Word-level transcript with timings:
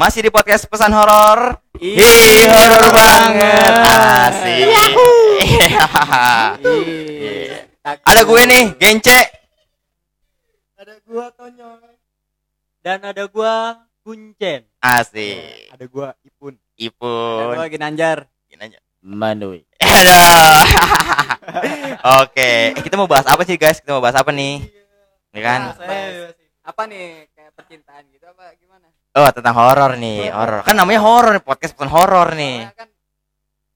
Masih 0.00 0.24
di 0.24 0.32
podcast 0.32 0.64
pesan 0.64 0.96
horor. 0.96 1.60
Ih, 1.76 2.48
horor 2.48 2.88
banget. 2.88 3.72
Asik. 3.84 4.64
Ih, 6.64 7.52
Ada 7.84 8.24
gue 8.24 8.42
nih, 8.48 8.64
Gence. 8.80 9.20
Ada 10.80 10.96
gua 11.04 11.28
Tonyong. 11.36 11.84
Dan 12.80 13.04
ada 13.04 13.28
gua 13.28 13.76
Kuncen. 14.00 14.64
Asik. 14.80 15.68
Ada 15.68 15.84
gua 15.84 16.16
Ipun. 16.24 16.56
Ada 16.56 16.80
Ipun. 16.80 17.60
gua 17.60 17.68
Ginanjar. 17.68 18.24
Gini 18.48 18.72
aja. 18.72 18.80
Manui. 19.04 19.68
Aduh. 19.84 20.64
Oke, 22.24 22.72
kita 22.80 22.96
mau 22.96 23.04
bahas 23.04 23.28
apa 23.28 23.44
sih 23.44 23.60
guys? 23.60 23.84
Kita 23.84 23.92
mau 23.92 24.00
bahas 24.00 24.16
apa 24.16 24.32
nih? 24.32 24.64
Ya 25.36 25.40
kan? 25.44 25.60
Apa 26.64 26.88
nih 26.88 27.28
kayak 27.36 27.52
percintaan 27.52 28.08
gitu 28.08 28.24
apa 28.24 28.56
gimana? 28.56 28.88
Oh, 29.10 29.26
tentang 29.34 29.58
horor 29.58 29.98
nih, 29.98 30.30
horor. 30.30 30.62
Kan 30.62 30.78
namanya 30.78 31.02
horor 31.02 31.34
nih, 31.34 31.42
podcast 31.42 31.74
pesan 31.74 31.90
horor 31.90 32.30
nih. 32.38 32.62
Soalnya 32.62 32.78
kan 32.78 32.88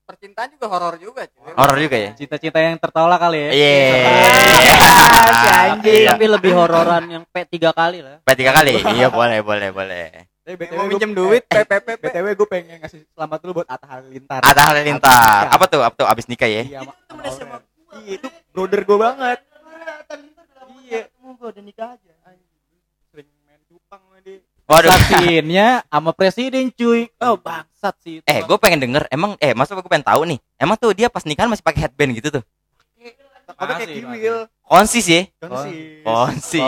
percintaan 0.07 0.49
juga 0.55 0.67
horor 0.71 0.95
juga, 0.95 1.27
cuy. 1.27 1.51
Horor 1.59 1.77
juga 1.83 1.97
ya? 1.99 2.11
Cita-cita 2.15 2.59
yang 2.63 2.79
tertolak 2.79 3.19
kali 3.19 3.39
ya. 3.43 3.51
Iya. 3.51 3.75
Si 5.35 5.49
anjing. 5.51 6.07
Iya. 6.07 6.15
Tapi 6.15 6.25
lebih 6.31 6.53
hororan 6.55 7.03
yang 7.11 7.25
P 7.27 7.35
tiga 7.51 7.75
kali 7.75 7.99
lah. 7.99 8.23
Sampai 8.23 8.39
tiga 8.39 8.55
kali? 8.55 8.79
Iya, 8.95 9.11
boleh, 9.11 9.43
boleh, 9.43 9.69
boleh. 9.75 10.05
Tapi 10.47 10.55
BTW 10.55 10.77
mau 10.79 10.87
minjem 10.87 11.11
duit, 11.11 11.43
eh, 11.51 11.67
PPP. 11.67 11.89
BTW 11.99 12.27
gue 12.39 12.49
pengen 12.53 12.77
ngasih 12.85 13.01
selamat 13.11 13.39
dulu 13.43 13.53
buat 13.59 13.69
Atta 13.75 13.87
Halilintar. 13.91 14.39
Atta 14.39 14.63
Halilintar. 14.71 15.51
Apa 15.51 15.67
tuh? 15.67 15.83
Apa 15.83 15.95
tuh? 15.99 16.07
Abis 16.07 16.31
nikah 16.31 16.47
ya? 16.47 16.63
Iya, 16.63 16.79
Aurel. 17.11 17.59
Iya, 18.07 18.23
itu 18.23 18.29
brother 18.55 18.87
gue 18.87 18.99
banget. 19.03 19.39
Iya, 20.87 21.11
gue 21.11 21.49
udah 21.51 21.65
nikah 21.65 21.99
aja. 21.99 22.13
Anjing. 22.23 22.79
Sering 23.11 23.29
main 23.51 23.59
cupang 23.67 23.99
sama 23.99 24.23
dia. 24.23 24.39
Waduh. 24.75 24.91
Sama 25.87 26.11
presiden 26.11 26.75
cuy. 26.75 27.07
Oh 27.23 27.39
bangsat 27.39 27.95
sih 28.03 28.19
itu. 28.19 28.27
Eh, 28.27 28.43
gue 28.43 28.57
pengen 28.59 28.83
denger. 28.83 29.07
Emang, 29.09 29.39
eh, 29.39 29.55
masa 29.55 29.79
gue 29.79 29.87
pengen 29.87 30.03
tahu 30.03 30.27
nih. 30.27 30.39
Emang 30.59 30.75
tuh 30.75 30.91
dia 30.91 31.07
pas 31.07 31.23
nikahan 31.23 31.47
masih 31.47 31.63
pakai 31.63 31.87
headband 31.87 32.19
gitu 32.19 32.41
tuh? 32.41 32.45
Tapi 33.45 33.73
kayak 33.77 33.91
kiwil. 33.93 34.37
Konsis 34.65 35.07
ya? 35.07 35.23
Konsis. 35.39 36.03
Konsis. 36.03 36.63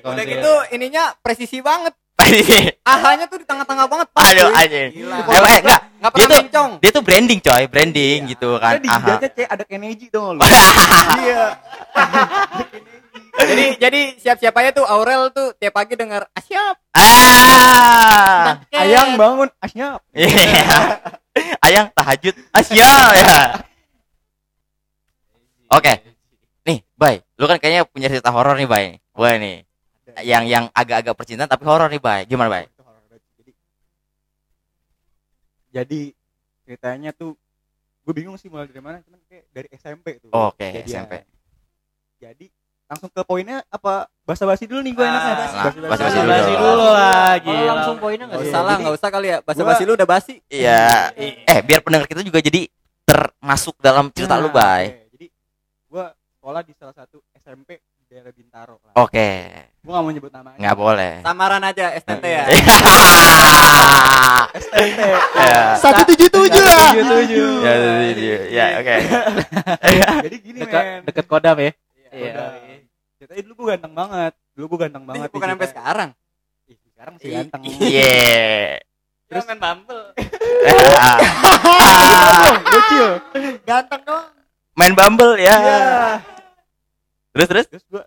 Udah 0.00 0.24
gitu 0.24 0.52
ininya 0.72 1.12
presisi 1.20 1.60
banget. 1.60 1.92
Ahanya 2.88 3.24
tuh 3.26 3.40
di 3.40 3.46
tengah-tengah 3.48 3.86
banget. 3.88 4.06
Aduh, 4.12 4.48
cuy. 4.48 4.60
anjing. 4.60 4.88
Gila. 4.92 5.16
Eh, 5.18 5.40
eh, 5.40 5.58
enggak. 5.60 5.80
Nggak 6.00 6.10
Dia 6.10 6.16
pernah 6.16 6.28
tuh- 6.28 6.40
mencong. 6.44 6.70
Dia 6.80 6.90
tuh 6.92 7.02
branding 7.04 7.40
coy, 7.42 7.62
branding 7.68 8.18
gitu 8.30 8.48
kan. 8.56 8.72
Ada 8.72 8.80
di 8.80 8.88
Aha. 8.88 8.98
jidatnya 9.00 9.30
cek 9.36 9.48
ada 9.50 9.64
Kennedy 9.68 10.06
tuh 10.08 10.24
lu. 10.32 10.40
Iya. 11.20 11.44
Jadi 13.40 13.64
jadi 13.80 14.00
siap-siap 14.20 14.54
aja 14.60 14.70
tuh 14.76 14.86
Aurel 14.86 15.32
tuh 15.32 15.56
tiap 15.56 15.74
pagi 15.76 15.96
dengar 15.96 16.28
asyap. 16.36 16.76
Ah. 16.92 18.60
Ayang 18.74 19.16
bangun, 19.16 19.48
asnya. 19.62 19.96
Iya. 20.12 20.78
Ayang 21.66 21.86
tahajud. 21.94 22.34
Asia 22.52 22.90
ya. 23.16 23.62
Oke. 25.70 25.92
Nih, 26.66 26.82
Bay. 26.98 27.22
Lu 27.38 27.46
kan 27.46 27.56
kayaknya 27.56 27.86
punya 27.86 28.10
cerita 28.10 28.34
horor 28.34 28.58
nih, 28.58 28.68
Bay. 28.68 28.86
Gue 29.14 29.30
nih. 29.38 29.56
Yang 30.26 30.44
yang 30.50 30.64
agak-agak 30.74 31.14
percintaan 31.14 31.48
tapi 31.48 31.64
horor 31.64 31.88
nih, 31.88 32.02
Bay. 32.02 32.26
Gimana, 32.26 32.50
Bay? 32.50 32.64
Jadi 32.70 33.52
jadi 35.70 36.00
ceritanya 36.66 37.10
tuh 37.14 37.38
gue 38.02 38.14
bingung 38.16 38.34
sih 38.34 38.50
mulai 38.50 38.66
dari 38.66 38.82
mana 38.82 38.98
cuman 39.06 39.20
kayak 39.30 39.44
dari 39.54 39.68
SMP 39.70 40.18
tuh 40.18 40.34
Oke, 40.34 40.66
Jadian. 40.66 41.06
SMP. 41.06 41.14
jadi 42.18 42.46
langsung 42.90 43.06
ke 43.06 43.22
poinnya 43.22 43.62
apa 43.70 44.10
basa-basi 44.20 44.66
dulu 44.66 44.82
nih 44.82 44.90
gue 44.90 45.00
Ah, 45.00 45.08
enaknya 45.08 45.34
Basa-basi 45.38 45.78
dulu. 45.78 45.86
dulu. 46.18 46.26
Basi 46.28 46.52
dulu 46.52 46.86
lah 46.88 47.30
Oh, 47.40 47.62
langsung 47.64 47.96
poinnya 47.96 48.26
Oh, 48.26 48.30
enggak 48.32 48.42
iya. 48.42 48.50
salah, 48.52 48.74
enggak 48.76 48.94
usah 48.96 49.08
kali 49.08 49.26
ya. 49.28 49.38
Gua- 49.38 49.46
Basa-basi 49.46 49.82
lu 49.84 49.92
udah 49.94 50.08
basi. 50.08 50.34
Iya. 50.48 51.14
Eh, 51.46 51.58
biar 51.62 51.80
pendengar 51.80 52.04
kita 52.04 52.20
juga 52.20 52.38
jadi 52.40 52.66
termasuk 53.00 53.78
dalam 53.78 54.10
cerita 54.10 54.34
lu, 54.36 54.46
Nah, 54.48 54.54
Bay. 54.56 54.84
oke. 54.88 55.06
jadi 55.12 55.26
gue 55.88 56.04
sekolah 56.32 56.62
di 56.62 56.72
salah 56.74 56.90
satu 56.92 57.18
SMP 57.36 57.70
di 57.78 58.04
daerah 58.08 58.30
Bintaro 58.30 58.78
lah 58.80 58.94
Oke. 58.96 59.28
gue 59.76 59.86
gak 59.88 59.98
mau 60.00 60.10
nyebut 60.10 60.30
namanya 60.32 60.58
Nggak 60.58 60.76
boleh. 60.76 61.12
Samaran 61.20 61.62
aja 61.64 61.86
STT 61.96 62.24
ya. 62.24 62.44
SMP 64.52 64.98
Ya. 65.36 65.62
satu 65.76 66.02
tujuh 66.06 66.26
tujuh 66.28 66.62
lah 66.64 66.90
Tujuh, 66.90 67.06
tujuh. 67.08 67.50
Ya, 67.62 67.72
ya, 67.72 67.94
ya, 68.50 68.64
oke. 68.78 68.96
jadi 70.26 70.36
gini 70.38 70.58
Dekat 70.60 70.82
men 70.82 71.00
deket 71.04 71.26
kodam 71.26 71.56
ya. 71.56 71.70
Iya. 72.10 72.34
Ceritanya 73.20 73.42
dulu 73.44 73.52
gue 73.52 73.68
ganteng 73.76 73.92
banget 73.92 74.32
dulu 74.56 74.64
gue 74.64 74.78
ganteng 74.88 75.04
banget 75.04 75.28
Bukan 75.28 75.44
sampai 75.44 75.60
ceritanya. 75.60 75.76
sekarang. 75.76 76.10
Ih, 76.64 76.78
sekarang 76.88 77.14
sih 77.20 77.28
ganteng 77.28 77.60
Iya. 77.68 78.80
Terus 79.28 79.44
main 79.44 79.60
Bumble. 79.60 80.04
Lucu. 82.72 83.04
Ganteng 83.62 84.02
dong. 84.02 84.26
Main 84.72 84.94
Bumble 84.96 85.36
ya. 85.36 85.52
Iya. 85.54 85.78
Terus 87.30 87.46
terus. 87.46 87.66
Terus 87.68 87.84
gua 87.86 88.02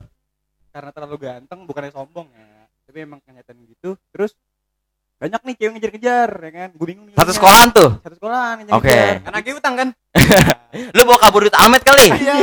karena 0.74 0.90
terlalu 0.90 1.18
ganteng 1.22 1.70
bukannya 1.70 1.94
sombong 1.94 2.34
ya, 2.34 2.66
tapi 2.84 3.06
emang 3.06 3.22
kenyataan 3.22 3.62
gitu. 3.70 3.94
Terus 4.10 4.34
banyak 5.16 5.40
nih 5.46 5.56
cewek 5.56 5.72
ngejar-ngejar 5.78 6.30
ya 6.34 6.52
kan. 6.52 6.70
Gue 6.74 6.88
bingung 6.90 7.06
nih. 7.08 7.14
Satu 7.14 7.22
milihnya. 7.22 7.38
sekolahan 7.38 7.70
tuh. 7.70 7.90
Satu 8.02 8.16
sekolahan 8.18 8.56
Oke. 8.58 8.66
ngejar-ngejar. 8.66 9.22
Karena 9.22 9.38
lagi 9.38 9.52
utang 9.54 9.74
kan? 9.78 9.90
Lu 10.98 11.02
bawa 11.06 11.20
kabur 11.22 11.46
duit 11.46 11.54
Almet 11.54 11.86
kali? 11.86 12.10
Iya. 12.10 12.34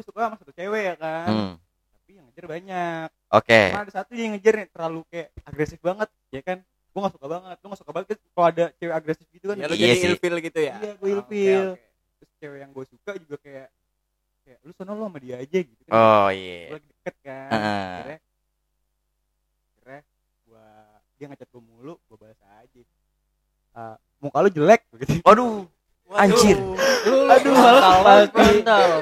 Gue 0.00 0.08
suka 0.08 0.20
sama 0.24 0.36
satu 0.40 0.52
cewek 0.56 0.82
ya 0.82 0.94
kan. 0.96 1.28
Hmm. 1.28 1.52
Tapi 1.92 2.10
yang 2.16 2.24
ngejar 2.24 2.46
banyak. 2.48 3.08
Oke. 3.30 3.60
Cuma 3.68 3.84
ada 3.84 3.92
satu 3.92 4.10
yang 4.16 4.32
ngejar 4.32 4.54
nih 4.56 4.68
terlalu 4.72 5.00
kayak 5.06 5.28
agresif 5.44 5.76
banget, 5.78 6.08
ya 6.32 6.40
kan. 6.40 6.58
Gue 6.90 7.00
gak 7.04 7.14
suka 7.14 7.26
banget. 7.28 7.56
Gue 7.60 7.68
gak 7.68 7.80
suka 7.84 7.92
banget 7.92 8.06
kan 8.08 8.18
kalau 8.32 8.46
ada 8.48 8.64
cewek 8.74 8.94
agresif 8.96 9.26
gitu 9.28 9.44
kan. 9.44 9.56
Ya 9.60 9.66
lu 9.68 9.74
Iya 9.76 9.84
jadi 9.84 9.94
sih. 9.94 10.08
ilfil 10.08 10.34
gitu 10.40 10.58
ya. 10.58 10.74
Iya, 10.74 10.92
gue 10.96 11.04
Oke, 11.04 11.12
ilfil. 11.12 11.64
oke. 11.70 11.84
Terus 12.16 12.30
cewek 12.40 12.58
yang 12.58 12.70
gue 12.72 12.84
suka 12.88 13.10
juga 13.14 13.36
kayak 13.38 13.68
kayak 14.40 14.58
lu 14.64 14.72
sono 14.72 14.92
lu 14.96 15.04
sama 15.04 15.18
dia 15.20 15.36
aja 15.36 15.58
gitu 15.60 15.82
kan. 15.84 15.92
Oh 15.92 16.26
Gue 16.26 16.34
iya. 16.34 16.60
lagi 16.72 16.86
deket 16.88 17.14
kan. 17.20 17.50
Heeh. 17.52 17.84
akhirnya 17.92 18.18
akhirnya 19.76 20.00
gua 20.42 20.64
dia 21.14 21.26
ngechat 21.28 21.48
gua 21.48 21.62
mulu 21.62 21.94
gua 22.08 22.16
balas 22.18 22.40
aja 22.56 22.80
Eh, 23.70 23.96
muka 24.18 24.42
lu 24.42 24.50
jelek 24.50 24.82
begitu 24.90 25.22
Waduh. 25.22 25.69
Anjir. 26.20 26.58
aduh 27.26 27.54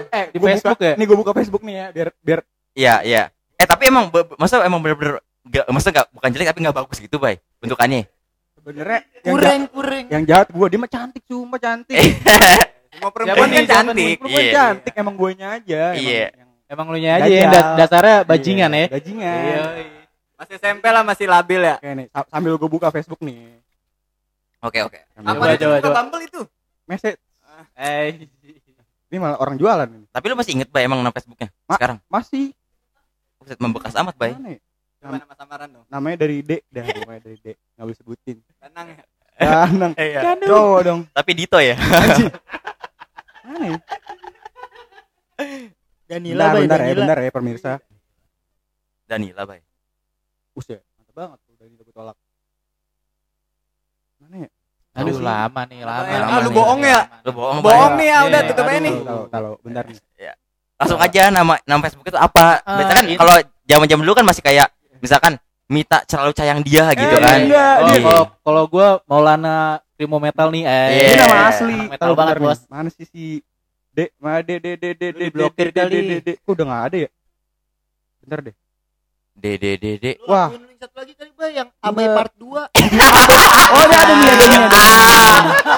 Eh 0.08 0.24
di 0.30 0.38
Facebook 0.38 0.76
buka, 0.76 0.84
ya. 0.84 0.94
nih 0.94 1.04
gua 1.04 1.18
buka 1.18 1.32
Facebook 1.34 1.62
nih 1.62 1.74
ya 1.74 1.86
biar 1.90 2.08
biar 2.20 2.40
Iya 2.72 2.94
iya. 3.02 3.22
Eh 3.54 3.64
tapi 3.64 3.86
emang 3.86 4.06
masa 4.36 4.62
emang 4.62 4.78
bener-bener 4.78 5.18
gak, 5.44 5.66
masa 5.68 5.90
gak 5.90 6.06
bukan 6.10 6.28
jelek 6.30 6.46
tapi 6.46 6.60
nggak 6.62 6.76
bagus 6.76 6.98
gitu 6.98 7.16
bay 7.16 7.42
bentukannya. 7.58 8.06
sebenarnya 8.54 9.00
yang 9.22 9.36
jahat, 9.38 9.70
kurang. 9.70 10.04
yang 10.08 10.22
jahat 10.24 10.46
gua 10.48 10.66
dia 10.66 10.76
mah 10.76 10.86
cantik 10.86 11.22
cuma 11.24 11.56
cantik 11.56 11.94
perempuan 11.94 13.24
Siapa 13.24 13.38
kan 13.38 13.48
nih, 13.48 13.56
siapa 13.56 13.72
cantik. 13.72 14.16
perempuan 14.18 14.42
Iya. 14.42 14.52
cantik 14.52 14.92
emang 14.94 15.14
guanya 15.14 15.46
aja 15.52 15.80
emang 15.88 16.04
Iya. 16.04 16.26
yang 16.32 16.48
Emang 16.68 16.86
lu 16.86 17.00
nya 17.00 17.16
aja 17.16 17.24
yang 17.24 17.48
dasarnya 17.74 18.16
bajingan 18.22 18.68
Iya, 18.68 18.78
ya. 18.78 18.86
bajingan 18.92 19.38
Iya. 19.40 19.62
Masih 20.36 20.54
SMP 20.54 20.84
lah 20.86 21.00
masih 21.02 21.24
labil 21.24 21.60
ya. 21.64 21.74
Oke 21.74 21.90
nih 21.90 22.06
sa- 22.08 22.28
sambil 22.28 22.52
gua 22.54 22.68
buka 22.68 22.88
Facebook 22.90 23.18
nih 23.20 23.56
Oke 24.60 24.82
oke. 24.82 25.00
Apa 25.16 25.54
Coba, 25.56 25.78
coba. 25.80 25.96
Bumble 25.96 26.22
itu? 26.24 26.40
Message 26.88 27.20
Eh. 27.74 28.24
ini 29.08 29.16
malah 29.16 29.36
orang 29.36 29.54
jualan 29.54 29.86
ini 29.86 30.06
Tapi 30.06 30.24
lu 30.24 30.34
masih 30.34 30.54
inget 30.54 30.68
bay 30.68 30.82
emang 30.82 30.98
nama 30.98 31.10
Facebooknya 31.10 31.50
Ma- 31.64 31.74
sekarang? 31.74 31.98
masih 32.06 32.54
Buset, 33.36 33.58
membekas 33.58 33.94
amat 33.94 34.14
bay. 34.14 34.32
mana 34.32 34.50
ya? 34.50 34.60
Coba 34.98 35.14
nama 35.16 35.34
samaran 35.34 35.68
dong. 35.70 35.84
namanya 35.86 36.16
dari 36.18 36.40
D 36.40 36.58
dah 36.66 36.82
namanya 36.98 37.20
dari 37.22 37.36
D 37.36 37.46
nggak 37.50 37.84
boleh 37.84 37.96
sebutin 37.96 38.36
Tenang 38.58 38.86
ya. 38.88 39.02
Danang 39.38 39.92
Iya. 40.00 40.20
cowok 40.40 40.80
dong 40.82 41.00
Tapi 41.08 41.30
Dito 41.32 41.58
ya. 41.58 41.76
mana 43.44 43.66
ya 43.68 43.78
Danila 46.04 46.44
bentar, 46.50 46.58
bentar 46.58 46.80
ya, 46.80 46.94
bentar 46.96 47.18
ya 47.20 47.30
pemirsa. 47.30 47.72
Danila 49.04 49.44
bay. 49.44 49.60
Buset, 50.50 50.80
mantap 50.96 51.14
banget 51.14 51.38
tuh 51.38 51.54
dari 51.54 51.70
gue 51.70 51.92
tolak. 51.92 52.16
Mana 54.18 54.36
ya? 54.42 54.50
Aduh 54.98 55.18
lama 55.18 55.60
nih, 55.64 55.80
lama. 55.80 56.02
Ah, 56.02 56.18
lama 56.20 56.38
lu 56.42 56.50
bohong 56.50 56.80
ya? 56.82 57.00
Lu 57.22 57.30
bohong. 57.30 57.58
Bohong 57.62 57.92
nih 57.94 58.06
ya, 58.06 58.18
udah 58.24 58.40
Iya, 58.40 58.48
tutup 58.50 58.64
aja 58.64 58.72
aduh. 58.74 58.82
nih. 58.82 58.94
Tahu, 59.30 59.50
bentar 59.62 59.84
nih. 59.86 59.96
Langsung 60.74 60.98
aja 60.98 61.22
nama 61.28 61.54
nama 61.64 61.80
Facebook 61.82 62.06
itu 62.06 62.18
apa? 62.18 62.62
Ah, 62.62 62.78
Biasanya 62.78 62.96
kan 62.96 63.06
ini. 63.06 63.16
kalau 63.16 63.34
zaman-zaman 63.64 64.02
dulu 64.02 64.14
kan 64.14 64.26
masih 64.26 64.42
kayak 64.42 64.68
misalkan 64.98 65.34
Mita 65.66 66.00
selalu 66.02 66.32
sayang 66.32 66.60
dia 66.62 66.88
gitu 66.92 67.12
Eh, 67.12 67.20
kan. 67.20 67.38
enggak, 67.38 67.74
Oh, 67.76 67.86
Iya. 67.86 68.00
kalau 68.00 68.22
kalau 68.40 68.62
gua 68.66 68.88
Maulana 69.04 69.56
Primo 69.94 70.16
Metal 70.16 70.48
nih 70.48 70.64
eh. 70.64 70.88
Iya. 70.88 71.04
Ini 71.04 71.14
nama 71.18 71.36
asli. 71.46 71.76
Metal 71.88 72.12
banget. 72.14 72.34
Bos. 72.38 72.60
Mana 72.66 72.88
sih 72.88 73.04
si 73.04 73.44
D? 73.90 74.08
Mana 74.16 74.40
D 74.40 74.56
D 74.56 74.74
D 74.74 74.94
D 74.94 75.02
D 75.02 75.02
D 75.12 75.18
diblokir 75.28 75.68
D, 75.68 75.70
D, 75.70 75.76
kali. 75.76 75.92
D, 75.92 76.00
D, 76.00 76.12
D. 76.22 76.28
Kok 76.40 76.50
udah 76.54 76.64
enggak 76.64 76.82
ada 76.84 76.96
ya? 76.96 77.10
Bentar 78.18 78.38
deh. 78.40 78.54
Dede 79.38 79.78
dede. 79.78 80.18
Wah. 80.24 80.50
satu 80.78 80.94
lagi 80.96 81.14
kali 81.14 81.30
Bay 81.32 81.54
yang 81.54 81.68
Abai 81.78 82.06
part 82.08 82.32
2. 82.34 82.46
Oh, 83.68 83.82
ini 83.84 83.94
ada 83.94 84.14
nih, 84.14 84.28
ada 84.28 84.46
nih. 84.46 84.60
ada. 84.64 84.84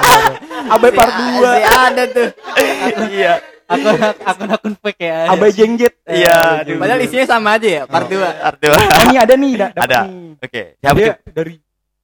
Abai 0.75 0.91
part 0.93 1.13
2. 1.13 1.41
Masih 1.41 1.67
ada 1.67 2.03
tuh. 2.07 2.29
Iya. 3.11 3.35
akun 3.67 3.97
akun 4.19 4.49
akun 4.51 4.75
fake 4.77 5.03
ya. 5.03 5.19
Abai 5.29 5.51
Jengjet. 5.51 5.95
Iya, 6.05 6.37
Eh, 6.59 6.61
aduh. 6.65 6.77
Padahal 6.77 7.01
isinya 7.01 7.27
sama 7.29 7.55
aja 7.55 7.69
ya, 7.71 7.83
part 7.85 8.07
2. 8.07 8.19
Artinya 8.19 8.77
Oh, 8.77 9.03
ini 9.05 9.17
ada 9.17 9.35
nih, 9.35 9.53
Ada. 9.71 10.01
nih. 10.03 10.41
Oke. 10.41 10.63
Siapa 10.77 10.99
dari 11.27 11.55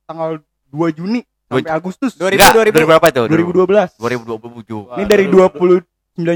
tanggal 0.04 0.30
2 0.68 0.88
Juni 0.92 1.20
Dua- 1.20 1.58
sampai 1.58 1.72
Agustus 1.72 2.12
2000 2.14 2.32
Enggak, 2.34 2.52
2000. 2.54 2.76
2000 2.76 2.86
berapa 2.86 3.06
itu? 3.08 3.22
2012. 3.26 3.88
2027. 3.98 4.94
Ini 4.94 5.04
dari 5.04 5.24
29 5.26 5.84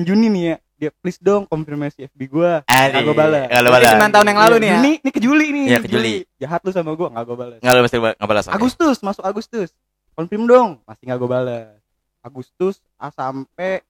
Juni 0.02 0.26
nih 0.28 0.42
ya. 0.44 0.56
Dia 0.80 0.88
please 0.96 1.20
dong 1.20 1.44
konfirmasi 1.44 2.08
FB 2.08 2.20
gua. 2.32 2.64
Nggak 2.64 3.04
gua 3.04 3.16
balas. 3.20 3.44
Enggak 3.52 3.60
lu 3.60 3.68
Berarti 3.68 3.84
balas. 3.92 4.00
9 4.08 4.14
tahun 4.16 4.26
yang 4.32 4.40
lalu 4.40 4.54
nih 4.56 4.68
ya. 4.72 4.78
Ini 4.80 4.92
ini 5.04 5.10
ke 5.12 5.20
Juli 5.20 5.46
nih. 5.52 5.64
Iya, 5.68 5.78
ke 5.84 5.88
Juli. 5.92 6.12
Jahat 6.40 6.60
lu 6.64 6.70
sama 6.72 6.96
gua, 6.96 7.12
enggak 7.12 7.24
gua 7.28 7.36
balas. 7.36 7.58
Enggak 7.60 7.74
lu 7.76 7.80
mesti 7.84 7.96
enggak 8.00 8.30
balas. 8.32 8.44
oke. 8.48 8.56
Agustus, 8.56 8.96
masuk 9.04 9.24
Agustus. 9.28 9.68
Konfirm 10.16 10.48
dong, 10.48 10.80
masih 10.88 11.04
enggak 11.04 11.20
gua 11.20 11.30
balas. 11.36 11.76
Agustus 12.24 12.80
ah, 12.96 13.12
sampai 13.12 13.84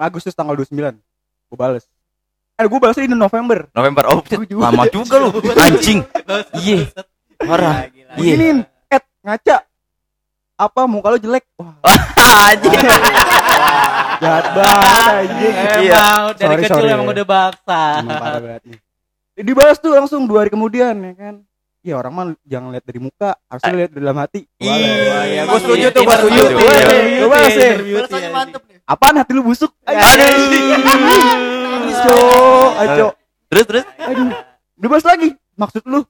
Agustus 0.00 0.32
tanggal 0.32 0.56
29. 0.56 0.96
Gua 1.52 1.58
balas. 1.60 1.84
Eh, 2.56 2.64
gua 2.64 2.80
balasnya 2.80 3.04
di 3.04 3.12
November. 3.12 3.68
November. 3.76 4.02
Oh, 4.08 4.24
juga. 4.24 4.64
lama 4.64 4.84
juga 4.88 5.14
lu. 5.20 5.28
Anjing. 5.68 6.08
Iya. 6.56 6.88
Parah. 7.36 7.92
Iya. 8.16 8.64
Ngaca. 9.28 9.67
Apa 10.58 10.90
muka 10.90 11.14
lu 11.14 11.22
jelek? 11.22 11.46
Wah, 11.54 11.78
Anjing. 12.50 12.74
jahat 14.18 14.46
banget 14.50 14.90
anjing. 15.14 15.54
Iya. 15.54 15.94
Emang 15.94 16.34
dari 16.34 16.42
Sorry, 16.42 16.62
kecil 16.66 16.82
sorry. 16.82 16.90
emang 16.90 17.06
udah 17.06 17.26
baksa. 17.26 17.82
Dibalas 19.38 19.78
tuh 19.78 19.94
langsung 19.94 20.26
dua 20.26 20.42
hari 20.42 20.50
kemudian 20.50 20.98
ya 20.98 21.14
kan. 21.14 21.34
Ya 21.78 21.94
orang 21.94 22.10
mah 22.10 22.26
jangan 22.42 22.74
lihat 22.74 22.82
dari 22.82 22.98
muka, 22.98 23.38
harusnya 23.46 23.74
lihat 23.78 23.90
dari 23.94 24.02
dalam 24.02 24.18
hati. 24.18 24.40
Iya. 24.58 24.74
Wah, 24.74 25.24
iya, 25.24 25.42
gua 25.46 25.58
setuju 25.62 25.86
tuh, 25.94 26.02
Interview, 26.02 26.42
setuju. 26.42 26.58
Iya. 26.58 27.70
iya. 28.18 28.30
mantep 28.34 28.62
nih. 28.66 28.82
Apaan 28.82 29.14
hati 29.22 29.30
lu 29.30 29.46
busuk? 29.46 29.70
Aduh. 29.86 30.02
Aco, 31.94 32.18
aco. 32.74 33.08
Terus 33.46 33.64
terus. 33.70 33.84
Aduh. 33.94 34.26
Dibalas 34.74 35.06
lagi. 35.06 35.38
Maksud 35.54 35.86
lu? 35.86 36.02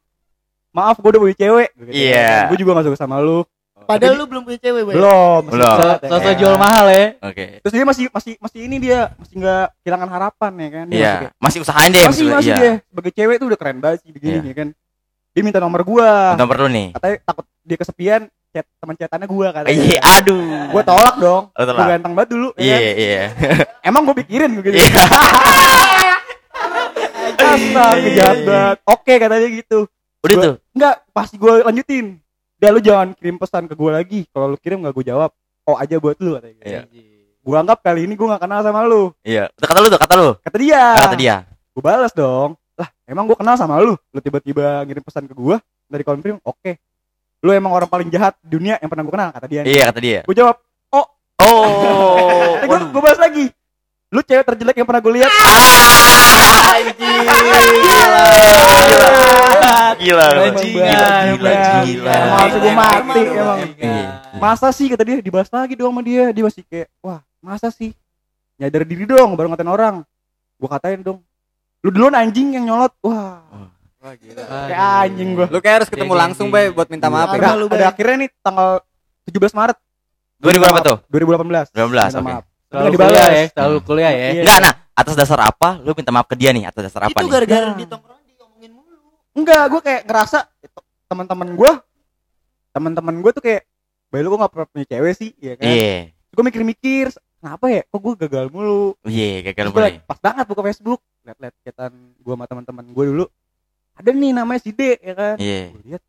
Maaf, 0.72 0.96
gua 0.96 1.12
udah 1.12 1.20
punya 1.20 1.36
cewek. 1.36 1.68
Iya. 1.92 2.48
Gue 2.48 2.56
juga 2.56 2.80
gak 2.80 2.88
suka 2.88 2.96
sama 2.96 3.20
lu. 3.20 3.44
Padahal 3.88 4.14
lu 4.14 4.24
belum 4.26 4.42
punya 4.44 4.58
cewek, 4.58 4.82
Boy. 4.84 4.94
Belum, 4.94 5.42
Belum. 5.48 5.64
ya 5.64 5.96
Sosok 6.04 6.20
kan? 6.26 6.36
jual 6.36 6.54
mahal 6.54 6.86
ya. 6.86 7.04
Oke. 7.22 7.44
Terus 7.58 7.72
dia 7.72 7.84
masih 7.84 8.04
masih 8.10 8.32
masih 8.36 8.60
ini 8.62 8.76
dia 8.78 8.98
masih 9.14 9.34
nggak 9.34 9.66
kehilangan 9.80 10.08
harapan 10.10 10.52
ya 10.54 10.68
kan? 10.68 10.86
Iya. 10.88 11.12
masih 11.38 11.58
usahain 11.58 11.88
deh 11.88 12.02
masih 12.02 12.28
maksudnya. 12.28 12.36
masih 12.36 12.50
Iya. 12.50 12.58
dia 12.60 12.72
sebagai 12.84 13.12
cewek 13.12 13.36
tuh 13.36 13.46
udah 13.48 13.58
keren 13.58 13.78
banget 13.78 13.98
sih 14.00 14.12
begini 14.12 14.38
Iya. 14.38 14.44
ya 14.44 14.54
kan. 14.54 14.68
Dia 15.30 15.42
minta 15.42 15.58
nomor 15.58 15.80
gua. 15.82 16.34
Nomor 16.34 16.56
lu 16.58 16.68
nih. 16.68 16.86
Katanya 16.92 17.16
takut 17.22 17.44
dia 17.62 17.76
kesepian 17.76 18.22
chat 18.48 18.66
teman 18.74 18.94
chatannya 18.94 19.26
gua 19.26 19.48
katanya. 19.50 19.72
Iya, 19.74 19.98
aduh. 20.14 20.44
Gua 20.68 20.82
tolak 20.82 21.16
dong. 21.16 21.42
Tolak. 21.50 21.72
Gua 21.74 21.84
ganteng 21.86 22.12
banget 22.12 22.30
dulu. 22.30 22.48
ya 22.54 22.64
Iya, 22.64 22.76
kan? 22.76 22.92
iya. 22.94 23.22
Emang 23.88 24.02
gua 24.02 24.14
pikirin 24.14 24.50
gua 24.52 24.62
gitu. 24.62 24.76
Iya. 24.76 25.04
Astaga, 27.38 28.08
jahat 28.10 28.38
banget. 28.42 28.76
Oke 28.84 29.12
katanya 29.16 29.48
gitu. 29.48 29.78
Udah 30.20 30.34
Gua- 30.34 30.44
tuh. 30.44 30.54
Enggak, 30.70 30.94
pasti 31.10 31.34
gua 31.36 31.52
lanjutin. 31.62 32.20
Udah 32.58 32.70
lu 32.74 32.80
jangan 32.82 33.08
kirim 33.14 33.36
pesan 33.38 33.70
ke 33.70 33.74
gua 33.78 34.02
lagi. 34.02 34.26
Kalau 34.28 34.52
lu 34.52 34.58
kirim 34.58 34.82
gak 34.82 34.94
gua 34.94 35.04
jawab. 35.06 35.30
Oh 35.62 35.78
aja 35.78 35.94
buat 35.96 36.18
lu 36.18 36.34
katanya. 36.34 36.54
gitu. 36.58 36.66
Iya. 36.66 36.80
Gua 37.40 37.56
anggap 37.62 37.78
kali 37.80 38.04
ini 38.04 38.18
gua 38.18 38.34
gak 38.36 38.42
kenal 38.44 38.60
sama 38.66 38.82
lu. 38.82 39.14
Iya. 39.22 39.46
Kata 39.54 39.78
lu 39.78 39.88
tuh, 39.88 40.00
kata 40.00 40.14
lu. 40.18 40.28
Kata 40.42 40.56
dia. 40.58 40.82
Kata 40.98 41.16
dia. 41.16 41.36
Gue 41.70 41.82
balas 41.86 42.10
dong. 42.10 42.58
Lah, 42.74 42.90
emang 43.06 43.30
gue 43.30 43.38
kenal 43.38 43.54
sama 43.54 43.78
lu. 43.78 43.94
Lu 44.10 44.18
tiba-tiba 44.18 44.82
ngirim 44.82 45.02
pesan 45.02 45.30
ke 45.30 45.34
gue 45.34 45.56
dari 45.86 46.02
konfirm. 46.02 46.42
Oke. 46.42 46.82
Lu 47.38 47.54
emang 47.54 47.70
orang 47.70 47.86
paling 47.86 48.10
jahat 48.10 48.34
di 48.42 48.58
dunia 48.58 48.82
yang 48.82 48.90
pernah 48.90 49.06
gue 49.06 49.14
kenal 49.14 49.30
kata 49.30 49.46
dia. 49.46 49.62
Iya, 49.62 49.94
kata 49.94 50.00
dia. 50.02 50.20
Gue 50.26 50.34
jawab, 50.34 50.58
Oh. 50.90 51.06
gue 52.66 52.78
gue 52.90 53.02
balas 53.02 53.20
lagi. 53.22 53.46
Lu 54.08 54.20
cewek 54.20 54.44
terjelek 54.46 54.76
yang 54.76 54.88
pernah 54.88 55.02
gue 55.02 55.12
lihat. 55.20 55.30
Gila. 59.98 59.98
Gila, 59.98 60.26
bajingan. 60.48 61.24
gila. 61.84 62.12
Emang 62.14 62.38
harus 62.38 62.56
gue 62.56 62.72
mati 62.72 63.20
Emang. 63.26 63.58
Iya. 63.76 64.04
Masa 64.38 64.68
sih 64.70 64.86
kata 64.88 65.02
dia 65.02 65.16
dibahas 65.20 65.48
lagi 65.48 65.74
dong 65.74 65.92
sama 65.92 66.00
dia. 66.00 66.30
Dia 66.30 66.44
masih 66.44 66.62
kayak, 66.64 66.88
wah 66.98 67.20
masa 67.38 67.68
sih? 67.68 67.92
Nyadar 68.56 68.82
diri 68.82 69.04
dong 69.04 69.36
baru 69.36 69.52
ngatain 69.52 69.68
orang. 69.68 69.96
Gue 70.56 70.68
katain 70.68 71.00
dong. 71.02 71.20
Lu 71.84 71.92
duluan 71.92 72.16
anjing 72.16 72.48
yang 72.50 72.64
nyolot. 72.66 72.90
Wah, 73.04 73.44
Wah, 73.98 74.14
gila. 74.14 74.42
kayak 74.66 74.80
anjing 75.04 75.28
gue. 75.34 75.46
Lu 75.46 75.58
kayak 75.60 75.76
harus 75.82 75.88
ketemu 75.90 76.08
Geng, 76.08 76.20
langsung. 76.24 76.48
Bay, 76.48 76.72
buat 76.72 76.88
minta 76.88 77.06
maaf 77.06 77.28
Iya. 77.30 77.60
ya. 77.60 77.66
Ada, 77.66 77.86
akhirnya 77.92 78.16
nih 78.24 78.30
tanggal 78.40 78.68
17 79.26 79.52
Maret 79.52 79.76
2000 80.38 80.62
berapa 80.62 80.80
tuh? 80.80 80.96
2018. 81.10 81.74
2018, 81.74 81.74
Minta 81.74 82.18
oke. 82.18 82.24
maaf. 82.24 82.44
Nggak 82.68 83.00
kuliah 83.00 83.28
ya, 83.32 83.44
selalu 83.56 83.78
kuliah 83.80 84.12
ya. 84.12 84.28
Iya. 84.28 84.42
Enggak, 84.44 84.58
nah, 84.60 84.74
atas 84.92 85.14
dasar 85.16 85.40
apa 85.40 85.80
lu 85.80 85.96
minta 85.96 86.12
maaf 86.12 86.28
ke 86.28 86.36
dia 86.36 86.52
nih? 86.52 86.68
Atas 86.68 86.92
dasar 86.92 87.08
apa 87.08 87.16
Itu 87.16 87.28
gara-gara 87.32 87.72
Nah. 87.72 87.76
di 87.80 87.84
tongkrongan 87.88 88.24
diomongin 88.28 88.70
mulu. 88.76 88.96
Enggak, 89.32 89.62
gue 89.72 89.80
kayak 89.80 90.02
ngerasa 90.04 90.38
itu, 90.60 90.80
teman-teman 91.08 91.48
gue, 91.56 91.72
teman-teman 92.76 93.14
gue 93.24 93.30
tuh 93.32 93.42
kayak, 93.42 93.62
bayi 94.12 94.20
lu 94.20 94.28
kok 94.36 94.38
gak 94.44 94.52
pernah 94.52 94.68
punya 94.68 94.86
cewek 94.88 95.12
sih, 95.16 95.30
ya 95.40 95.54
kan? 95.56 95.64
Iya. 95.64 96.12
Gue 96.28 96.42
mikir-mikir, 96.44 97.04
kenapa 97.40 97.64
ya? 97.72 97.82
Kok 97.88 98.00
gue 98.04 98.14
gagal 98.28 98.46
mulu? 98.52 98.92
Iya, 99.08 99.48
gagal 99.48 99.64
Terus 99.64 99.72
gue 99.72 99.80
mulai. 99.80 100.04
pas 100.04 100.18
banget 100.20 100.44
buka 100.44 100.62
Facebook, 100.68 101.00
liat-liat 101.24 101.54
chatan 101.64 101.92
gue 102.20 102.32
sama 102.36 102.44
teman-teman 102.44 102.84
gue 102.92 103.04
dulu. 103.08 103.24
Ada 103.96 104.12
nih 104.12 104.30
namanya 104.36 104.60
si 104.60 104.70
D, 104.76 105.00
ya 105.00 105.14
kan? 105.16 105.34
Iya. 105.40 105.72
Gue 105.72 105.82
lihat, 105.88 106.02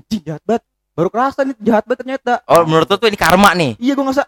anjing 0.00 0.22
jahat 0.24 0.42
banget. 0.48 0.62
Baru 0.96 1.08
kerasa 1.12 1.44
nih 1.44 1.56
jahat 1.60 1.84
banget 1.84 2.00
ternyata. 2.08 2.32
Oh, 2.48 2.64
menurut 2.64 2.88
lu 2.88 2.96
tuh 2.96 3.08
ini 3.12 3.20
karma 3.20 3.52
nih. 3.52 3.76
Iya 3.76 3.92
gue 3.92 4.04
ngerasa, 4.08 4.24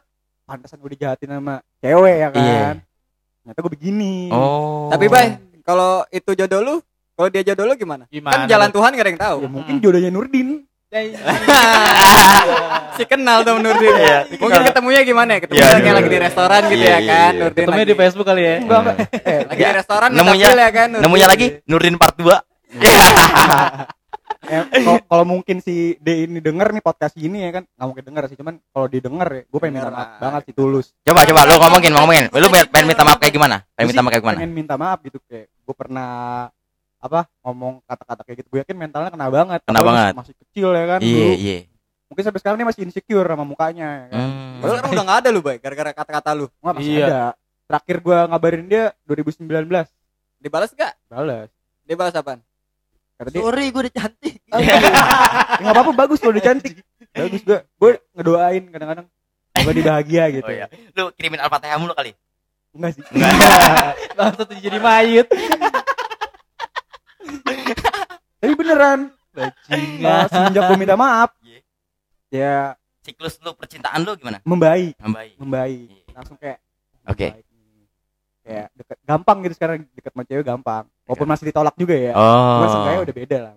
pantesan 0.49 0.81
gue 0.81 0.91
dijahatin 0.97 1.29
sama 1.31 1.61
cewek 1.79 2.17
ya 2.17 2.29
kan? 2.33 2.41
Iya. 2.41 2.69
Ternyata 3.45 3.59
gue 3.61 3.71
begini. 3.71 4.15
Oh. 4.33 4.89
Tapi, 4.89 5.05
Bay, 5.07 5.37
kalau 5.61 6.03
itu 6.09 6.33
jodoh 6.33 6.59
lu, 6.59 6.75
kalau 7.13 7.29
dia 7.29 7.45
jodoh 7.45 7.65
lu 7.65 7.73
gimana? 7.77 8.09
Gimana? 8.09 8.35
Kan 8.35 8.41
jalan 8.49 8.69
Tuhan 8.73 8.91
gak 8.91 8.99
ada 8.99 9.11
yang 9.11 9.21
tahu. 9.21 9.39
Ya 9.45 9.49
mungkin 9.51 9.75
jodohnya 9.79 10.09
Nurdin. 10.09 10.65
si 12.97 13.05
kenal 13.05 13.45
tuh 13.45 13.61
Nurdin. 13.61 13.93
Iya, 13.93 14.25
si 14.25 14.41
Mungkin 14.41 14.65
ketemunya 14.65 15.01
gimana 15.05 15.37
ya? 15.37 15.39
Ketemu 15.45 15.55
Iya, 15.55 15.69
kayak 15.69 15.85
iya. 15.85 15.93
lagi 15.93 16.09
di 16.09 16.19
restoran 16.19 16.61
gitu 16.65 16.81
Iya, 16.81 16.89
ya 16.89 16.97
iya, 16.97 17.13
kan, 17.13 17.29
iya. 17.29 17.41
Nurdin. 17.45 17.61
Ketemunya 17.61 17.79
lagi- 17.79 17.93
di 17.93 17.97
Facebook 18.01 18.27
kali 18.27 18.41
ya. 18.41 18.57
Enggak, 18.57 18.79
enggak. 18.81 18.97
Eh, 19.21 19.41
Lagi 19.45 19.61
di 19.61 19.75
restoran 19.77 20.09
Nemunya- 20.11 20.49
ya 20.49 20.71
kan. 20.73 20.89
Nurdin. 20.89 21.05
Nemunya 21.05 21.27
lagi 21.29 21.47
Nurdin 21.69 21.95
part 22.01 22.17
2. 22.17 22.41
Eh, 24.49 24.65
kalau- 24.79 25.05
kalau 25.05 25.25
mungkin 25.27 25.57
si 25.59 25.75
D 25.97 26.25
ini 26.25 26.39
denger 26.39 26.69
nih 26.71 26.81
podcast 26.81 27.15
ini 27.15 27.41
ya 27.41 27.51
kan 27.53 27.65
nggak 27.67 27.87
mungkin 27.87 28.05
denger 28.05 28.25
sih 28.27 28.37
cuman 28.37 28.55
kalau 28.67 28.87
didengar 28.87 29.29
ya 29.29 29.43
gue 29.45 29.59
pengen 29.59 29.75
minta 29.79 29.91
maaf 29.91 30.09
banget 30.19 30.43
sih 30.45 30.55
tulus 30.55 30.87
Coba 31.03 31.21
coba 31.23 31.41
lu 31.45 31.55
ngomongin, 31.59 31.93
ngomongin. 31.93 32.25
Lu 32.31 32.47
pengen, 32.49 32.87
minta 32.87 33.03
maaf 33.03 33.19
kayak 33.19 33.31
gimana? 33.31 33.57
Pengen 33.73 33.87
minta 33.89 34.01
maaf 34.01 34.11
kayak 34.11 34.23
gimana? 34.23 34.39
pengen 34.39 34.55
minta 34.55 34.75
maaf 34.75 34.99
gitu 35.01 35.19
kayak 35.23 35.47
gue 35.49 35.75
pernah 35.75 36.11
apa 36.99 37.21
ngomong 37.41 37.79
kata-kata 37.85 38.23
kayak 38.23 38.37
gitu 38.39 38.49
gue 38.51 38.61
yakin 38.61 38.75
mentalnya 38.75 39.09
kena 39.09 39.29
banget 39.29 39.61
Kena 39.63 39.81
banget. 39.81 40.13
masih, 40.17 40.35
kecil 40.35 40.69
ya 40.73 40.85
kan 40.89 41.01
Iya, 41.01 41.29
iya. 41.33 41.59
mungkin 42.09 42.25
sampai 42.25 42.41
sekarang 42.41 42.57
dia 42.57 42.67
masih 42.67 42.83
insecure 42.83 43.23
sama 43.25 43.45
mukanya 43.45 43.87
ya 43.87 44.07
kan 44.11 44.19
Hmm. 44.19 44.59
Padahal 44.59 44.77
sekarang 44.83 44.95
udah 44.97 45.07
gak 45.07 45.19
ada 45.23 45.29
lu, 45.31 45.39
Bay, 45.39 45.57
gara-gara 45.63 45.91
kata-kata 45.95 46.31
lu. 46.35 46.47
Nggak, 46.59 46.75
masih 46.75 46.91
Iya. 46.91 47.07
ada 47.07 47.21
terakhir 47.71 47.97
gue 48.01 48.19
ngabarin 48.27 48.65
dia 48.67 48.85
2019 49.05 49.87
Dibalas 50.37 50.71
gak? 50.73 50.95
balas 51.07 51.47
Dia 51.85 51.95
balas 51.95 52.11
apaan? 52.13 52.43
Kata 53.19 53.29
dia 53.29 53.41
Sorry, 53.41 53.65
gue 53.69 53.81
udah 53.81 53.95
cantik. 53.97 54.35
"Ya, 54.49 54.79
nggak 55.59 55.75
apa-apa 55.75 55.93
bagus 55.93 56.19
kalau 56.19 56.33
dia 56.33 56.47
cantik 56.47 56.79
bagus 57.11 57.43
gue 57.43 57.59
gue 57.59 57.91
ngedoain 58.13 58.65
kadang-kadang 58.65 59.07
semoga 59.51 59.73
dia 59.73 59.85
bahagia 59.85 60.25
gitu 60.31 60.47
Oh 60.47 60.55
iya. 60.55 60.67
Lu 60.93 61.11
kirimin 61.13 61.41
Al-Fatihah 61.41 61.77
mulu 61.77 61.93
kali. 61.93 62.15
enggak 62.71 62.91
sih 62.93 63.03
Langsung 64.19 64.47
jadi 64.53 64.79
mayit. 64.79 65.27
tapi 68.39 68.55
beneran. 68.55 69.11
Nah, 69.99 70.27
semenjak 70.27 70.63
gue 70.65 70.77
minta 70.77 70.95
maaf 70.95 71.31
Iya. 71.41 71.61
ya 72.29 72.57
Siklus 73.01 73.39
lu 73.41 73.51
percintaan 73.53 74.03
lu 74.03 74.15
gimana? 74.15 74.39
membaik 74.43 74.95
Membaik. 74.97 75.35
membaik 75.37 75.89
Iya. 75.89 76.13
langsung 76.13 76.37
kayak 76.37 76.59
Oke. 77.05 77.29
nih. 77.31 77.43
Kayak 78.49 78.67
deket 78.75 78.99
gampang 79.03 79.37
gitu 79.41 79.55
sekarang 79.55 79.77
deket 79.91 80.11
sama 80.11 80.25
cewek 80.25 80.43
gampang 80.43 80.85
walaupun 81.05 81.27
masih 81.27 81.45
ditolak 81.47 81.75
juga 81.75 81.93
ya 81.93 82.13
Oh. 82.13 82.25
cuma 82.55 82.67
seenggaknya 82.69 83.01
udah 83.03 83.17
beda 83.17 83.39
lah. 83.41 83.53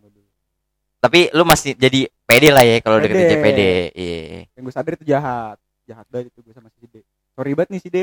Tapi 1.01 1.33
lu 1.33 1.43
masih 1.43 1.73
jadi 1.73 1.99
pede 2.21 2.47
lah 2.47 2.61
ya 2.61 2.77
kalau 2.77 3.01
deketin 3.01 3.17
Pede. 3.17 3.31
cewek 3.31 3.41
pede. 3.43 3.69
Iya. 3.91 4.17
yang 4.53 4.63
gue 4.63 4.71
sadar 4.71 4.91
itu 4.93 5.05
jahat 5.07 5.57
jahat 5.83 6.05
banget 6.07 6.29
itu 6.29 6.39
gue 6.39 6.53
sama 6.53 6.69
si 6.69 6.85
D 6.85 7.01
sorry 7.31 7.51
banget 7.51 7.69
nih 7.71 7.81
si 7.81 7.89
D 7.89 7.97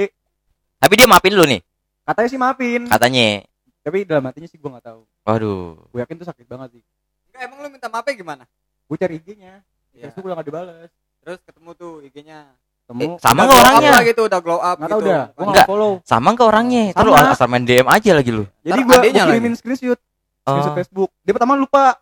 Tapi 0.79 0.93
dia 0.95 1.07
maafin 1.07 1.33
lu 1.33 1.45
nih 1.45 1.63
katanya 2.03 2.29
sih 2.29 2.37
maafin 2.37 2.83
katanya. 2.85 3.45
tapi 3.81 4.03
dalam 4.03 4.25
hatinya 4.25 4.45
sih 4.45 4.57
gue 4.57 4.67
nggak 4.67 4.83
tahu 4.85 5.01
Waduh. 5.23 5.79
gue 5.87 6.01
yakin 6.01 6.17
tuh 6.17 6.27
sakit 6.27 6.45
banget 6.45 6.69
sih 6.75 6.83
Enggak, 7.29 7.41
emang 7.45 7.59
lu 7.61 7.69
minta 7.69 7.87
maafnya 7.87 8.15
gimana? 8.15 8.45
gue 8.85 8.97
cari 8.97 9.15
IG-nya 9.17 9.55
Iya. 9.91 10.03
Facebook 10.05 10.27
udah 10.27 10.37
gak 10.37 10.49
dibales 10.49 10.91
Terus 11.19 11.39
ketemu 11.41 11.71
tuh 11.75 11.93
IG-nya. 12.03 12.41
Temu 12.89 13.01
Eh, 13.05 13.09
sama 13.19 13.39
Udah 13.39 13.45
nggak 13.45 13.53
glow 13.53 13.69
up 13.69 13.69
orangnya? 13.71 13.93
lah 13.93 14.03
gitu, 14.03 14.23
udah 14.25 14.41
glow 14.41 14.57
up 14.59 14.65
nggak 14.75 14.81
gitu. 14.81 14.89
tahu 14.91 15.01
dah 15.03 15.13
gue 15.13 15.21
Enggak. 15.39 15.53
nggak 15.53 15.67
follow 15.67 15.93
Sama 16.03 16.29
ke 16.33 16.43
orangnya. 16.43 16.83
Terus 16.91 17.05
lu 17.05 17.13
Sama. 17.13 17.31
asal 17.31 17.47
main 17.47 17.63
DM 17.63 17.87
aja 17.87 18.11
lagi 18.13 18.31
lu. 18.31 18.45
jadi 18.61 18.81
gue 18.81 18.97
kirimin 19.07 19.55
screenshot 19.55 20.01
screenshot 20.41 20.73
Oh. 20.73 20.75
Facebook 20.75 21.11
dia 21.21 21.31
pertama 21.31 21.53
lupa 21.55 22.01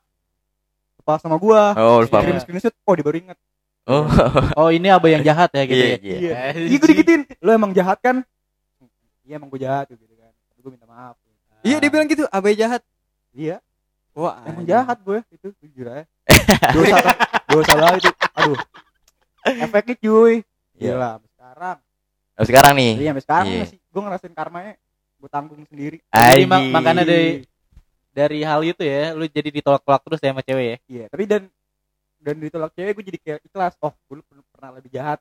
lupa 0.96 1.14
sama 1.18 1.36
gue 1.36 1.60
Oh, 1.76 1.98
lupa. 2.00 2.18
kirim 2.20 2.38
screenshot 2.38 2.70
oh 2.80 2.94
dia 2.94 3.02
baru 3.02 3.18
inget 3.20 3.38
Oh. 3.84 4.02
Oh 4.58 4.68
ini 4.68 4.86
abah 4.88 5.06
yang 5.08 5.22
jahat 5.22 5.50
ya 5.50 5.62
gitu 5.62 5.74
Iya, 5.76 5.94
ya. 5.94 5.98
iya. 5.98 6.32
iya 6.56 6.76
gue 6.76 6.88
digituin 6.88 7.22
lo 7.36 7.50
emang 7.50 7.70
jahat 7.72 7.98
kan 7.98 8.22
iya 9.20 9.34
emang 9.34 9.46
gue 9.48 9.58
jahat 9.58 9.86
gitu 9.88 10.02
kan 10.08 10.30
tapi 10.30 10.58
gue 10.60 10.70
minta 10.70 10.86
maaf 10.86 11.14
Iya 11.60 11.76
dia 11.76 11.88
bilang 11.88 12.06
gitu, 12.06 12.22
abai 12.28 12.54
jahat. 12.54 12.78
iya 13.32 13.58
Wah, 14.12 14.38
emang 14.44 14.62
jahat 14.64 14.96
gue 14.98 15.18
itu 15.28 15.50
jujur 15.60 15.86
aja 15.88 16.06
dosa 16.72 16.96
dosa 17.46 17.72
banget 17.76 18.00
itu 18.04 18.14
aduh 18.32 18.58
efeknya 19.44 19.94
cuy 20.00 20.34
Iya. 20.36 20.55
Gila 20.78 21.08
sampai 21.12 21.30
sekarang. 21.30 21.76
Oh, 22.36 22.44
sekarang 22.44 22.72
nih. 22.74 22.92
Iya 22.94 23.08
sampai 23.10 23.24
sekarang 23.24 23.46
Iya. 23.46 23.60
masih 23.62 23.78
gue 23.80 24.02
ngerasain 24.02 24.34
karmanya 24.34 24.72
gue 25.16 25.28
tanggung 25.28 25.62
sendiri. 25.64 25.98
Jadi 26.06 26.42
ma- 26.44 26.56
Anjing. 26.58 26.70
makanya 26.70 27.02
dari 27.02 27.28
dari 28.10 28.38
hal 28.40 28.60
itu 28.62 28.80
ya, 28.80 29.12
lu 29.12 29.24
jadi 29.26 29.48
ditolak-tolak 29.50 30.00
terus 30.02 30.20
ya 30.20 30.30
sama 30.30 30.40
cewek 30.40 30.66
ya. 30.66 30.76
iya 30.86 31.04
tapi 31.06 31.24
dan 31.24 31.42
dan 32.18 32.34
ditolak 32.36 32.72
cewek 32.72 32.92
gue 32.92 33.04
jadi 33.06 33.18
kayak 33.18 33.40
ikhlas 33.44 33.74
oh 33.78 33.92
gue 34.02 34.20
pernah, 34.22 34.44
pernah 34.50 34.70
lebih 34.74 34.90
jahat. 34.90 35.20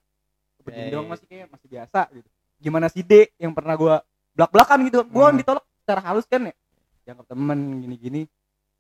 Begini 0.60 0.88
Eh. 0.88 0.92
doang 0.92 1.06
masih 1.06 1.26
kayak 1.26 1.48
masih 1.48 1.68
biasa 1.70 2.00
gitu. 2.12 2.28
Gimana 2.58 2.88
si 2.88 3.00
D 3.00 3.30
yang 3.36 3.52
pernah 3.52 3.76
gue 3.76 3.96
belak 4.34 4.50
belakan 4.50 4.80
gitu? 4.84 5.00
Gue 5.06 5.26
Hmm. 5.26 5.38
ditolak 5.38 5.64
secara 5.78 6.02
halus 6.04 6.26
kan 6.26 6.42
ya? 6.42 6.54
Dianggap 7.04 7.28
temen 7.28 7.60
gini 7.80 7.96
gini 7.96 8.22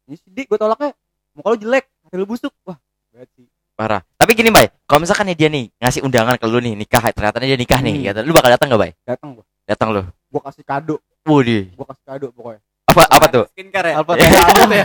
ini 0.03 0.15
si 0.15 0.27
D 0.27 0.43
gue 0.43 0.55
tolaknya 0.55 0.91
muka 1.31 1.47
lu 1.49 1.57
jelek 1.57 1.85
hati 2.01 2.15
lu 2.15 2.25
busuk. 2.25 2.51
Wah 2.63 2.75
berat 3.09 3.29
sih 3.31 3.45
parah 3.75 4.01
tapi 4.15 4.31
gini 4.33 4.49
bay 4.49 4.71
kalau 4.87 5.03
misalkan 5.03 5.27
nih 5.27 5.37
dia 5.37 5.49
nih 5.51 5.67
ngasih 5.77 6.01
undangan 6.01 6.39
ke 6.39 6.45
lu 6.47 6.63
nih 6.63 6.73
nikah 6.73 7.03
ternyata 7.11 7.43
dia 7.43 7.59
nikah 7.59 7.79
nih 7.83 7.93
Hmm. 7.93 8.05
gitu 8.07 8.19
lu 8.23 8.31
bakal 8.31 8.49
datang 8.55 8.67
gak 8.71 8.81
bay 8.81 8.91
datang 9.03 9.29
gue 9.35 9.45
datang 9.67 9.89
lu 9.91 10.01
gue 10.07 10.41
kasih 10.41 10.63
kado 10.63 10.95
Wudi 11.27 11.69
gue 11.69 11.85
kasih 11.85 12.05
kado 12.07 12.27
pokoknya 12.31 12.61
apa 12.85 13.01
apa 13.11 13.25
tuh 13.27 13.45
Skincare 13.51 13.91
ya. 13.91 13.95
Albert 13.99 14.17
ya. 14.23 14.83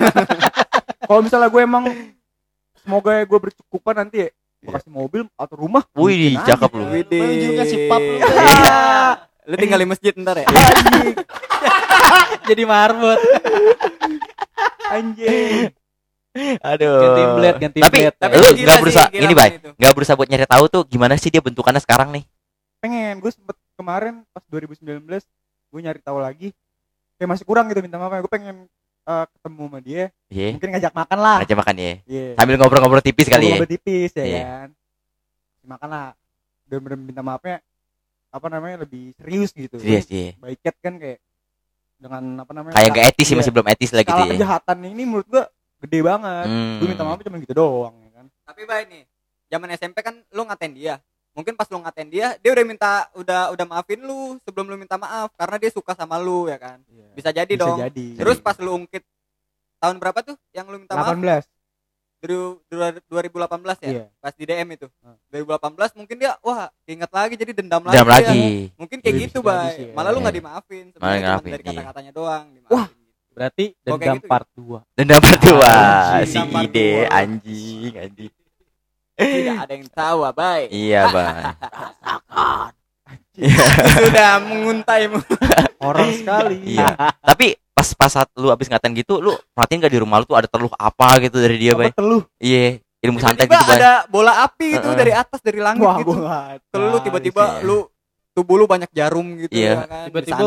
kalau 1.08 1.20
misalnya 1.22 1.46
gue 1.46 1.62
emang 1.62 1.84
semoga 2.82 3.12
gue 3.22 3.38
bercukupan 3.38 3.94
nanti 3.96 4.26
ya 4.26 4.28
gue 4.60 4.68
Iya. 4.68 4.76
kasih 4.76 4.92
mobil 4.92 5.24
atau 5.40 5.56
rumah 5.56 5.88
Wih, 5.96 6.36
cakep 6.36 6.68
lu. 6.76 6.84
Widih. 6.92 7.16
Lu 7.16 7.32
juga 7.48 7.62
si 7.64 7.76
pap 7.88 7.96
lu. 7.96 8.16
Iya. 8.20 8.76
Lu 9.48 9.54
tinggal 9.56 9.80
di 9.80 9.88
masjid 9.88 10.12
ntar 10.12 10.36
ya. 10.36 10.46
jadi 12.48 12.62
marbot. 12.68 13.16
anjing 14.90 15.72
aduh. 16.62 17.00
Ganti 17.02 17.22
blade, 17.34 17.58
ganti 17.58 17.78
tapi 17.82 17.96
blade. 17.98 18.16
Tapi 18.16 18.34
lu 18.38 18.48
nggak 18.54 18.76
sih, 18.76 18.82
berusaha 18.82 19.06
gila 19.10 19.26
ini 19.26 19.56
itu. 19.58 19.70
nggak 19.74 19.92
berusaha 19.94 20.16
buat 20.16 20.28
nyari 20.30 20.46
tahu 20.46 20.64
tuh 20.70 20.82
gimana 20.86 21.14
sih 21.18 21.30
dia 21.32 21.42
bentukannya 21.42 21.82
sekarang 21.82 22.14
nih? 22.14 22.24
Pengen. 22.78 23.18
Gue 23.18 23.30
sempet 23.34 23.56
kemarin 23.74 24.22
pas 24.30 24.42
2019 24.46 25.02
gue 25.70 25.80
nyari 25.82 26.00
tahu 26.02 26.18
lagi. 26.22 26.48
Kayak 27.18 27.28
masih 27.36 27.44
kurang 27.44 27.68
gitu 27.68 27.82
minta 27.82 27.98
maaf 27.98 28.14
gue 28.14 28.30
pengen 28.30 28.70
eh, 29.04 29.24
ketemu 29.26 29.62
sama 29.66 29.78
dia. 29.82 30.04
Iya. 30.30 30.48
Mungkin 30.54 30.68
ngajak 30.78 30.92
makan 30.94 31.18
lah. 31.18 31.38
Aja 31.42 31.54
makan 31.58 31.74
ya 31.76 31.92
iya. 32.06 32.26
Sambil 32.38 32.54
ngobrol-ngobrol 32.56 33.02
tipis 33.02 33.26
kali 33.26 33.50
ya. 33.50 33.58
Ngobrol 33.58 33.70
tipis 33.74 34.10
ya 34.14 34.24
Iya. 34.24 34.42
kan. 34.46 34.68
Makan 35.66 35.88
lah. 35.90 36.08
Dan 36.70 36.78
bener 36.86 36.98
minta 36.98 37.22
maafnya 37.26 37.58
apa 38.30 38.46
namanya 38.46 38.86
lebih 38.86 39.12
serius 39.18 39.50
gitu. 39.50 39.82
Serius 39.82 40.06
iya. 40.08 40.38
By 40.38 40.54
chat 40.54 40.78
kan 40.78 40.96
kayak 40.96 41.18
dengan 42.00 42.22
apa 42.40 42.52
namanya 42.56 42.72
kayak 42.72 42.90
gak 42.96 43.06
etis 43.12 43.26
sih 43.28 43.36
masih 43.36 43.52
belum 43.52 43.68
etis 43.68 43.92
lah 43.92 44.00
gitu 44.00 44.16
ya. 44.24 44.32
kejahatan 44.32 44.88
ini 44.88 45.04
menurut 45.04 45.28
gue 45.28 45.44
gede 45.80 45.98
banget 46.00 46.46
Hmm. 46.46 46.76
gue 46.76 46.86
minta 46.86 47.02
maaf 47.02 47.18
cuma 47.18 47.36
gitu 47.36 47.52
doang 47.52 47.94
ya 47.98 48.10
kan 48.12 48.26
Tapi 48.44 48.62
baik 48.64 48.86
nih. 48.88 49.04
Zaman 49.46 49.68
SMP 49.72 49.96
kan 50.00 50.14
lu 50.28 50.42
ngatain 50.42 50.70
dia. 50.72 50.94
Mungkin 51.30 51.54
pas 51.54 51.66
lu 51.66 51.78
ngatain 51.78 52.06
dia, 52.06 52.34
dia 52.36 52.50
udah 52.50 52.64
minta 52.64 52.90
udah 53.12 53.50
udah 53.50 53.64
maafin 53.64 53.98
lu 53.98 54.34
sebelum 54.40 54.66
lu 54.66 54.74
minta 54.74 54.94
maaf 54.94 55.30
karena 55.34 55.56
dia 55.56 55.70
suka 55.70 55.92
sama 55.92 56.16
lu 56.16 56.46
ya 56.46 56.56
kan. 56.56 56.82
Bisa 57.12 57.30
jadi 57.30 57.46
Bisa 57.48 57.62
dong. 57.64 57.78
jadi 57.80 58.06
Terus 58.16 58.38
pas 58.38 58.54
lu 58.56 58.74
ungkit 58.76 59.02
tahun 59.78 59.96
berapa 59.96 60.20
tuh 60.20 60.36
yang 60.50 60.66
lu 60.66 60.78
minta 60.78 60.92
maaf? 60.92 61.10
18 61.10 61.46
Dua- 62.20 62.60
dua- 62.68 63.00
2018 63.22 63.80
ya? 63.80 63.88
iya 63.88 64.04
Pas 64.18 64.34
di 64.34 64.44
DM 64.44 64.68
itu. 64.70 64.86
Hmm. 65.00 65.16
2018 65.30 65.96
mungkin 65.96 66.16
dia 66.16 66.36
wah 66.40 66.68
ingat 66.84 67.08
lagi 67.08 67.34
jadi 67.34 67.52
dendam 67.54 67.80
lagi. 67.80 67.96
Dendam 67.96 68.10
lagi 68.10 68.44
Mungkin 68.76 68.98
kayak 69.00 69.14
Iya, 69.14 69.22
gitu, 69.24 69.38
Bay. 69.40 69.72
ya. 69.80 69.94
Malah 69.96 70.10
lu 70.10 70.18
Iya. 70.18 70.24
nggak 70.26 70.36
dimaafin. 70.36 70.84
Malah 70.92 71.16
Sebenarnya 71.16 71.40
dari 71.48 71.64
iya. 71.64 71.70
kata-katanya 71.72 72.12
doang 72.12 72.44
dimaafin. 72.52 72.74
Wah. 72.76 72.86
Berarti 73.40 73.72
dendam 73.80 74.20
gitu. 74.20 74.28
part 74.28 74.44
2. 74.52 74.84
dendam 74.92 75.16
berdua 75.16 75.72
Anjing, 75.72 76.28
si 76.28 76.36
dendam 76.36 76.52
part 76.52 76.64
ide 76.68 76.88
anjing 77.08 77.92
anjing 77.96 78.32
Tidak 79.16 79.56
ada 79.58 79.72
yang 79.72 79.88
tahu, 79.88 80.18
Bay. 80.30 80.62
iya 80.82 81.08
bang 81.08 81.36
Sudah 83.96 84.32
menguntaimu. 84.42 85.18
horor 85.80 86.08
sekali 86.20 86.76
iya 86.76 86.92
tapi 87.18 87.56
pas 87.72 87.88
pas 87.96 88.12
saat 88.12 88.28
lu 88.36 88.52
abis 88.52 88.68
ngatain 88.68 88.92
gitu 88.92 89.16
lu 89.16 89.32
perhatiin 89.56 89.80
gak 89.80 89.88
di 89.88 90.00
rumah 90.00 90.20
lu 90.20 90.28
tuh 90.28 90.36
ada 90.36 90.44
teluh 90.44 90.68
apa 90.76 91.16
gitu 91.24 91.40
dari 91.40 91.56
dia 91.56 91.72
apa 91.72 91.88
bay 91.88 91.92
teluh 91.96 92.20
iya 92.36 92.76
ilmu 93.00 93.16
santet 93.16 93.48
Tiba-tiba 93.48 93.56
gitu 93.56 93.72
bay 93.72 93.80
ada 93.80 93.92
bola 94.06 94.44
api 94.44 94.76
gitu 94.76 94.84
Heeh. 94.86 94.98
dari 95.00 95.12
atas 95.16 95.40
dari 95.40 95.56
langit 95.56 95.80
wah 95.80 95.96
gitu. 95.96 96.12
lu 96.12 96.60
tahu 96.68 97.00
tiba-tiba 97.00 97.64
lu 97.64 97.88
tubuh 98.30 98.60
lu 98.60 98.68
banyak 98.68 98.92
jarum 98.92 99.40
gitu 99.40 99.50
Iya. 99.50 99.72
ya 99.72 99.74
kan. 99.88 100.04
Tiba-tiba. 100.06 100.44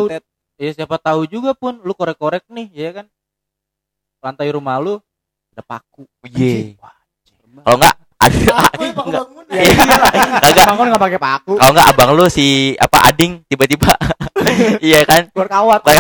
Ya 0.64 0.72
siapa 0.72 0.96
tahu 0.96 1.28
juga 1.28 1.52
pun 1.52 1.84
lu 1.84 1.92
korek-korek 1.92 2.48
nih, 2.48 2.72
ya 2.72 2.90
kan. 2.94 3.06
Lantai 4.20 4.48
rumah 4.50 4.80
lu 4.80 5.04
ada 5.52 5.62
paku. 5.62 6.08
iya 6.32 6.74
kalau 7.62 7.76
enggak 7.78 7.96
ada 8.18 8.38
Enggak. 8.98 10.66
bangun 10.66 10.86
nggak 10.90 11.04
pakai 11.04 11.20
paku 11.22 11.54
kalau 11.54 11.72
enggak 11.72 11.88
abang 11.92 12.12
lu 12.16 12.26
si 12.26 12.74
apa 12.76 13.06
ading 13.06 13.46
tiba-tiba 13.46 13.94
iya 14.82 15.06
kan 15.06 15.30
keluar 15.30 15.50
kawat 15.52 15.82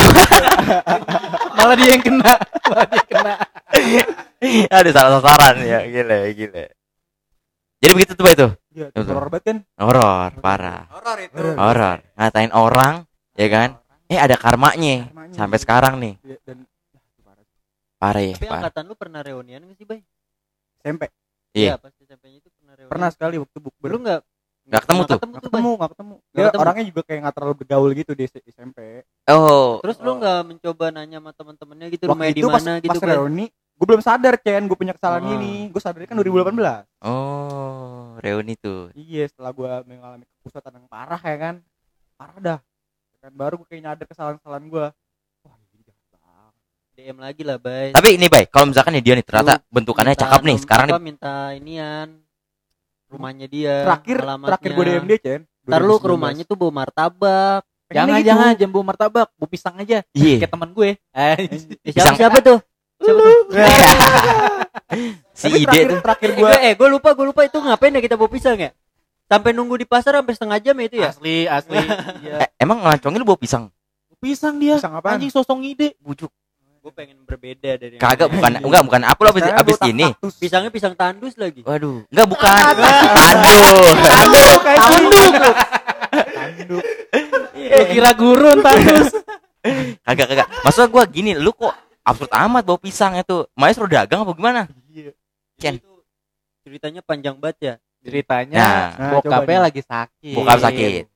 Malah 1.54 1.76
dia 1.78 1.94
yang 1.94 2.02
kena. 2.02 2.34
Malah 2.66 2.86
dia 2.90 2.98
yang 2.98 3.10
kena. 3.12 3.34
ada 4.80 4.90
salah 4.90 5.12
sasaran 5.18 5.56
ya 5.62 5.80
gile 5.86 6.20
gile 6.34 6.66
jadi 7.78 7.92
begitu 7.94 8.12
tuh 8.16 8.26
Iya, 8.74 8.90
Betul. 8.90 9.14
horor 9.14 9.30
banget 9.30 9.44
kan 9.46 9.58
horor 9.78 10.30
parah 10.42 10.90
Horor 10.90 11.18
itu. 11.22 11.38
Horor. 11.38 11.56
horor 11.62 11.98
ngatain 12.18 12.52
orang 12.52 12.94
ya 13.38 13.48
kan 13.48 13.70
eh 14.14 14.20
ada 14.20 14.36
karmanya 14.36 14.96
Karmanya. 15.04 15.34
sampai 15.34 15.58
sekarang 15.58 15.94
nih 15.98 16.14
Iya, 16.22 16.38
dan 16.44 16.58
parah 17.98 18.22
ya 18.22 18.36
Tapi 18.36 18.46
parah 18.46 18.60
angkatan 18.62 18.84
lu 18.84 18.96
pernah 18.96 19.20
reunian 19.20 19.62
gak 19.64 19.76
sih, 19.76 19.86
Bay? 19.86 20.00
SMP 20.78 21.10
Iya. 21.52 21.78
pas 21.78 21.94
SMP-nya 21.96 22.38
itu 22.38 22.50
pernah 22.52 22.74
reunian. 22.76 22.92
pernah 22.92 23.10
sekali 23.10 23.36
waktu 23.38 23.58
bukber 23.58 23.90
Lu 23.90 24.00
enggak 24.00 24.22
Nggak 24.64 24.82
ketemu 24.82 25.02
tuh? 25.02 25.18
ketemu 25.18 25.28
nggak 25.28 25.42
tuh, 25.42 25.50
ketemu 25.50 25.70
nggak 25.74 25.92
ketemu 25.92 26.14
Nggak 26.14 26.32
dia 26.34 26.44
ketemu. 26.46 26.62
orangnya 26.62 26.86
juga 26.88 27.02
kayak 27.04 27.20
nggak 27.20 27.36
terlalu 27.36 27.56
bergaul 27.58 27.90
gitu 27.94 28.12
di 28.14 28.24
SMP 28.48 28.80
oh. 29.28 29.70
Terus 29.80 29.98
lu 30.00 30.12
enggak 30.16 30.40
mencoba 30.46 30.86
nanya 30.90 31.18
sama 31.18 31.32
teman-temannya 31.32 31.88
gitu 31.90 32.04
waktu 32.04 32.14
rumahnya 32.14 32.32
di 32.32 32.40
itu 32.40 32.48
pas 32.48 32.62
mana 32.62 32.74
gitu, 32.78 32.90
pas 32.90 33.00
Bay? 33.02 33.12
reuni 33.12 33.46
gue 33.74 33.88
belum 33.90 34.02
sadar 34.02 34.36
Chen 34.38 34.64
gue 34.64 34.78
punya 34.78 34.94
kesalahan 34.94 35.26
Ah. 35.26 35.34
ini 35.36 35.54
gue 35.68 35.82
sadarnya 35.82 36.06
kan 36.06 36.16
2018 36.16 36.86
oh 37.04 38.16
reuni 38.18 38.54
tuh 38.56 38.94
iya 38.94 39.26
setelah 39.26 39.52
gue 39.52 39.68
mengalami 39.84 40.24
kepusatan 40.38 40.72
yang 40.74 40.88
parah 40.88 41.20
ya 41.20 41.38
kan 41.38 41.56
parah 42.16 42.38
dah 42.40 42.60
kan. 43.24 43.32
Baru 43.34 43.54
gue 43.58 43.68
kayak 43.68 43.82
nyadar 43.82 44.06
kesalahan-kesalahan 44.06 44.66
gue 44.66 44.86
wah 45.42 45.56
ini 45.70 45.82
jahat 45.82 46.04
banget. 46.12 46.52
DM 46.94 47.18
lagi 47.18 47.42
lah, 47.42 47.58
Bay. 47.58 47.90
tapi 47.90 48.10
ini 48.14 48.28
bay 48.28 48.44
kalau 48.46 48.68
misalkan 48.68 48.94
nih 48.94 49.02
dia 49.02 49.14
nih 49.14 49.24
ternyata 49.24 49.64
bentukannya 49.68 50.12
Minta 50.12 50.24
cakep 50.24 50.42
nih 50.44 50.58
sekarang 50.60 50.86
nih 50.86 51.00
minta 51.02 51.34
inian 51.52 52.10
rumahnya 53.08 53.48
dia 53.48 53.76
terakhir 53.82 54.18
alamatnya. 54.20 54.50
terakhir 54.52 54.72
gue 54.72 54.84
DM 54.86 55.06
dia 55.08 55.20
Chen 55.20 55.42
ntar 55.64 55.80
lu 55.80 55.96
ke 55.96 56.04
2019. 56.04 56.12
rumahnya 56.12 56.44
tuh 56.44 56.58
bawa 56.58 56.72
martabak. 56.76 57.62
Jangan 57.88 58.18
gitu. 58.18 58.28
jangan 58.28 58.52
jambu 58.58 58.80
martabak, 58.82 59.28
bu 59.32 59.46
pisang 59.46 59.76
aja. 59.78 60.02
iya. 60.12 60.38
Kayak 60.38 60.52
teman 60.52 60.70
gue. 60.72 60.90
Eh, 60.90 60.98
Eh, 61.14 61.38
Pisang- 61.86 62.18
siapa, 62.18 62.20
siapa 62.20 62.38
tuh? 62.42 62.60
Siapa 62.98 63.22
tuh? 63.22 63.42
Si 65.34 65.50
Tapi 65.50 65.58
ide 65.60 65.66
terakhir, 65.66 65.86
tuh. 65.90 66.00
terakhir 66.02 66.30
eh 66.30 66.36
gue 66.36 66.42
gue 66.44 66.58
eh 66.64 66.74
gue 66.76 66.88
lupa 66.88 67.10
gue 67.12 67.26
lupa 67.26 67.42
itu 67.42 67.58
ngapain 67.58 67.90
ya 67.92 68.02
kita 68.02 68.14
bawa 68.14 68.30
pisang 68.30 68.54
ya 68.56 68.70
sampai 69.34 69.52
nunggu 69.52 69.76
di 69.76 69.88
pasar 69.88 70.14
sampai 70.16 70.34
setengah 70.34 70.60
jam 70.60 70.76
ya 70.76 70.86
itu 70.86 70.98
ya 71.00 71.10
asli 71.10 71.38
asli. 71.44 71.78
Iya. 72.24 72.36
eh, 72.40 72.50
emang 72.56 72.78
ngelancongin 72.80 73.18
lu 73.18 73.26
bawa 73.26 73.36
pisang 73.36 73.74
pisang 74.18 74.56
dia. 74.56 74.78
pisang 74.78 74.94
apaan? 74.94 75.18
Anjing 75.18 75.28
sosok 75.30 75.58
ngide. 75.58 75.98
bujuk 76.00 76.30
gue 76.80 76.92
pengen 76.92 77.24
berbeda 77.24 77.80
dari 77.80 77.96
kagak 77.96 78.28
bukan 78.28 78.60
enggak 78.60 78.84
bukan 78.84 79.02
apa 79.04 79.16
lu 79.18 79.30
abis 79.32 79.44
abis 79.48 79.78
ini 79.88 80.12
kaktus. 80.12 80.36
pisangnya 80.36 80.68
pisang 80.68 80.92
tandus 80.94 81.40
lagi 81.40 81.64
waduh 81.64 82.04
enggak 82.12 82.28
bukan 82.28 82.52
Tanduk, 84.04 84.60
Tanduk. 84.68 85.54
tanduk 86.36 86.84
Lu 87.64 87.84
kira 87.88 88.12
gurun 88.12 88.60
tandus. 88.60 89.16
kagak 90.04 90.28
kagak 90.28 90.48
maksud 90.60 90.92
gua 90.92 91.08
gini 91.08 91.32
lu 91.34 91.56
kok 91.56 91.72
absurd 92.04 92.28
amat 92.30 92.68
bawa 92.68 92.76
pisang 92.76 93.16
itu 93.16 93.48
maestro 93.56 93.88
dagang 93.88 94.28
apa 94.28 94.36
gimana 94.36 94.62
Ken. 95.56 95.80
itu 95.80 95.92
ceritanya 96.62 97.00
panjang 97.00 97.40
banget 97.40 97.58
ya 97.62 97.74
Ceritanya 98.04 98.58
Nah, 98.58 98.84
Nah, 98.94 99.10
bokapnya 99.16 99.60
lagi 99.64 99.82
sakit. 99.82 100.36
bokap 100.36 100.60
sakit 100.60 101.08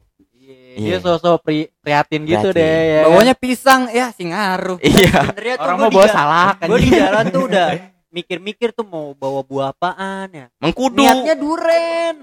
Dia 0.78 0.94
Iya. 0.94 0.98
sosok 0.98 1.42
pri, 1.42 1.68
prihatin 1.78 2.22
gitu 2.24 2.50
deh. 2.50 2.62
ya 2.62 3.00
kan? 3.02 3.06
Bawanya 3.10 3.36
pisang 3.36 3.82
ya 3.90 4.08
si 4.10 4.24
ngaruh. 4.26 4.78
iya 4.86 5.10
sebenarnya 5.26 5.54
tuh 5.54 5.64
Orang 5.64 5.76
gue 5.76 5.84
mau 5.84 5.94
bawa 5.94 6.08
salak 6.08 6.56
kan. 6.56 6.68
gua 6.68 6.78
di 6.78 6.90
jalan 6.90 7.26
tuh 7.28 7.42
udah 7.50 7.68
mikir-mikir 8.08 8.70
tuh 8.72 8.84
mau 8.84 9.12
bawa 9.12 9.42
buah 9.42 9.68
apaan 9.70 10.28
ya 10.32 10.46
mengkudu 10.58 10.98
niatnya 10.98 11.36
duren 11.36 12.16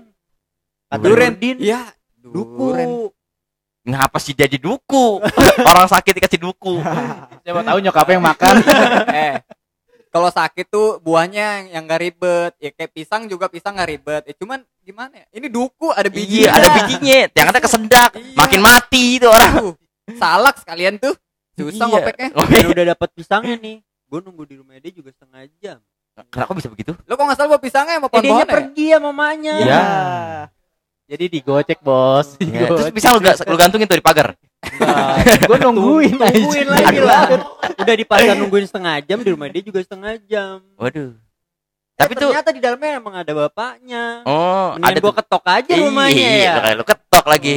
Kata 0.85 1.01
Duren. 1.01 1.33
Nurdin, 1.35 1.57
Iya. 1.59 1.83
duku 2.17 2.65
Duren. 2.71 2.89
ngapa 3.85 4.17
sih 4.17 4.33
jadi 4.33 4.57
duku 4.57 5.21
orang 5.69 5.85
sakit 5.85 6.13
dikasih 6.15 6.41
duku 6.41 6.81
Siapa 7.43 7.61
tahu 7.61 7.79
nyokapnya 7.81 8.15
yang 8.15 8.25
makan. 8.25 8.55
eh 9.13 9.35
kalau 10.15 10.31
sakit 10.31 10.71
tuh 10.71 11.03
buahnya 11.03 11.75
yang, 11.75 11.85
gak 11.85 11.99
ribet 11.99 12.53
ya 12.63 12.71
kayak 12.71 12.95
pisang 12.95 13.27
juga 13.27 13.51
pisang 13.51 13.75
gak 13.75 13.91
ribet 13.91 14.23
ya 14.25 14.35
cuman 14.39 14.63
gimana 14.79 15.11
ya 15.11 15.27
ini 15.35 15.51
duku 15.51 15.91
ada 15.91 16.07
biji 16.07 16.47
iya 16.47 16.55
ada 16.55 16.69
bijinya 16.71 17.27
yang 17.35 17.49
ada 17.51 17.59
kesendak 17.59 18.11
Iya. 18.15 18.39
makin 18.39 18.61
mati 18.63 19.19
itu 19.19 19.27
orang 19.27 19.53
Aduh, 19.59 19.75
salak 20.15 20.63
sekalian 20.63 21.03
tuh 21.03 21.19
susah 21.59 21.87
Iya. 21.87 21.93
ngopeknya 21.93 22.29
Dan 22.31 22.67
udah 22.71 22.85
dapat 22.95 23.09
pisangnya 23.11 23.57
nih. 23.59 23.77
Gue 24.05 24.19
nunggu 24.23 24.43
di 24.47 24.55
rumah 24.55 24.79
dia 24.79 24.93
juga 24.95 25.11
setengah 25.11 25.51
jam. 25.59 25.79
Kenapa 26.31 26.55
bisa 26.55 26.71
begitu? 26.71 26.95
lu 26.95 27.13
kok 27.13 27.25
nggak 27.27 27.35
salah 27.35 27.51
bawa 27.51 27.59
pisangnya 27.59 27.99
sama 27.99 28.07
Eh, 28.07 28.11
dia 28.15 28.15
pohon-pohon 28.15 28.47
ya 28.47 28.55
pergi 28.55 28.87
sama 28.95 29.03
mamanya. 29.11 29.55
Ya. 29.59 29.83
Jadi 31.05 31.25
digocek, 31.31 31.79
Bos. 31.81 32.41
Ya, 32.41 32.65
terus 32.67 32.89
bisa 32.89 33.13
lu, 33.13 33.21
ga- 33.21 33.37
lu 33.37 33.57
gantungin 33.57 33.85
tuh 33.85 33.97
di 33.97 34.05
pagar. 34.05 34.33
Gue 35.45 35.59
nungguin 35.61 36.17
Tungguin 36.17 36.65
aja. 36.65 36.81
lagi 36.81 36.99
lah. 36.99 37.23
Udah 37.77 37.95
di 37.95 38.05
pasar 38.05 38.35
nungguin 38.35 38.65
setengah 38.65 39.05
jam, 39.05 39.21
di 39.21 39.29
rumah 39.29 39.49
dia 39.49 39.61
juga 39.61 39.85
setengah 39.85 40.17
jam. 40.25 40.65
Waduh. 40.81 41.13
Tapi 41.95 42.11
Tapi 42.11 42.13
tuh 42.17 42.31
ternyata 42.33 42.51
di 42.51 42.59
dalamnya 42.59 42.91
emang 42.99 43.15
ada 43.15 43.33
bapaknya. 43.33 44.25
oh, 44.25 44.75
Mendingan 44.75 44.89
ada 44.89 44.99
gua 44.99 45.07
tuh. 45.07 45.17
ketok 45.23 45.45
aja 45.47 45.73
rumahnya 45.79 46.27
Iya, 46.27 46.43
ya. 46.43 46.53
makanya 46.59 46.75
lu 46.75 46.85
ketok 46.85 47.27
lagi. 47.29 47.55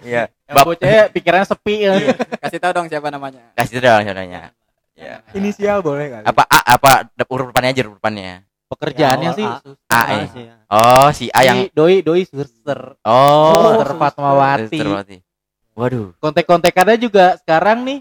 Iya. 0.00 0.22
Bap 0.50 0.64
bocahnya 0.66 1.02
pikirannya 1.08 1.46
sepi 1.46 1.74
ya. 1.80 1.92
kasih 2.40 2.58
tahu 2.58 2.72
dong 2.74 2.86
siapa 2.88 3.08
namanya 3.08 3.40
kasih 3.54 3.78
dong 3.78 4.02
saudaranya. 4.02 4.52
Ya. 4.92 5.24
Inisial 5.32 5.80
boleh 5.80 6.12
kali. 6.12 6.24
Apa 6.26 6.42
A 6.44 6.76
apa 6.76 6.90
huruf 7.24 7.48
depannya 7.48 7.70
aja 7.72 7.80
huruf 7.86 7.96
depannya. 7.96 8.44
Pekerjaannya 8.70 9.26
Ya, 9.26 9.34
sih 9.34 9.44
awal 9.44 9.74
A, 9.84 9.98
A 9.98 10.04
ya. 10.08 10.26
sih 10.26 10.42
ya. 10.42 10.54
Oh, 10.70 11.08
si 11.10 11.24
A 11.28 11.40
yang 11.42 11.58
si 11.60 11.74
doi 11.74 12.00
doi 12.00 12.22
suster. 12.22 12.94
Oh, 13.02 13.74
Suster 13.74 13.90
Fatmawati. 13.92 14.62
Suster 14.70 14.86
Fatmawati. 14.86 15.16
Waduh. 15.72 16.06
Kontek-kontekannya 16.16 16.96
juga 16.96 17.34
sekarang 17.36 17.82
nih 17.82 17.98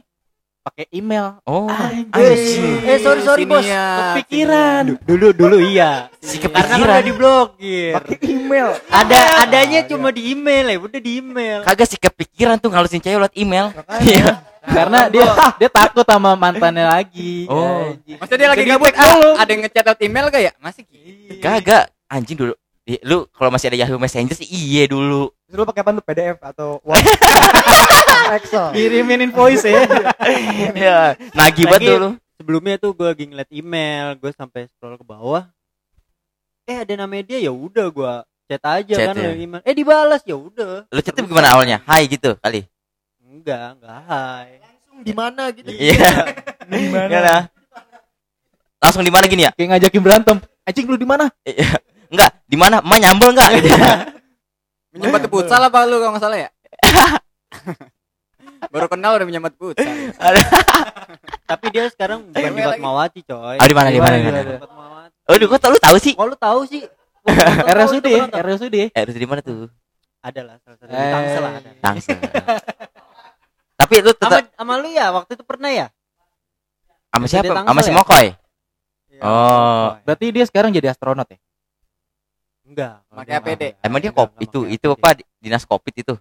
pakai 0.60 0.86
email. 0.92 1.42
Oh, 1.42 1.66
Eh, 1.66 2.06
anjing. 2.06 2.86
eh 2.86 2.98
sorry 3.00 3.22
sorry 3.24 3.44
bos. 3.44 3.64
Sinian, 3.64 3.98
Kepikiran. 4.14 4.84
Dulu 5.02 5.28
dulu 5.32 5.58
iya. 5.58 6.14
Si 6.20 6.38
Karena 6.38 6.62
kepikiran. 6.62 6.86
udah 6.86 7.00
diblokir. 7.02 7.92
Pakai 7.96 8.18
email. 8.24 8.70
Ada 8.86 9.20
adanya 9.42 9.80
cuma 9.84 10.12
di 10.12 10.30
email 10.30 10.66
ya, 10.68 10.78
udah 10.78 11.00
di 11.00 11.12
email. 11.18 11.60
Kagak 11.64 11.88
sih 11.88 11.98
kepikiran 11.98 12.56
tuh 12.56 12.70
ngalusin 12.70 13.00
cewek 13.00 13.18
lewat 13.18 13.34
email. 13.34 13.74
Iya. 13.98 14.46
Karena 14.70 15.00
dia 15.08 15.26
dia 15.62 15.70
takut 15.70 16.04
sama 16.04 16.34
mantannya 16.34 16.86
lagi. 16.86 17.46
Oh. 17.46 17.94
Ya, 18.06 18.18
Maksudnya 18.18 18.40
dia 18.40 18.50
lagi 18.50 18.62
Jadi 18.62 18.72
gabut 18.72 18.94
ah, 18.94 19.36
ada 19.38 19.50
yang 19.50 19.62
ngechat 19.64 19.84
lewat 19.84 20.00
email 20.02 20.26
gak 20.28 20.44
ya 20.44 20.52
masih 20.58 20.84
gitu 20.86 21.42
Kagak. 21.42 21.90
Anjing 22.06 22.38
dulu. 22.38 22.54
Di- 22.82 23.02
Lu 23.02 23.30
kalau 23.30 23.50
masih 23.50 23.70
ada 23.70 23.78
Yahoo 23.78 23.98
Messenger 23.98 24.34
sih 24.34 24.46
iya 24.46 24.86
dulu. 24.86 25.30
Terus 25.46 25.56
lu 25.56 25.66
pakai 25.66 25.82
apa 25.82 25.92
tuh 25.92 26.04
PDF 26.04 26.38
atau 26.42 26.70
Word? 26.82 27.06
Excel. 28.38 28.66
Kirimin 28.72 29.26
invoice 29.26 29.66
ya. 29.66 29.82
Iya. 30.74 31.18
Nagih 31.34 31.66
banget 31.66 31.90
dulu. 31.90 32.10
Sebelumnya 32.40 32.76
tuh 32.78 32.96
gue 32.96 33.04
lagi 33.04 33.26
ngeliat 33.28 33.50
email, 33.52 34.16
gue 34.16 34.32
sampai 34.32 34.70
scroll 34.70 34.96
ke 34.96 35.04
bawah. 35.04 35.44
Eh 36.64 36.86
ada 36.86 36.94
namanya 36.96 37.26
dia 37.28 37.40
ya 37.42 37.52
udah 37.52 37.90
gue 37.90 38.14
chat 38.46 38.64
aja 38.64 38.94
Chat 38.96 39.08
kan 39.12 39.16
ya. 39.18 39.34
email. 39.34 39.62
Eh 39.62 39.74
dibalas 39.74 40.22
ya 40.24 40.34
udah. 40.34 40.86
Lu 40.88 41.00
chatnya 41.02 41.26
gimana 41.26 41.54
awalnya? 41.54 41.82
Hai 41.84 42.06
gitu 42.06 42.38
kali. 42.38 42.64
Enggak, 43.30 43.78
enggak 43.78 44.00
hai. 44.10 44.50
di 45.00 45.14
mana 45.14 45.54
gitu 45.54 45.70
Iya. 45.70 46.12
Gimana? 46.66 47.48
Langsung 48.82 49.04
di 49.06 49.14
mana 49.14 49.26
gini 49.30 49.46
ya? 49.48 49.52
Kayak 49.54 49.78
ngajakin 49.78 50.02
berantem. 50.02 50.38
Anjing 50.66 50.86
lu 50.90 50.98
di 50.98 51.08
mana? 51.08 51.30
Iya. 51.46 51.78
Enggak, 52.10 52.32
di 52.50 52.58
mana? 52.58 52.82
Ma 52.82 52.98
nyambel 52.98 53.30
enggak? 53.32 53.50
Gitu. 53.62 53.70
menyambat 54.90 55.30
futsal 55.30 55.62
apa 55.62 55.86
lu 55.86 56.02
kalau 56.02 56.18
nggak 56.18 56.24
salah 56.26 56.40
ya 56.42 56.50
baru 58.74 58.90
kenal 58.90 59.22
udah 59.22 59.28
menyambat 59.30 59.54
futsal 59.54 59.86
Tapi 61.46 61.66
dia 61.70 61.86
sekarang 61.94 62.26
bukan 62.26 62.42
di. 62.54 62.62
Fatmawati 62.62 63.22
coy. 63.22 63.58
Ah, 63.58 63.66
di 63.70 63.76
mana 63.78 63.90
di 63.90 64.02
mana 64.02 64.18
di 64.18 64.22
Di 64.22 64.30
mana? 64.30 64.42
mana? 64.42 64.58
Fatmawati. 64.62 65.18
Oh, 65.30 65.36
kok 65.38 65.60
tau 65.62 65.70
lu 65.74 65.80
tahu 65.82 65.98
sih? 65.98 66.14
Oh 66.18 66.26
lu 66.26 66.38
tahu 66.38 66.62
sih? 66.66 66.82
Gua 67.26 67.74
RSUD. 67.74 68.06
RSUD. 68.34 68.78
Harus 68.94 69.14
di 69.14 69.28
mana 69.30 69.42
tuh? 69.42 69.70
Ada 70.22 70.42
lah 70.46 70.56
salah 70.62 70.78
satu 70.78 70.90
di. 70.90 70.98
Tangsel 70.98 71.44
ada. 71.46 71.70
Tangsel. 71.82 72.18
Tapi 73.80 73.96
lu 74.04 74.12
Sama 74.12 74.44
tetap 74.44 74.44
sama 74.52 74.74
lu 74.76 74.92
ya 74.92 75.08
waktu 75.10 75.32
itu 75.34 75.44
pernah 75.44 75.72
ya? 75.72 75.88
sama 77.10 77.26
siapa? 77.26 77.64
Sama 77.64 77.80
si 77.82 77.90
ya? 77.90 77.96
Mokoy. 77.96 78.26
Iya. 79.10 79.22
Oh. 79.24 79.88
Berarti 80.04 80.26
dia 80.30 80.46
sekarang 80.46 80.70
jadi 80.70 80.92
astronot 80.92 81.26
ya? 81.26 81.40
Enggak. 82.62 83.02
Pakai 83.08 83.34
APD. 83.40 83.64
Emang 83.82 84.00
dia 84.00 84.12
kop 84.14 84.30
itu 84.38 84.68
itu 84.68 84.88
apa 84.92 85.18
di- 85.18 85.26
dinas 85.40 85.64
covid 85.64 85.96
itu? 85.96 86.14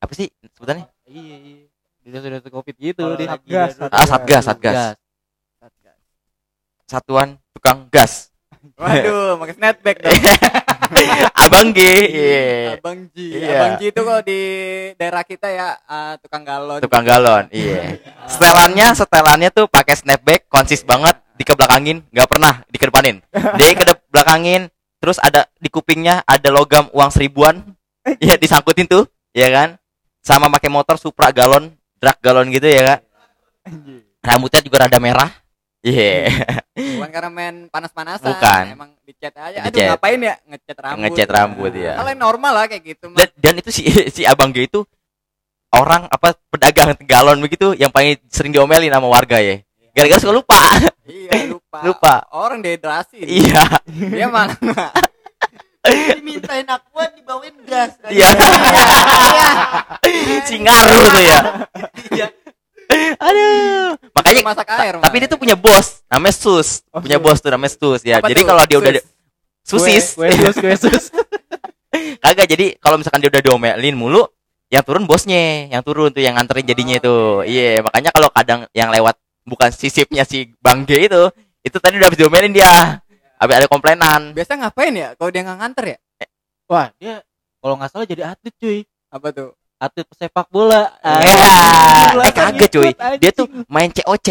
Apa 0.00 0.12
sih 0.12 0.26
sebutannya? 0.50 0.90
Iya, 1.06 1.36
iya. 1.38 1.64
Dia 2.04 2.18
sudah 2.20 2.40
covid 2.50 2.74
gitu 2.76 3.02
dia. 3.14 3.28
Satgas, 3.30 3.70
Ah, 3.88 4.04
Satgas, 4.04 4.42
Satgas. 4.42 4.74
Gas. 4.74 4.96
Satuan 6.84 7.36
tukang 7.52 7.88
gas. 7.88 8.28
waduh 8.74 9.36
pakai 9.38 9.54
snapback 9.54 9.96
dong 10.00 10.16
Abang 11.44 11.70
G. 11.74 11.80
Iya. 12.08 12.44
abang 12.78 12.98
Ji 13.12 13.26
Iya. 13.36 13.54
abang 13.58 13.72
Ji 13.78 13.86
itu 13.92 14.00
kalau 14.00 14.22
di 14.24 14.40
daerah 14.96 15.22
kita 15.26 15.48
ya 15.50 15.76
ah, 15.84 16.14
tukang 16.18 16.42
galon 16.42 16.80
Tukang 16.80 17.04
galon. 17.04 17.44
Iya. 17.52 18.00
Setelannya, 18.32 18.86
setelannya 18.96 19.50
tuh 19.52 19.66
pakai 19.68 19.94
snapback, 19.98 20.48
konsis 20.48 20.80
banget, 20.82 21.20
dikebelakangin, 21.36 22.00
nggak 22.08 22.28
pernah 22.28 22.64
dikedepanin. 22.72 23.20
Dia 23.60 23.76
kedebelakangin, 23.76 24.72
terus 25.02 25.20
ada 25.20 25.44
di 25.60 25.68
kupingnya 25.68 26.24
ada 26.24 26.48
logam 26.48 26.88
uang 26.94 27.10
seribuan. 27.12 27.60
Iya, 28.20 28.36
disangkutin 28.36 28.88
tuh, 28.88 29.08
ya 29.32 29.48
kan? 29.48 29.80
Sama 30.24 30.48
pakai 30.52 30.72
motor 30.72 30.96
Supra 30.96 31.32
galon, 31.32 31.72
drag 32.00 32.16
galon 32.20 32.48
gitu 32.52 32.68
ya, 32.68 32.96
Kak. 32.96 33.00
Rambutnya 34.24 34.60
juga 34.64 34.88
rada 34.88 34.96
merah. 35.00 35.43
Iya. 35.84 36.32
bukan 36.72 37.10
karena 37.12 37.28
main 37.28 37.56
panas-panasan 37.68 38.32
Bukan. 38.32 38.64
emang 38.72 38.90
dicat 39.04 39.36
aja 39.36 39.68
aduh 39.68 39.84
ngapain 39.92 40.16
ya 40.16 40.34
ngecat 40.48 40.78
rambut 40.80 41.00
Ngecat 41.04 41.28
rambut, 41.28 41.72
ya. 41.76 41.92
Hal 42.00 42.06
yang 42.08 42.22
normal 42.24 42.52
lah 42.56 42.64
kayak 42.64 42.82
gitu. 42.88 43.12
Dan, 43.12 43.28
dan 43.36 43.52
itu 43.60 43.68
si 43.68 43.84
si 44.08 44.24
Abang 44.24 44.48
G 44.48 44.64
itu 44.64 44.80
orang 45.70 46.08
apa 46.08 46.32
pedagang 46.48 46.96
galon 47.04 47.36
begitu 47.38 47.76
yang 47.76 47.92
paling 47.92 48.16
sering 48.32 48.48
diomelin 48.50 48.88
sama 48.88 49.12
warga 49.12 49.36
ya. 49.38 49.60
Gara-gara 49.92 50.18
suka 50.18 50.32
lupa. 50.32 50.56
iya 51.04 51.52
lupa 51.52 51.78
Lupa. 51.84 52.14
orang 52.32 52.64
dehidrasi 52.64 53.20
iya. 53.20 53.60
dia 53.92 54.24
malah 54.26 54.56
dimintain 56.16 56.64
akuan 56.64 57.12
dibawain 57.12 57.52
gas 57.68 58.00
Iya. 58.08 58.32
si 60.48 60.56
ngaruh 60.58 61.02
tuh 61.12 61.22
ya. 61.22 61.38
Aduh. 63.18 63.96
Makanya 64.12 64.40
masak 64.44 64.68
air 64.70 64.94
tapi 64.98 65.16
dia 65.22 65.28
tuh 65.28 65.38
punya 65.38 65.56
bos, 65.56 66.02
namanya 66.06 66.34
Sus. 66.34 66.82
punya 66.90 67.18
bos 67.18 67.38
tuh 67.38 67.50
namanya 67.50 67.72
Sus 67.74 68.00
ya. 68.02 68.18
Apa 68.20 68.28
jadi 68.28 68.42
kalau 68.42 68.62
dia 68.64 68.78
udah 68.78 68.92
Sus. 69.64 69.80
susis, 69.80 70.04
Kue 70.14 70.28
sus, 70.30 70.56
kue 70.56 70.76
sus. 70.76 71.04
kagak 72.24 72.46
jadi 72.46 72.66
kalau 72.76 73.00
misalkan 73.00 73.22
dia 73.22 73.30
udah 73.32 73.42
diomelin 73.42 73.96
mulu, 73.96 74.28
yang 74.68 74.82
turun 74.82 75.06
bosnya, 75.06 75.70
yang 75.70 75.80
turun 75.80 76.10
tuh 76.10 76.20
yang 76.20 76.36
nganterin 76.36 76.66
jadinya 76.66 76.96
itu. 76.98 77.16
Iya, 77.46 77.80
makanya 77.80 78.10
kalau 78.12 78.28
kadang 78.28 78.60
yang 78.72 78.90
lewat 78.90 79.16
bukan 79.44 79.70
sisipnya 79.70 80.26
si 80.26 80.52
Bang 80.60 80.84
G 80.84 81.06
itu, 81.06 81.22
itu 81.62 81.76
tadi 81.80 81.96
udah 81.96 82.12
diomelin 82.12 82.52
dia. 82.52 83.00
Habis 83.34 83.54
ada 83.56 83.68
komplainan. 83.68 84.32
biasa 84.32 84.56
ngapain 84.56 84.94
ya 84.94 85.08
kalau 85.18 85.28
dia 85.28 85.42
nggak 85.42 85.58
nganter 85.58 85.84
ya 85.84 85.98
Wah, 86.64 86.88
dia 86.96 87.20
kalau 87.58 87.74
nggak 87.76 87.90
salah 87.92 88.06
jadi 88.08 88.22
atlet 88.24 88.54
cuy. 88.56 88.78
apa 89.08 89.26
tuh 89.30 89.52
Atlet 89.84 90.06
pesepak 90.08 90.48
bola. 90.48 90.96
Eh, 91.04 91.20
Bola 92.16 92.24
eh 92.24 92.32
kagak 92.32 92.68
cuy. 92.72 92.88
anjing. 92.96 93.20
Dia 93.20 93.30
tuh 93.36 93.46
main 93.68 93.92
COC. 93.92 94.28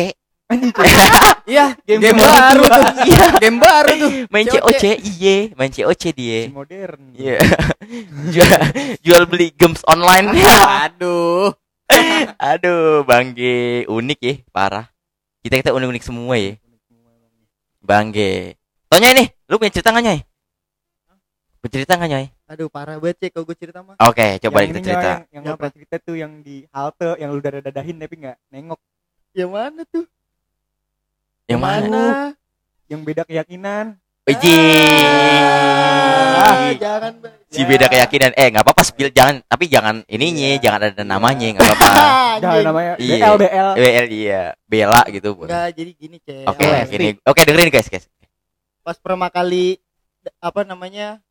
iya 1.50 1.74
Game 1.88 2.02
game, 2.04 2.20
baru 2.20 2.62
baru 2.62 2.64
tuh. 2.70 2.86
iya 3.10 3.26
game 3.42 3.58
baru 3.58 3.92
tuh 3.98 4.12
Main 4.30 4.46
COC. 4.46 4.84
Iya, 5.02 5.38
main 5.58 5.72
COC 5.72 6.04
dia. 6.14 6.40
modern. 6.50 7.14
Iya. 7.14 7.38
jual, 8.34 8.52
jual 9.06 9.24
beli 9.30 9.54
games 9.54 9.82
online. 9.86 10.34
aduh 10.34 11.54
Aduh, 12.42 13.06
Bang 13.06 13.38
G, 13.38 13.42
unik 13.86 14.20
ya, 14.20 14.34
parah. 14.50 14.90
Kita 15.46 15.62
kita 15.62 15.70
unik-unik 15.76 16.02
semua 16.02 16.34
ya. 16.40 16.58
Bang 17.84 18.10
G. 18.10 18.50
Tonya 18.90 19.14
ini, 19.14 19.30
lu 19.46 19.62
punya 19.62 19.70
cerita 19.70 19.94
nggak 19.94 20.06
Nyoy? 20.06 20.20
Punya 21.62 21.70
cerita 21.70 21.94
nggak 22.00 22.10
Nyoy? 22.10 22.26
Aduh 22.54 22.70
parah 22.70 23.02
banget 23.02 23.18
sih 23.18 23.30
kalau 23.30 23.44
gue 23.44 23.58
cerita 23.58 23.82
mah 23.82 23.98
Oke, 24.00 24.38
coba 24.38 24.62
yang 24.62 24.70
kita 24.72 24.82
cerita. 24.84 25.10
Yang, 25.10 25.22
yang 25.34 25.44
Apa? 25.44 25.54
apa 25.58 25.66
cerita 25.74 25.96
tuh 25.98 26.16
yang 26.16 26.32
di 26.40 26.62
halte 26.70 27.18
yang 27.18 27.30
lu 27.30 27.42
dadah 27.42 27.62
dadahin 27.62 27.98
tapi 27.98 28.16
nggak 28.16 28.38
nengok. 28.48 28.80
yang 29.34 29.50
mana 29.50 29.82
tuh 29.84 30.06
Yang 31.44 31.60
mana? 31.60 32.06
Yang 32.86 33.02
beda 33.04 33.24
keyakinan. 33.26 33.86
ah, 34.24 34.30
Wiji. 34.30 34.56
jangan. 36.80 37.14
Si 37.50 37.62
beda 37.64 37.86
keyakinan. 37.86 38.32
Eh, 38.34 38.48
nggak 38.48 38.64
apa-apa 38.64 38.82
spill 38.82 39.12
jangan, 39.12 39.44
tapi 39.44 39.68
jangan 39.68 40.02
ininya, 40.08 40.56
jangan 40.58 40.80
ada 40.88 41.04
namanya, 41.04 41.48
nggak 41.52 41.66
apa-apa. 41.68 41.90
Jangan 42.34 42.66
namanya 42.66 42.94
Iya. 42.98 43.16
BL 43.20 43.36
BL. 43.38 43.70
BL 43.78 44.08
iya, 44.10 44.44
Bella 44.66 45.02
gitu. 45.06 45.38
Oke, 45.38 45.46
enggak 45.46 45.70
jadi 45.78 45.92
gini 45.94 46.18
cek 46.18 46.90
gini. 46.90 47.08
Oke, 47.24 47.42
dengerin 47.46 47.70
guys, 47.70 47.88
guys. 47.88 48.06
pas 48.82 48.98
pertama 48.98 49.30
kali 49.30 49.78
apa 50.40 50.64
namanya 50.64 51.22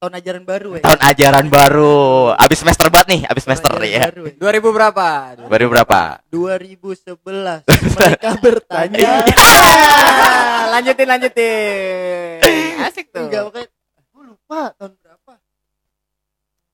tahun 0.00 0.16
ajaran 0.16 0.42
baru 0.42 0.68
ya 0.74 0.82
Tahun 0.82 1.00
ajaran 1.04 1.46
baru. 1.46 2.00
Abis 2.34 2.58
semester 2.58 2.88
banget 2.88 3.08
nih, 3.10 3.20
abis 3.28 3.42
semester 3.44 3.68
ya. 3.84 4.08
baru, 4.08 4.22
ya. 4.26 4.34
2000 4.34 4.72
berapa 4.72 5.06
Baru 5.44 5.66
berapa? 5.68 6.00
2011 6.26 7.68
mereka 7.68 8.30
bertanya 8.44 9.10
Ah, 9.30 10.72
lanjutin 10.72 11.04
lanjutin 11.04 12.40
asik 12.80 13.12
tuh 13.12 13.28
enggak 13.28 13.44
pokoknya 13.44 13.68
gue 14.10 14.24
lupa 14.24 14.60
tahun 14.74 14.92
berapa 14.96 15.32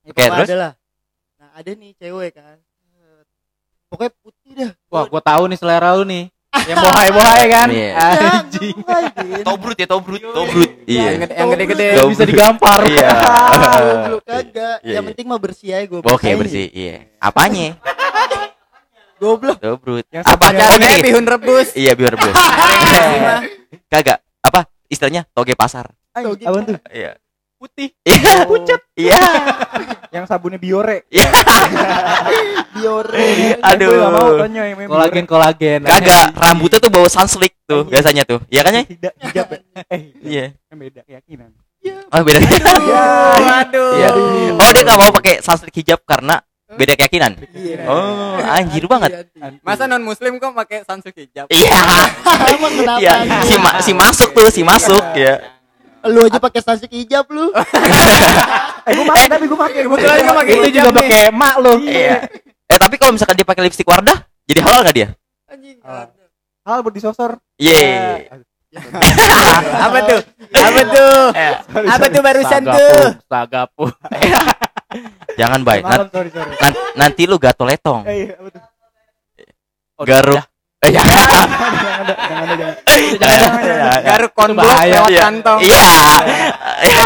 ya, 0.05 0.09
Oke, 0.09 0.23
terus? 0.23 0.47
ada 0.47 0.57
lah 0.57 0.73
nah 1.37 1.49
ada 1.53 1.71
nih 1.73 1.91
cewek 1.95 2.31
kan 2.33 2.57
pokoknya 3.87 4.13
put- 4.17 4.35
Wah, 4.87 5.05
gua 5.05 5.21
tahu 5.21 5.43
nih 5.47 5.59
selera 5.59 5.93
lu 5.93 6.03
nih. 6.03 6.31
Yang 6.71 6.79
bohai-bohai 6.83 7.45
kan. 7.49 7.69
Iya. 7.69 7.91
Anjing. 7.95 8.77
Tobrut 9.43 9.77
ya, 9.77 9.87
tobrut, 9.87 10.23
tobrut. 10.23 10.71
Yang 10.85 11.13
Iya. 11.23 11.37
yang 11.37 11.49
gede-gede. 11.53 11.87
Bisa 12.09 12.25
digampar. 12.25 12.81
Iya. 12.87 13.09
Goblok 13.87 14.23
kagak. 14.25 14.77
Iya, 14.81 14.93
Yang 14.93 15.03
iya. 15.03 15.09
penting 15.13 15.27
mah 15.29 15.41
bersih 15.41 15.71
aja 15.75 15.85
gue. 15.87 16.01
Oke, 16.03 16.29
bersih. 16.35 16.67
Iya. 16.71 16.97
Apanya? 17.19 17.77
Goblok. 19.23 19.57
Tobrut. 19.59 20.05
Yang 20.13 20.25
Apa 20.25 20.47
caranya? 20.53 20.79
Kayak 20.79 21.05
bihun 21.05 21.27
rebus. 21.27 21.69
Iya, 21.73 21.93
biar 21.97 22.11
rebus. 22.15 22.35
Kagak. 23.89 24.19
Apa 24.45 24.61
istilahnya? 24.89 25.25
Toge 25.33 25.57
pasar. 25.57 25.91
Apa 26.13 26.59
tuh? 26.65 26.79
Iya. 26.89 27.21
Putih. 27.67 27.89
Iya. 28.03 28.47
Pucet. 28.47 28.81
Iya. 28.95 29.19
Yang 30.15 30.25
sabunnya 30.31 30.57
Biore. 30.57 31.03
Iya. 31.11 31.27
Biore. 32.75 33.59
Aduh. 33.59 33.91
Gue 33.91 33.99
gak 33.99 34.13
mau 34.13 34.29
tanya 34.39 34.63
yang 34.65 34.79
Kolagen 34.87 35.25
kolagen. 35.27 35.81
Kagak. 35.83 36.27
Rambutnya 36.33 36.79
tuh 36.79 36.91
bau 36.91 37.07
sunslick 37.07 37.59
tuh 37.65 37.83
biasanya 37.85 38.23
tuh. 38.23 38.39
Iya 38.47 38.63
kan 38.63 38.73
ya? 38.73 38.83
Tidak, 38.87 39.13
hijab 39.21 39.47
ya. 39.53 39.59
Eh, 39.91 40.01
Iya. 40.23 40.45
kan 40.71 40.77
beda 40.79 41.01
keyakinan. 41.03 41.51
Oh, 42.07 42.23
beda. 42.23 42.39
Waduh. 42.39 43.91
Iya. 43.99 44.09
Oh, 44.55 44.71
dia 44.71 44.83
gak 44.85 44.99
mau 44.99 45.11
pakai 45.13 45.43
sunslick 45.43 45.75
hijab 45.75 46.01
karena 46.03 46.39
beda 46.69 46.95
keyakinan. 46.95 47.33
Iya. 47.51 47.83
Oh, 47.87 48.39
anjir 48.41 48.87
banget. 48.87 49.31
Masa 49.61 49.87
non 49.87 50.03
muslim 50.03 50.39
kok 50.39 50.51
pakai 50.53 50.83
sansuk 50.83 51.15
hijab? 51.15 51.47
Iya. 51.47 51.79
Emang 52.49 52.73
kenapa? 52.73 52.99
Iya, 52.99 53.15
si, 53.43 53.55
ma- 53.57 53.79
si 53.81 53.93
masuk 53.93 54.31
tuh, 54.33 54.49
si 54.49 54.63
masuk 54.63 55.03
ya. 55.15 55.56
Lu 56.07 56.21
aja 56.27 56.39
pakai 56.39 56.61
sasik 56.63 56.91
hijab 56.93 57.27
lu. 57.31 57.51
Eh, 58.87 58.95
gue 58.95 59.03
pakai 59.03 59.27
tapi 59.27 59.45
gue 59.51 59.59
pakai. 59.59 59.81
Kebetulan 59.83 60.17
gue 60.23 60.37
pakai 60.39 60.55
Itu 60.63 60.69
juga 60.71 60.91
pakai 60.95 61.21
emak 61.35 61.55
lu. 61.59 61.75
Iya. 61.83 62.23
Eh, 62.71 62.79
tapi 62.79 62.95
kalau 63.03 63.19
misalkan 63.19 63.35
dia 63.35 63.43
pakai 63.43 63.67
lipstick 63.67 63.83
Wardah, 63.83 64.15
jadi 64.47 64.63
halal 64.63 64.87
gak 64.87 64.95
dia? 64.95 65.09
Anjing. 65.51 65.83
Ah. 65.83 66.07
Hal 66.63 66.87
buat 66.87 66.95
disosor. 66.95 67.43
Iya. 67.59 68.23
Apa 69.91 69.99
tuh? 70.07 70.21
Apa 70.55 70.81
tuh? 70.87 71.19
Eh, 71.35 71.53
Apa 71.91 72.07
tuh 72.15 72.23
barusan 72.23 72.63
tuh? 72.63 72.99
Sagapu. 73.27 73.91
Jangan 75.41 75.61
nan- 75.67 76.83
nanti 76.95 77.23
lu 77.27 77.37
gato 77.43 77.67
letong. 77.67 78.07
Eh, 78.09 78.31
iya, 78.31 78.35
apa 78.41 78.49
tuh? 78.55 78.63
Garuk. 80.07 80.43
Eh, 80.87 80.93
ya. 80.95 81.03
Jangan 81.03 81.99
ada, 81.99 82.15
jangan 82.15 82.45
ada, 82.47 82.55
jangan. 82.55 82.75
Jangan. 83.19 84.01
Garuk 84.07 84.33
kondom 84.33 84.63
bahaya. 84.63 84.95
lewat 84.95 85.11
Iya. 85.11 85.23
kantong. 85.27 85.59
Iya. 85.67 85.89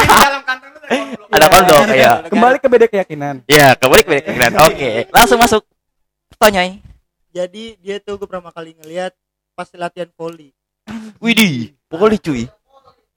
Dalam 0.04 0.42
kantong 0.44 0.68
itu 0.68 0.78
ada 0.80 0.88
kondom. 0.92 1.28
Ada 1.32 1.46
kondom, 1.48 1.84
iya. 1.96 2.12
Kembali 2.28 2.56
ke 2.60 2.68
beda 2.68 2.86
keyakinan. 2.86 3.34
Iya, 3.48 3.68
kembali 3.80 4.02
ke 4.04 4.12
keren. 4.20 4.52
Oke, 4.60 4.90
langsung 5.08 5.38
masuk. 5.40 5.62
Tanyai. 6.36 6.80
Jadi 7.30 7.78
dia 7.78 7.96
tuh 8.00 8.20
gue 8.20 8.26
pertama 8.26 8.50
kali 8.52 8.76
ngeliat 8.76 9.12
pas 9.56 9.68
latihan 9.76 10.08
volley. 10.12 10.50
Widih, 11.22 11.76
pokoknya 11.86 12.18
cuy. 12.20 12.44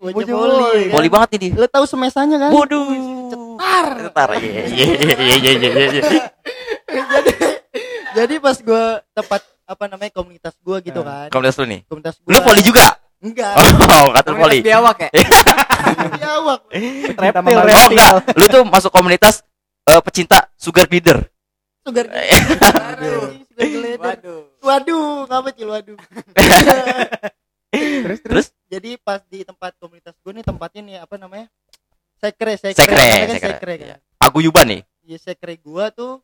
Wajah 0.04 0.36
kan? 0.36 0.92
Poli 0.92 1.08
banget 1.08 1.30
ini. 1.40 1.48
Lu 1.56 1.64
tahu 1.64 1.88
semesanya 1.88 2.36
kan? 2.36 2.52
Waduh. 2.52 2.84
Cetar. 3.32 3.88
Cetar. 4.04 4.30
Iya, 4.36 4.64
iya, 4.68 4.86
iya, 5.00 5.36
iya, 5.40 5.52
iya, 5.56 5.86
iya. 5.96 6.04
jadi 7.16 7.32
jadi 8.14 8.34
pas 8.44 8.60
gue 8.60 8.84
tempat 9.16 9.42
apa 9.64 9.84
namanya 9.88 10.12
komunitas 10.12 10.54
gue 10.58 10.78
gitu 10.84 11.00
Eh, 11.00 11.06
kan. 11.06 11.28
Komunitas 11.30 11.56
lu 11.58 11.66
nih. 11.66 11.82
Komunitas 11.86 12.16
gue. 12.18 12.30
Lu 12.30 12.40
poli 12.40 12.62
juga? 12.62 12.86
Enggak. 13.18 13.54
Oh, 13.56 14.12
kata 14.18 14.30
poli. 14.34 14.60
biawak 14.60 14.98
ya? 15.00 15.10
Biawak. 16.20 16.60
Reptil, 17.14 17.56
Oh, 17.56 17.64
enggak. 17.64 18.14
Lu 18.34 18.46
tuh 18.46 18.62
masuk 18.64 18.90
komunitas 18.90 19.44
eh, 19.84 20.02
pecinta 20.02 20.52
sugar 20.54 20.86
glider. 20.86 21.24
Sugar 21.82 22.08
Waduh. 22.08 23.24
Sugar 23.50 23.68
glider. 23.70 24.00
Waduh. 24.00 24.40
Waduh, 24.60 25.04
ngapa 25.26 25.50
cil 25.52 25.68
waduh. 25.70 25.98
Terus, 27.74 28.20
terus. 28.20 28.20
Terus 28.22 28.48
Jadi 28.68 28.98
pas 28.98 29.22
di 29.24 29.42
tempat 29.42 29.78
komunitas 29.78 30.14
gue 30.16 30.32
nih 30.32 30.42
tempatnya 30.42 30.82
nih 30.82 30.98
apa 31.00 31.16
namanya? 31.16 31.46
Sekre, 32.18 32.56
sekre. 32.56 32.74
sekre, 32.80 32.96
Namanya 32.96 33.20
kan 33.20 33.36
sekre. 33.36 33.52
sekre 33.54 33.74
kan. 33.76 33.86
Iya. 33.86 33.98
Paguyuban 34.16 34.66
nih, 34.66 34.82
Iya, 35.04 35.18
sekre 35.20 35.54
gua 35.58 35.92
tuh 35.92 36.24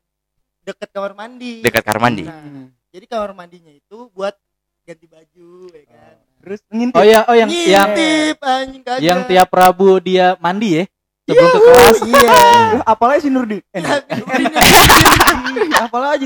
deket 0.61 0.89
kamar 0.89 1.11
mandi. 1.11 1.59
dekat 1.59 1.83
kamar 1.83 1.99
mandi. 2.01 2.23
Nah, 2.23 2.71
jadi 2.89 3.05
kamar 3.05 3.31
mandinya 3.33 3.69
itu 3.69 4.09
buat 4.11 4.33
ganti 4.81 5.05
baju 5.05 5.69
ya 5.69 5.83
kan. 5.85 6.15
Terus 6.41 6.59
ngintip. 6.71 6.97
Oh 6.97 7.05
ya, 7.05 7.19
oh 7.29 7.35
yang 7.37 7.49
yang 7.51 7.89
Ngintip 7.93 8.37
anjing 8.41 8.81
kagak. 8.81 9.05
yang 9.05 9.19
tiap 9.29 9.49
Rabu 9.51 9.99
dia 10.01 10.33
mandi 10.41 10.81
ya. 10.81 10.83
Sebelum 11.29 11.45
Iya, 11.45 11.53
ke 11.53 11.59
kelas. 11.61 11.97
Iya. 12.01 12.31
Lu 12.73 12.79
apalagi 12.81 13.19
si 13.21 13.29
Nurdi? 13.29 13.61
Eh, 13.69 13.85
aja 13.85 14.01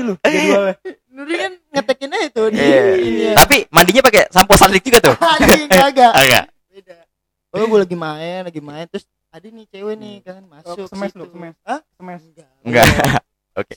lu 0.00 0.16
jadwalnya. 0.16 0.80
Nurdin 1.12 1.36
kan 1.36 1.52
ngetekin 1.76 2.10
aja 2.16 2.28
tuh 2.32 2.48
di 2.48 2.56
Iya. 2.56 2.80
ya. 3.20 3.32
Tapi 3.36 3.68
mandinya 3.68 4.00
pakai 4.00 4.32
sampo 4.32 4.56
sunlick 4.56 4.80
juga 4.80 5.04
tuh. 5.04 5.14
Anjing 5.36 5.68
kagak. 5.68 6.12
Agak. 6.16 6.44
Beda. 6.72 7.04
Oh, 7.52 7.68
gue 7.68 7.78
lagi 7.84 7.94
main, 7.94 8.48
lagi 8.48 8.64
main 8.64 8.88
terus 8.88 9.04
ada 9.28 9.44
nih 9.44 9.66
cewek 9.68 9.94
nih 9.94 10.24
kan 10.24 10.40
masuk 10.46 10.88
semes 10.88 11.12
lu, 11.14 11.26
semes. 11.28 11.54
Hah? 11.68 11.80
Semes. 12.00 12.22
Enggak. 12.32 12.48
Enggak. 12.64 12.86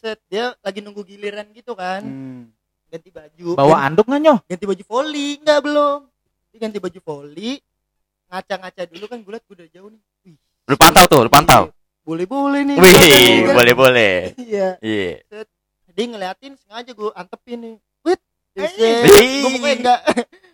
Set, 0.01 0.17
dia 0.31 0.55
lagi 0.63 0.79
nunggu 0.81 1.03
giliran 1.05 1.45
gitu 1.53 1.77
kan. 1.77 2.01
Hmm. 2.01 2.49
Ganti 2.87 3.09
baju. 3.09 3.47
Bawa 3.53 3.75
anduk 3.83 4.05
nggak 4.05 4.21
nyoh? 4.21 4.37
ganti 4.43 4.63
baju 4.63 4.83
volley 4.83 5.37
enggak 5.37 5.59
belum 5.61 5.99
dia 6.47 6.57
ganti 6.59 6.79
baju 6.79 6.99
volley 7.01 7.59
ngaca-ngaca 8.27 8.81
dulu 8.85 9.05
kan 9.05 9.19
gue 9.19 9.29
liat 9.29 9.43
gue 9.43 9.55
udah 9.55 9.67
jauh 9.69 9.89
nih 9.89 10.01
Wih, 10.25 10.35
Lu 10.65 10.75
pantau 10.75 11.03
tuh, 11.05 11.21
lu 11.21 11.29
pantau. 11.29 11.63
boleh 12.01 12.23
boleh 12.23 12.61
nih 12.63 12.75
Wih, 12.75 13.43
boleh 13.49 13.73
boleh. 13.73 14.15
iya 14.41 14.79
Iya. 14.79 15.19
dia 15.89 16.05
ngeliatin 16.05 16.55
sengaja 16.57 16.91
gue 16.91 17.09
antepin 17.13 17.57
nih 17.57 17.75
wit 18.01 18.19
Wih. 18.53 18.71
gue 19.37 19.49
pokoknya 19.53 19.75
enggak 19.77 19.99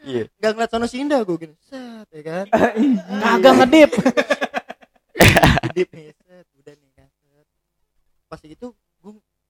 Iya. 0.03 0.23
enggak 0.33 0.51
ngeliat 0.55 0.69
sono 0.69 0.85
sinda 0.85 1.17
gue 1.19 1.37
gini 1.37 1.55
set 1.63 2.07
ya 2.09 2.21
kan 2.21 2.45
Kagak 3.23 3.53
ngedip. 3.59 3.91
Dip 5.71 5.89
nih 5.91 6.05
set 6.11 6.45
udah 6.55 6.73
nih 6.73 6.91
kan 6.93 7.09
set. 7.09 7.45
pas 8.27 8.39
gitu 8.39 8.67
gue 8.69 8.82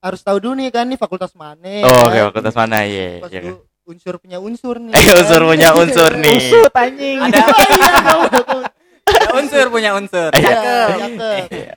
harus 0.04 0.20
tahu 0.20 0.38
dulu 0.38 0.54
nih 0.54 0.70
kan 0.70 0.84
nih 0.84 1.00
fakultas 1.00 1.32
mana 1.34 1.64
Oh, 1.82 2.12
oke, 2.12 2.14
kan. 2.14 2.24
fakultas 2.30 2.54
mana? 2.54 2.84
Iya, 2.84 3.24
pas 3.24 3.32
iya. 3.32 3.42
gue 3.42 3.56
unsur 3.84 4.16
punya 4.16 4.38
unsur 4.38 4.76
nih 4.78 4.92
Eh, 5.00 5.14
unsur 5.16 5.42
punya 5.44 5.70
unsur 5.72 6.12
nih. 6.24 6.40
Usut 6.44 6.74
anjing. 6.74 7.20
Ada 7.20 7.40
ada 9.14 9.28
unsur 9.34 9.66
punya 9.70 9.92
unsur. 9.94 10.30
Iya. 10.34 10.52
Cakep, 10.52 10.90
cakep. 10.94 11.48
Iya. 11.50 11.74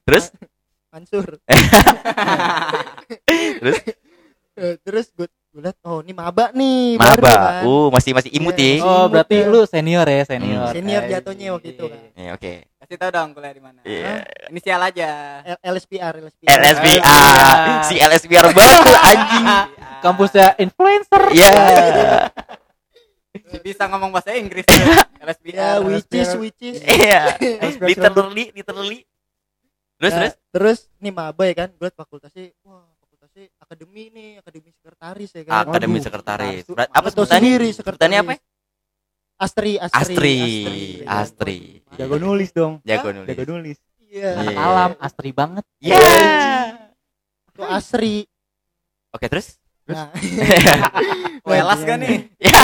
Terus? 0.00 0.24
Mansur. 0.90 1.26
Terus? 3.60 3.78
Eh, 4.56 4.74
terus 4.82 5.06
gue 5.10 5.26
gue 5.50 5.62
liat 5.62 5.74
oh 5.82 5.98
ini 5.98 6.14
maba 6.14 6.54
nih 6.54 6.94
baru 6.94 7.22
Maba. 7.22 7.34
kan. 7.34 7.62
Uh, 7.66 7.88
masih 7.90 8.14
masih 8.14 8.30
imut 8.30 8.54
Iya, 8.54 8.78
ya. 8.78 8.86
Oh, 8.86 9.06
berarti 9.06 9.42
lu 9.42 9.66
senior 9.66 10.06
ya, 10.06 10.22
senior. 10.22 10.70
Hmm. 10.70 10.74
Senior 10.74 11.02
jatuhnya 11.06 11.46
waktu 11.50 11.68
itu 11.74 11.84
kan. 11.86 12.00
Iya, 12.14 12.30
oke. 12.38 12.52
Kasih 12.90 12.98
tau 12.98 13.14
dong 13.14 13.30
kuliah 13.30 13.54
di 13.54 13.62
mana. 13.62 13.78
Iya. 13.86 14.26
Inisial 14.50 14.82
aja. 14.82 15.10
L- 15.46 15.62
LSPR 15.62 16.10
LSPR. 16.18 16.50
LSBR. 16.50 17.46
Si 17.86 17.94
LSBR 17.94 18.50
baru 18.50 18.92
anjing. 18.98 19.46
Kampusnya 20.02 20.58
influencer. 20.58 21.30
Iya. 21.30 21.54
Si 23.30 23.62
bisa 23.62 23.86
ngomong 23.86 24.10
bahasa 24.10 24.34
Inggris. 24.34 24.66
Ya, 24.66 25.06
LSBR. 25.22 25.86
which 25.86 26.10
is 26.10 26.34
which 26.34 26.58
is. 26.58 26.82
Iya. 26.82 27.38
Literally, 27.86 28.50
literally. 28.50 29.06
Terus, 29.94 30.10
Nah, 30.10 30.18
terus? 30.18 30.34
terus 30.50 30.78
nih 30.98 31.14
maba 31.14 31.46
ya 31.46 31.54
kan, 31.54 31.70
gue 31.70 31.86
liat 31.86 31.94
fakultasnya, 31.94 32.50
wah 32.66 32.90
fakultasnya 32.98 33.54
akademi 33.54 34.10
nih, 34.10 34.42
akademi 34.42 34.74
sekretaris 34.74 35.30
ya 35.30 35.42
kan. 35.46 35.52
Akademi 35.62 35.94
Waduh. 35.94 36.06
sekretaris. 36.10 36.62
Apa 36.66 36.82
Tahu 36.90 37.22
sebutannya? 37.22 37.38
sendiri 37.38 37.68
Sebutannya 37.70 38.18
apa? 38.18 38.32
Astri, 39.38 39.78
Astri, 39.78 40.02
Astri. 40.02 40.34
Astri. 41.06 41.60
Jago 41.98 42.16
nulis 42.18 42.50
dong. 42.54 42.78
Jago 42.86 43.10
Jago 43.10 43.22
nulis. 43.24 43.46
nulis. 43.46 43.78
Iya. 44.10 44.30
Iya. 44.42 44.56
Alam, 44.58 44.90
astri 44.98 45.30
banget. 45.30 45.64
Iya. 45.78 45.98
Itu 47.50 47.62
Asri. 47.62 48.26
Oke, 49.10 49.26
terus? 49.30 49.58
Nah, 49.86 50.10
Welas 51.50 51.82
gak 51.82 51.98
nih? 51.98 52.30
Ya. 52.38 52.62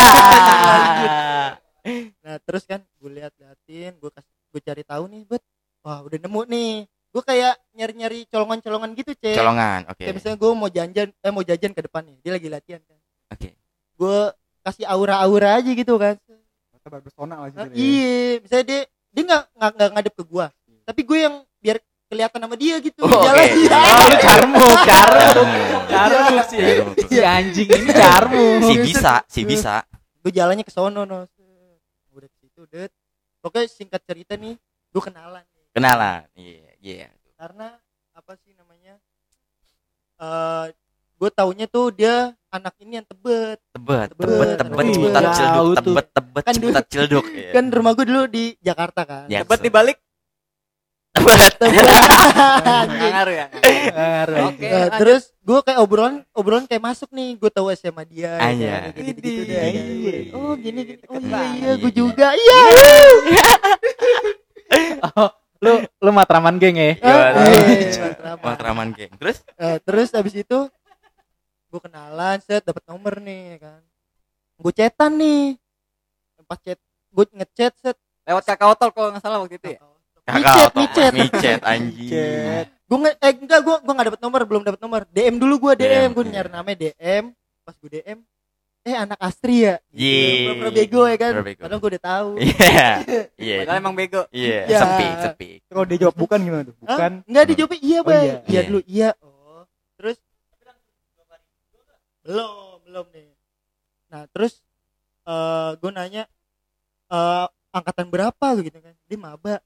nah 2.22 2.36
terus 2.42 2.66
kan 2.66 2.82
gue 2.82 3.10
lihat 3.14 3.30
liatin, 3.38 3.94
gue 3.98 4.10
kasih 4.10 4.34
gue 4.50 4.60
cari 4.62 4.82
tahu 4.82 5.06
nih, 5.06 5.22
bet, 5.26 5.42
wah 5.86 6.02
udah 6.02 6.18
nemu 6.18 6.40
nih. 6.50 6.72
Gue 7.14 7.22
kayak 7.22 7.54
nyari-nyari 7.78 8.26
colongan-colongan 8.26 8.90
gitu, 8.98 9.14
cek. 9.14 9.38
Colongan, 9.38 9.86
oke. 9.86 10.02
Kayak 10.02 10.14
misalnya 10.18 10.38
gue 10.38 10.50
mau 10.54 10.70
jajan, 10.70 11.08
eh 11.14 11.32
mau 11.32 11.44
jajan 11.46 11.72
ke 11.74 11.82
depan 11.86 12.02
nih, 12.06 12.16
dia 12.26 12.32
lagi 12.34 12.48
latihan 12.50 12.82
kan. 12.82 12.98
Oke. 13.30 13.48
Gue 13.94 14.18
kasih 14.66 14.86
aura-aura 14.90 15.62
aja 15.62 15.70
gitu 15.70 15.94
kan. 15.94 16.18
Mata 16.74 16.98
bersona 16.98 17.34
lah 17.38 17.48
Nah, 17.54 17.66
ya. 17.70 17.74
iya, 17.74 18.42
misalnya 18.42 18.66
dia 18.66 18.80
dia 19.16 19.22
nggak 19.24 19.42
nggak 19.56 19.70
nggak 19.72 19.90
ngadep 19.96 20.14
ke 20.14 20.24
gua, 20.28 20.46
tapi 20.84 21.00
gue 21.00 21.18
yang 21.24 21.34
biar 21.56 21.80
kelihatan 22.06 22.38
sama 22.38 22.54
dia 22.54 22.76
gitu. 22.78 23.00
Oh. 23.00 23.24
Jalan 23.24 23.48
iya. 23.64 23.78
Oh, 23.80 24.04
lu 24.06 24.16
carmu, 24.20 24.64
carmu. 24.84 25.24
Carmu 25.88 26.20
Iya. 26.36 26.42
sih. 26.44 26.60
Si 27.08 27.16
anjing 27.18 27.68
ini 27.72 27.90
carmu. 27.90 28.44
Si 28.60 28.74
bisa, 28.78 29.14
si 29.26 29.40
bisa. 29.42 29.82
Gue 30.20 30.30
jalannya 30.30 30.62
ke 30.62 30.70
sono 30.70 31.02
no. 31.02 31.24
Udah 32.12 32.28
ke 32.28 32.36
situ, 32.38 32.62
det. 32.68 32.92
Pokoknya 33.40 33.66
singkat 33.66 34.04
cerita 34.04 34.36
nih, 34.36 34.54
gue 34.92 35.02
kenalan. 35.02 35.42
Kenalan. 35.72 36.28
Iya, 36.36 36.70
iya. 36.78 37.08
Karena 37.34 37.72
apa 38.12 38.36
sih 38.38 38.52
namanya? 38.52 39.00
Eh 40.16 40.66
gue 41.16 41.30
taunya 41.32 41.64
tuh 41.64 41.88
dia 41.90 42.36
anak 42.52 42.76
ini 42.76 43.00
yang 43.00 43.06
tebet 43.08 43.56
Tebet, 43.72 44.12
Tebet, 44.12 44.20
tebet, 44.20 44.36
tebet, 44.36 44.56
tebet. 44.60 44.76
Ciputat 44.96 45.22
Jauh 45.22 45.36
cilduk, 45.36 45.76
tuh. 45.76 45.84
tebet, 45.86 46.06
tebet, 46.10 46.42
Kan 46.42 46.52
dulu- 46.52 46.64
ciputat 46.72 46.84
cilduk. 46.86 47.24
Iya. 47.36 47.50
kan 47.52 47.64
rumah 47.68 47.92
gue 47.92 48.04
dulu 48.04 48.22
di 48.26 48.44
Jakarta 48.58 49.00
kan 49.02 49.24
Ya, 49.26 49.40
Tebet 49.40 49.60
dibalik 49.62 49.96
Tebet. 51.12 51.40
Tebet. 51.54 51.84
nggak 52.86 53.10
ngaruh 53.10 53.34
ya 53.34 53.46
Ngaruh. 53.88 54.36
oke 54.46 54.66
Nah, 54.66 54.88
terus 54.96 55.22
gue 55.38 55.58
kayak 55.62 55.78
obrolan 55.78 56.14
obrolan 56.32 56.64
kayak 56.64 56.82
masuk 56.82 57.08
nih 57.10 57.34
gue 57.34 57.48
tahu 57.48 57.70
SMA 57.70 58.04
dia 58.04 58.36
ya 58.52 58.90
kayak 58.90 59.04
gitu-gitu 59.06 59.42
deh. 59.46 59.62
Idih. 59.64 60.20
oh 60.32 60.52
gini 60.54 60.80
gini 60.86 61.00
oh 61.06 61.16
iya 61.16 61.40
iya 61.54 61.72
gue 61.74 61.92
juga 61.94 62.28
iya 62.32 62.58
Oh, 65.08 65.30
lu 65.58 65.72
lu 65.96 66.10
matraman 66.10 66.58
geng 66.58 66.76
ya? 66.76 66.92
Gimana? 66.96 67.32
Ah, 67.32 67.48
iya, 67.64 67.88
Matraman. 68.02 68.42
Matraman 68.42 68.88
geng. 68.92 69.12
Terus? 69.16 69.36
Eh, 69.56 69.76
terus 69.80 70.08
abis 70.12 70.34
itu 70.36 70.58
gue 71.66 71.80
kenalan 71.80 72.38
set 72.40 72.62
dapat 72.62 72.82
nomor 72.84 73.18
nih 73.18 73.40
ya 73.52 73.58
kan 73.60 73.80
gue 74.56 74.72
chatan 74.72 75.12
nih 75.14 75.42
pas 76.46 76.58
chat 76.58 76.78
gue 77.10 77.24
ngechat 77.34 77.72
set 77.76 77.96
lewat 78.22 78.42
kakak 78.42 78.68
otol 78.70 78.90
kalau 78.90 79.08
nggak 79.10 79.22
salah 79.22 79.38
waktu 79.42 79.58
itu 79.58 79.68
ya 79.74 79.80
Micet, 80.26 80.72
micet. 80.74 81.12
micet, 81.22 81.60
anjing. 81.62 82.66
gue 82.66 82.98
nge 82.98 83.10
eh 83.22 83.32
enggak 83.38 83.60
gue 83.62 83.76
gue 83.78 83.92
nggak 83.94 84.06
dapet 84.10 84.20
nomor 84.22 84.40
belum 84.42 84.62
dapet 84.66 84.80
nomor 84.82 85.00
DM 85.06 85.38
dulu 85.38 85.54
gue 85.62 85.72
DM, 85.78 85.86
DM, 85.86 86.10
gue 86.14 86.24
iya. 86.26 86.32
nyari 86.34 86.50
namanya 86.50 86.76
DM 86.82 87.24
pas 87.62 87.74
gue 87.78 87.90
DM 87.94 88.18
eh 88.82 88.94
anak 88.94 89.18
Astri 89.18 89.66
ya 89.66 89.74
Yeay. 89.90 90.46
Pura-pura 90.50 90.70
bego 90.70 91.02
ya 91.06 91.16
kan 91.18 91.32
bego. 91.42 91.62
padahal 91.62 91.78
gue 91.78 91.90
udah 91.94 92.02
tahu 92.02 92.28
Iya. 92.38 92.90
Iya. 93.38 93.56
padahal 93.62 93.78
emang 93.78 93.94
bego 93.94 94.22
Iya, 94.30 94.58
Ya. 94.66 94.78
sepi, 94.82 95.06
sepi. 95.26 95.48
Kalau 95.66 95.84
dia 95.86 95.98
jawab 95.98 96.14
bukan 96.14 96.38
gimana 96.38 96.62
tuh? 96.66 96.74
Hah? 96.82 96.86
Bukan. 96.94 97.12
Enggak 97.26 97.44
dijawabnya 97.50 97.78
iya, 97.82 97.98
Oh, 97.98 98.06
Bay. 98.06 98.18
iya. 98.18 98.22
Iya 98.26 98.38
Iya. 98.46 98.60
dulu, 98.66 98.80
iya. 98.86 99.10
Oh. 99.22 99.62
Terus 99.98 100.18
belum, 102.22 102.82
belum 102.82 103.06
nih. 103.14 103.28
Nah, 104.06 104.24
terus 104.30 104.62
eh 105.22 105.70
gue 105.76 105.90
nanya 105.90 106.22
eh 107.06 107.46
angkatan 107.70 108.06
berapa 108.06 108.46
gitu 108.60 108.78
kan. 108.78 108.94
Dia 109.04 109.18
maba. 109.18 109.58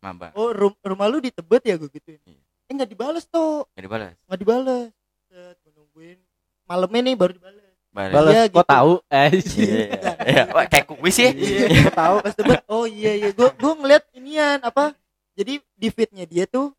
Maba. 0.00 0.32
Oh, 0.32 0.50
rum- 0.50 0.80
rumah 0.80 1.06
lu 1.06 1.18
di 1.18 1.28
Tebet 1.28 1.62
ya 1.62 1.74
gue 1.76 1.88
gituin. 1.88 2.20
Iya. 2.24 2.40
Eh 2.66 2.72
enggak 2.72 2.88
dibales 2.88 3.24
tuh. 3.26 3.66
Gak 3.72 3.84
dibalas. 3.84 4.14
Enggak 4.24 4.38
dibales. 4.38 4.88
Set, 5.26 5.56
gue 5.60 5.72
nungguin. 5.72 6.18
Malamnya 6.64 7.00
nih 7.02 7.14
baru 7.14 7.32
dibales. 7.34 7.64
Balas. 7.90 8.12
Balas, 8.14 8.32
Iya, 8.32 8.42
kok 8.46 8.54
gitu. 8.54 8.70
tahu? 8.70 8.92
Eh, 9.10 9.28
Iya. 9.34 9.84
Iya. 10.22 10.42
Wah, 10.54 10.64
kayak 10.64 10.86
kuis 10.86 11.16
ya. 11.18 11.30
Iya, 11.34 11.64
gue 11.82 11.92
tahu 11.92 12.16
pas 12.20 12.34
Tebet. 12.34 12.60
Oh 12.64 12.84
iya 12.86 13.12
iya, 13.12 13.28
gue 13.30 13.48
gue 13.50 13.72
ngeliat 13.74 14.04
inian 14.14 14.58
apa? 14.62 14.94
Jadi 15.34 15.58
di 15.74 15.88
feednya 15.88 16.22
dia 16.22 16.44
tuh 16.46 16.70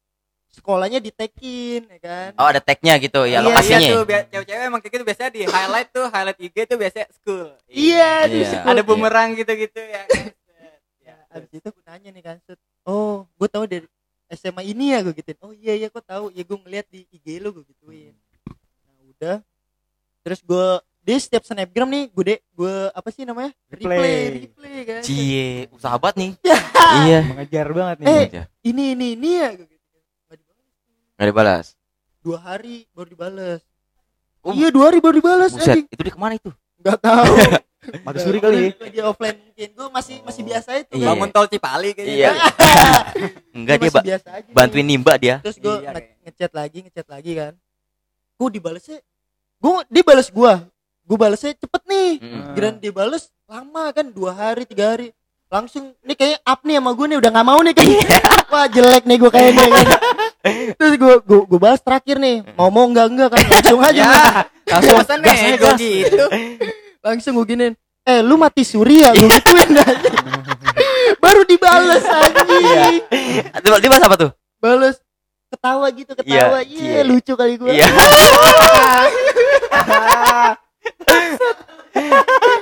sekolahnya 0.51 0.99
ditekin 0.99 1.87
ya 1.87 1.99
kan. 1.99 2.29
Oh, 2.35 2.43
ada 2.45 2.59
tagnya 2.59 2.99
gitu 2.99 3.23
ya 3.23 3.39
Iya, 3.39 3.39
lokasinya. 3.41 3.79
Iya 3.79 3.91
tuh, 3.91 4.03
bia- 4.03 4.27
cewek-cewek 4.27 4.63
emang 4.67 4.81
kayak 4.83 4.93
gitu 4.93 5.03
biasanya 5.07 5.31
di 5.31 5.41
highlight 5.47 5.89
tuh, 5.89 6.05
highlight 6.07 6.39
IG 6.39 6.55
tuh 6.67 6.77
biasanya 6.77 7.07
school. 7.11 7.45
Iya, 7.65 8.11
di 8.27 8.37
Iya. 8.37 8.47
sekolah. 8.51 8.71
Ada 8.75 8.81
bumerang 8.83 9.29
gitu-gitu 9.33 9.79
ya. 9.79 10.03
kan? 10.05 10.27
Ya, 11.01 11.15
abis 11.31 11.49
itu 11.51 11.65
gue 11.65 11.83
nanya 11.87 12.09
nih 12.11 12.23
kan, 12.23 12.35
oh, 12.85 13.25
gue 13.25 13.47
tahu 13.47 13.65
dari 13.65 13.87
SMA 14.29 14.63
ini 14.65 14.91
ya 14.91 15.01
gue 15.01 15.11
gituin. 15.11 15.39
Oh 15.41 15.51
iya 15.51 15.73
iya, 15.73 15.87
gue 15.87 16.03
tahu. 16.03 16.29
Ya 16.31 16.43
gue 16.43 16.57
ngeliat 16.61 16.87
di 16.87 17.03
IG 17.09 17.39
lo 17.39 17.51
gue 17.51 17.65
gituin. 17.65 18.13
Nah 18.85 18.95
udah, 19.09 19.37
terus 20.21 20.39
gue 20.39 20.67
dia 21.01 21.17
setiap 21.17 21.41
snapgram 21.41 21.89
nih, 21.89 22.13
gue 22.13 22.23
deh, 22.27 22.39
gue 22.53 22.75
apa 22.93 23.09
sih 23.09 23.25
namanya? 23.25 23.49
Replay. 23.67 23.97
Replay, 23.97 24.21
replay 24.45 24.77
kan. 24.85 25.01
Cie, 25.01 25.65
usaha 25.73 25.97
banget 25.97 26.15
nih. 26.19 26.31
Ya. 26.45 26.57
Iya. 26.91 27.19
Mengejar 27.23 27.67
banget 27.71 27.95
nih. 27.97 28.07
Eh. 28.07 28.43
Ini 28.67 28.83
ini 28.93 29.07
ini 29.15 29.29
ya, 29.39 29.49
gue 29.55 29.63
gitu. 29.65 29.80
Nggak 31.21 31.29
dibalas. 31.29 31.65
Dibalas. 31.67 31.67
Dua 32.21 32.37
hari 32.39 32.89
baru 32.91 33.07
dibales. 33.07 33.61
Oh. 34.41 34.57
Iya 34.57 34.73
dua 34.73 34.89
hari 34.89 34.97
baru 34.97 35.15
dibales. 35.15 35.53
Buset, 35.53 35.69
anjing. 35.69 35.85
itu 35.85 36.01
di 36.01 36.09
ke 36.09 36.17
mana 36.17 36.33
itu? 36.33 36.49
Nggak 36.81 36.97
tahu. 36.97 37.33
Mati 38.05 38.17
suri 38.21 38.37
kali. 38.37 38.73
Dia 38.89 39.05
offline 39.05 39.37
mungkin. 39.37 39.69
Gue 39.73 39.87
masih 39.89 40.15
masih 40.21 40.41
biasa 40.41 40.69
itu. 40.81 40.97
Iya. 40.97 41.13
Bangun 41.13 41.29
tol 41.29 41.45
Cipali 41.45 41.93
kayaknya. 41.93 42.13
Iya. 42.17 42.31
Enggak 43.57 43.75
dia 43.77 43.91
ba- 43.91 44.01
biasa 44.01 44.27
aja. 44.33 44.49
bantuin 44.49 44.85
nimba 44.85 45.13
dia. 45.17 45.37
terus 45.45 45.57
gue 45.57 45.75
Iya, 45.77 45.93
nge- 45.93 46.13
ngechat 46.25 46.51
lagi 46.51 46.77
ngechat 46.81 47.07
lagi 47.07 47.31
kan 47.35 47.53
gue 48.41 48.49
dibalesnya 48.49 48.97
gue 49.61 49.73
dia 49.85 50.01
bales 50.01 50.29
gue 50.33 50.53
gue 51.05 51.17
balesnya 51.19 51.53
cepet 51.53 51.81
nih 51.85 52.09
Mm. 52.17 52.53
Kirain 52.57 52.75
dia 52.79 52.91
lama 53.45 53.83
kan 53.93 54.05
dua 54.09 54.31
hari 54.33 54.65
tiga 54.65 54.97
hari 54.97 55.13
langsung 55.45 55.93
nih 56.01 56.15
kayak 56.15 56.39
up 56.41 56.63
nih 56.63 56.79
sama 56.79 56.95
gue 56.95 57.05
nih 57.05 57.17
udah 57.19 57.29
nggak 57.29 57.45
mau 57.45 57.59
nih 57.61 57.73
kan 57.75 57.85
wah 58.49 58.65
jelek 58.65 59.03
nih 59.05 59.17
gue 59.19 59.29
kayaknya 59.29 59.65
kan. 59.67 59.85
terus 60.73 60.93
gue 60.95 61.13
gue 61.21 61.41
gue 61.45 61.59
balas 61.59 61.79
terakhir 61.79 62.17
nih 62.17 62.41
mau 62.53 62.67
mau 62.67 62.85
enggak 62.85 63.07
enggak 63.07 63.29
kan 63.29 63.41
langsung 63.47 63.81
aja 63.81 64.01
Ya, 64.01 64.09
nih. 64.09 64.93
langsung 65.19 65.19
nego 65.21 65.69
gitu. 65.77 66.25
langsung 66.99 67.33
gue 67.35 67.45
giniin 67.47 67.73
eh 68.01 68.19
lu 68.19 68.35
mati 68.35 68.63
suri 68.63 69.01
ya 69.01 69.11
gue 69.11 69.27
gituin 69.27 69.69
aja 69.77 69.85
baru 71.17 71.41
dibales 71.43 72.01
anjing 72.01 72.65
dia 73.77 73.89
bahas 73.89 74.03
apa 74.03 74.15
tuh? 74.17 74.31
bales 74.57 74.97
ketawa 75.47 75.87
gitu 75.91 76.11
ketawa 76.15 76.63
Iya, 76.63 76.71
iya 76.71 76.89
iya. 76.95 77.01
lucu 77.03 77.33
kali 77.35 77.53
gue 77.55 77.71
Iya. 77.71 77.85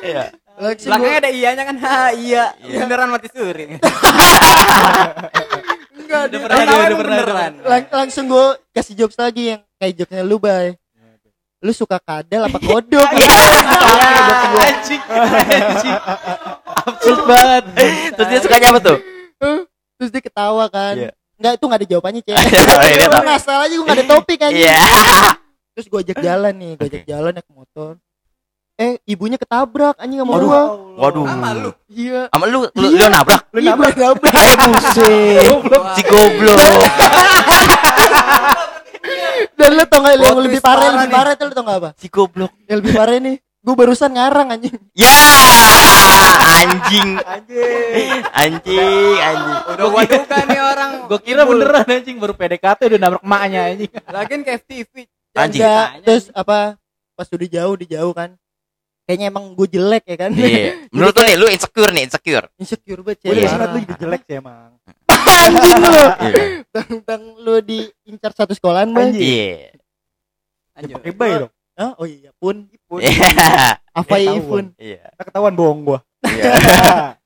Iya. 0.02 0.24
langsung 0.58 0.90
Belakangnya 0.90 1.20
ada 1.20 1.32
iyanya 1.32 1.64
kan. 1.64 1.76
Ha, 1.78 2.12
iya. 2.12 2.52
Iya. 2.60 2.84
Beneran 2.84 3.10
mati 3.10 3.28
suri. 3.32 3.80
enggak 6.10 6.24
dia- 6.28 6.42
pernah, 6.42 6.58
tahu 6.60 6.80
udah 6.82 6.98
pernah, 6.98 7.18
beneran. 7.22 7.52
Lang- 7.62 7.92
langsung 7.96 8.26
gue 8.26 8.46
kasih 8.72 8.94
jokes 8.96 9.14
lagi 9.16 9.44
yang 9.48 9.62
kayak 9.78 9.94
jokesnya 9.96 10.24
lu 10.24 10.38
bay. 10.38 10.74
Lu 11.60 11.70
suka 11.70 12.00
kadal 12.00 12.48
apa 12.48 12.58
kodok 12.58 13.04
anjing, 14.60 15.02
anjing. 15.04 15.98
Absurd 16.82 17.20
banget. 17.26 17.64
Terus 18.16 18.28
dia 18.28 18.40
sukanya 18.40 18.68
apa 18.72 18.80
tuh? 18.82 18.98
terus 19.96 20.10
dia 20.10 20.22
ketawa 20.22 20.66
kan. 20.68 20.96
Iya. 20.96 21.12
Enggak 21.36 21.52
itu 21.54 21.64
nggak 21.64 21.80
ada 21.80 21.88
jawabannya 21.88 22.22
cek. 22.22 22.36
Iya, 22.90 23.06
gue 23.06 23.24
ngasal 23.26 23.60
aja 23.62 23.74
gue 23.74 23.86
nggak 23.86 23.98
ada 23.98 24.08
topik 24.10 24.40
aja 24.42 24.56
Iya. 24.56 24.80
terus 25.72 25.86
gue 25.86 26.00
ajak 26.02 26.20
jalan 26.20 26.54
nih 26.54 26.72
gue 26.74 26.88
ajak 26.90 27.04
jalan 27.06 27.32
naik 27.32 27.48
motor 27.50 27.96
eh 28.80 28.96
ibunya 29.04 29.36
ketabrak 29.36 30.00
anjing 30.00 30.24
sama 30.24 30.40
gua 30.40 30.62
Waduh. 30.96 31.28
Sama 31.28 31.50
lu. 31.54 31.72
iya 31.86 32.32
Sama 32.32 32.46
lu 32.48 32.64
lu, 32.66 32.88
Iya. 32.88 33.06
lu 33.06 33.12
nabrak. 33.12 33.42
lu 33.52 33.60
nabrak 33.62 33.94
nabrak 33.94 34.34
Eh 34.40 34.56
buset. 34.58 35.44
Si 35.94 36.02
goblok. 36.04 36.60
dan 39.56 39.70
lu 39.70 39.84
tau 39.84 40.00
gak 40.00 40.14
yang 40.14 40.22
Plot 40.26 40.40
lebih 40.42 40.62
parah 40.62 40.84
yang 40.86 40.96
parah 40.96 41.02
lebih 41.02 41.12
parah 41.14 41.32
itu 41.34 41.44
lu 41.44 41.54
tau 41.54 41.64
gak 41.64 41.78
apa 41.78 41.90
Si 41.96 42.08
goblok. 42.08 42.52
yang 42.66 42.78
lebih 42.80 42.94
parah 42.94 43.16
nih 43.18 43.36
gue 43.60 43.74
barusan 43.76 44.10
ngarang 44.10 44.48
anjing 44.50 44.76
Ya, 44.96 45.12
anjing. 46.58 47.10
Anjing, 47.20 48.12
anjing. 48.32 49.20
Udah 49.70 49.86
gua 49.86 50.04
duga 50.04 50.38
nih 50.44 50.60
orang. 50.62 50.92
Gue 51.06 51.20
kira 51.20 51.44
beneran 51.44 51.84
anjing 51.86 52.16
baru 52.16 52.34
PDKT 52.34 52.80
udah 52.88 53.00
nabrak 53.00 53.22
emaknya 53.22 53.60
anjing. 53.68 53.92
Lagian 54.06 54.42
ke 54.42 54.52
FTV. 54.58 54.94
Anjing. 55.34 55.62
Terus 56.02 56.32
apa 56.34 56.80
pas 57.14 57.28
udah 57.28 57.48
jauh 57.50 57.76
di 57.76 57.86
jauh 57.86 58.12
kan 58.12 58.40
kayaknya 59.10 59.28
emang 59.28 59.58
gue 59.58 59.68
jelek 59.68 60.06
ya 60.06 60.18
kan 60.20 60.32
Iya. 60.32 60.78
Menurut 60.94 61.12
lu 61.12 61.24
nih, 61.24 61.36
lu 61.36 61.46
insecure 61.50 61.90
nih, 61.90 62.04
insecure. 62.06 62.46
insecure 62.56 63.02
banget 63.02 63.18
Gue 63.20 63.34
cewek 63.34 63.42
Iya. 63.42 63.66
lu 63.66 63.78
juga 63.82 63.96
jelek 63.98 64.22
sih 64.24 64.36
emang. 64.38 64.70
anjing 65.10 65.82
lu 65.82 65.90
Iya. 66.22 66.44
bang 66.70 66.90
bang 67.02 67.24
lu 67.40 67.54
diincar 67.60 68.32
satu 68.32 68.54
sekolahan 68.54 68.88
bang 68.88 69.10
Anjing. 69.10 69.26
Iya. 69.26 69.58
Anjir. 70.76 70.96
Pakai 70.96 71.12
bay 71.12 71.32
dong. 71.40 71.52
Hah? 71.74 71.92
oh 71.96 72.06
iya 72.06 72.30
pun 72.36 72.70
Iya. 72.94 73.10
apa 73.90 74.16
Eh, 74.20 74.42
pun 74.42 74.64
Iya. 74.78 75.10
Ketahuan 75.18 75.56
bohong 75.56 75.82
gua. 75.84 76.00
Iya. 76.22 76.52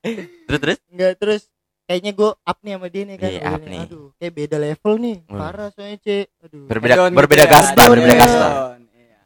Terus 0.48 0.60
terus. 0.62 0.78
enggak 0.88 1.12
terus 1.18 1.42
kayaknya 1.84 2.12
gue 2.12 2.30
up 2.32 2.58
nih 2.60 2.74
sama 2.74 2.88
dia 2.88 3.04
nih 3.04 3.18
kan 3.18 3.28
Iya, 3.28 3.42
Udah 3.42 3.52
up 3.52 3.64
nih, 3.66 3.82
aduh 3.84 4.08
kayak 4.16 4.34
beda 4.34 4.58
level 4.58 4.94
nih 4.98 5.16
Hmm. 5.22 5.36
parah 5.36 5.68
soalnya 5.70 5.98
cek 6.00 6.26
aduh 6.40 6.64
Berbeda 6.66 6.94
Hedon 6.96 7.12
berbeda 7.12 7.44
ya. 7.44 7.50
kasta, 7.50 7.82
berbeda 7.86 8.16
kasta. 8.16 8.48
Iya. 8.88 9.20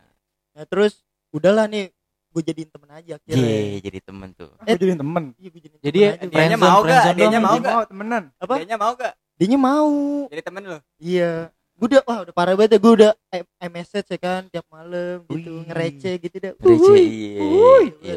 nah 0.54 0.66
terus 0.66 0.94
udahlah 1.30 1.66
nih 1.66 1.92
gue 2.38 2.44
jadiin 2.46 2.70
temen 2.70 2.90
aja 2.92 3.12
akhirnya 3.18 3.42
Iya, 3.42 3.78
jadi 3.82 4.00
temen 4.00 4.30
tuh. 4.32 4.50
Gue 4.54 4.70
jadiin 4.70 5.00
temen. 5.00 5.24
Iya, 5.34 5.50
gue 5.50 5.62
jadiin 5.64 5.82
Jadi 5.82 5.98
temen 5.98 6.14
aja, 6.14 6.22
Bang. 6.22 6.30
Dianya 6.30 6.54
friendzone, 6.54 6.70
mau 6.70 6.82
gak? 6.84 7.02
Dianya 7.10 7.26
dong, 7.34 7.42
mau 7.42 7.58
gak? 7.58 7.74
Mau 7.74 7.84
temenan. 7.84 8.24
apa 8.38 8.54
Dianya 8.56 8.78
mau 8.78 8.94
gak? 8.94 9.14
dianya 9.34 9.60
mau 9.60 9.90
Jadi 10.28 10.42
temen 10.44 10.62
lu. 10.64 10.78
iya 10.98 11.32
gue 11.74 11.88
udah 11.88 12.02
wah 12.04 12.20
udah 12.22 12.34
parah 12.34 12.54
banget 12.54 12.74
ya 12.74 12.80
gue 12.80 12.90
udah 12.92 13.12
i- 13.30 13.50
iMessage 13.64 14.10
ya 14.10 14.18
kan 14.18 14.42
tiap 14.48 14.66
malam 14.68 15.22
gitu 15.28 15.54
Wih. 15.54 15.66
ngereceh 15.66 16.14
gitu 16.18 16.36
dah 16.40 16.54
Receh, 16.58 16.74
Wuih. 16.74 17.06
iya. 17.06 17.38
Wuih. 17.40 17.88
Iya. 18.02 18.16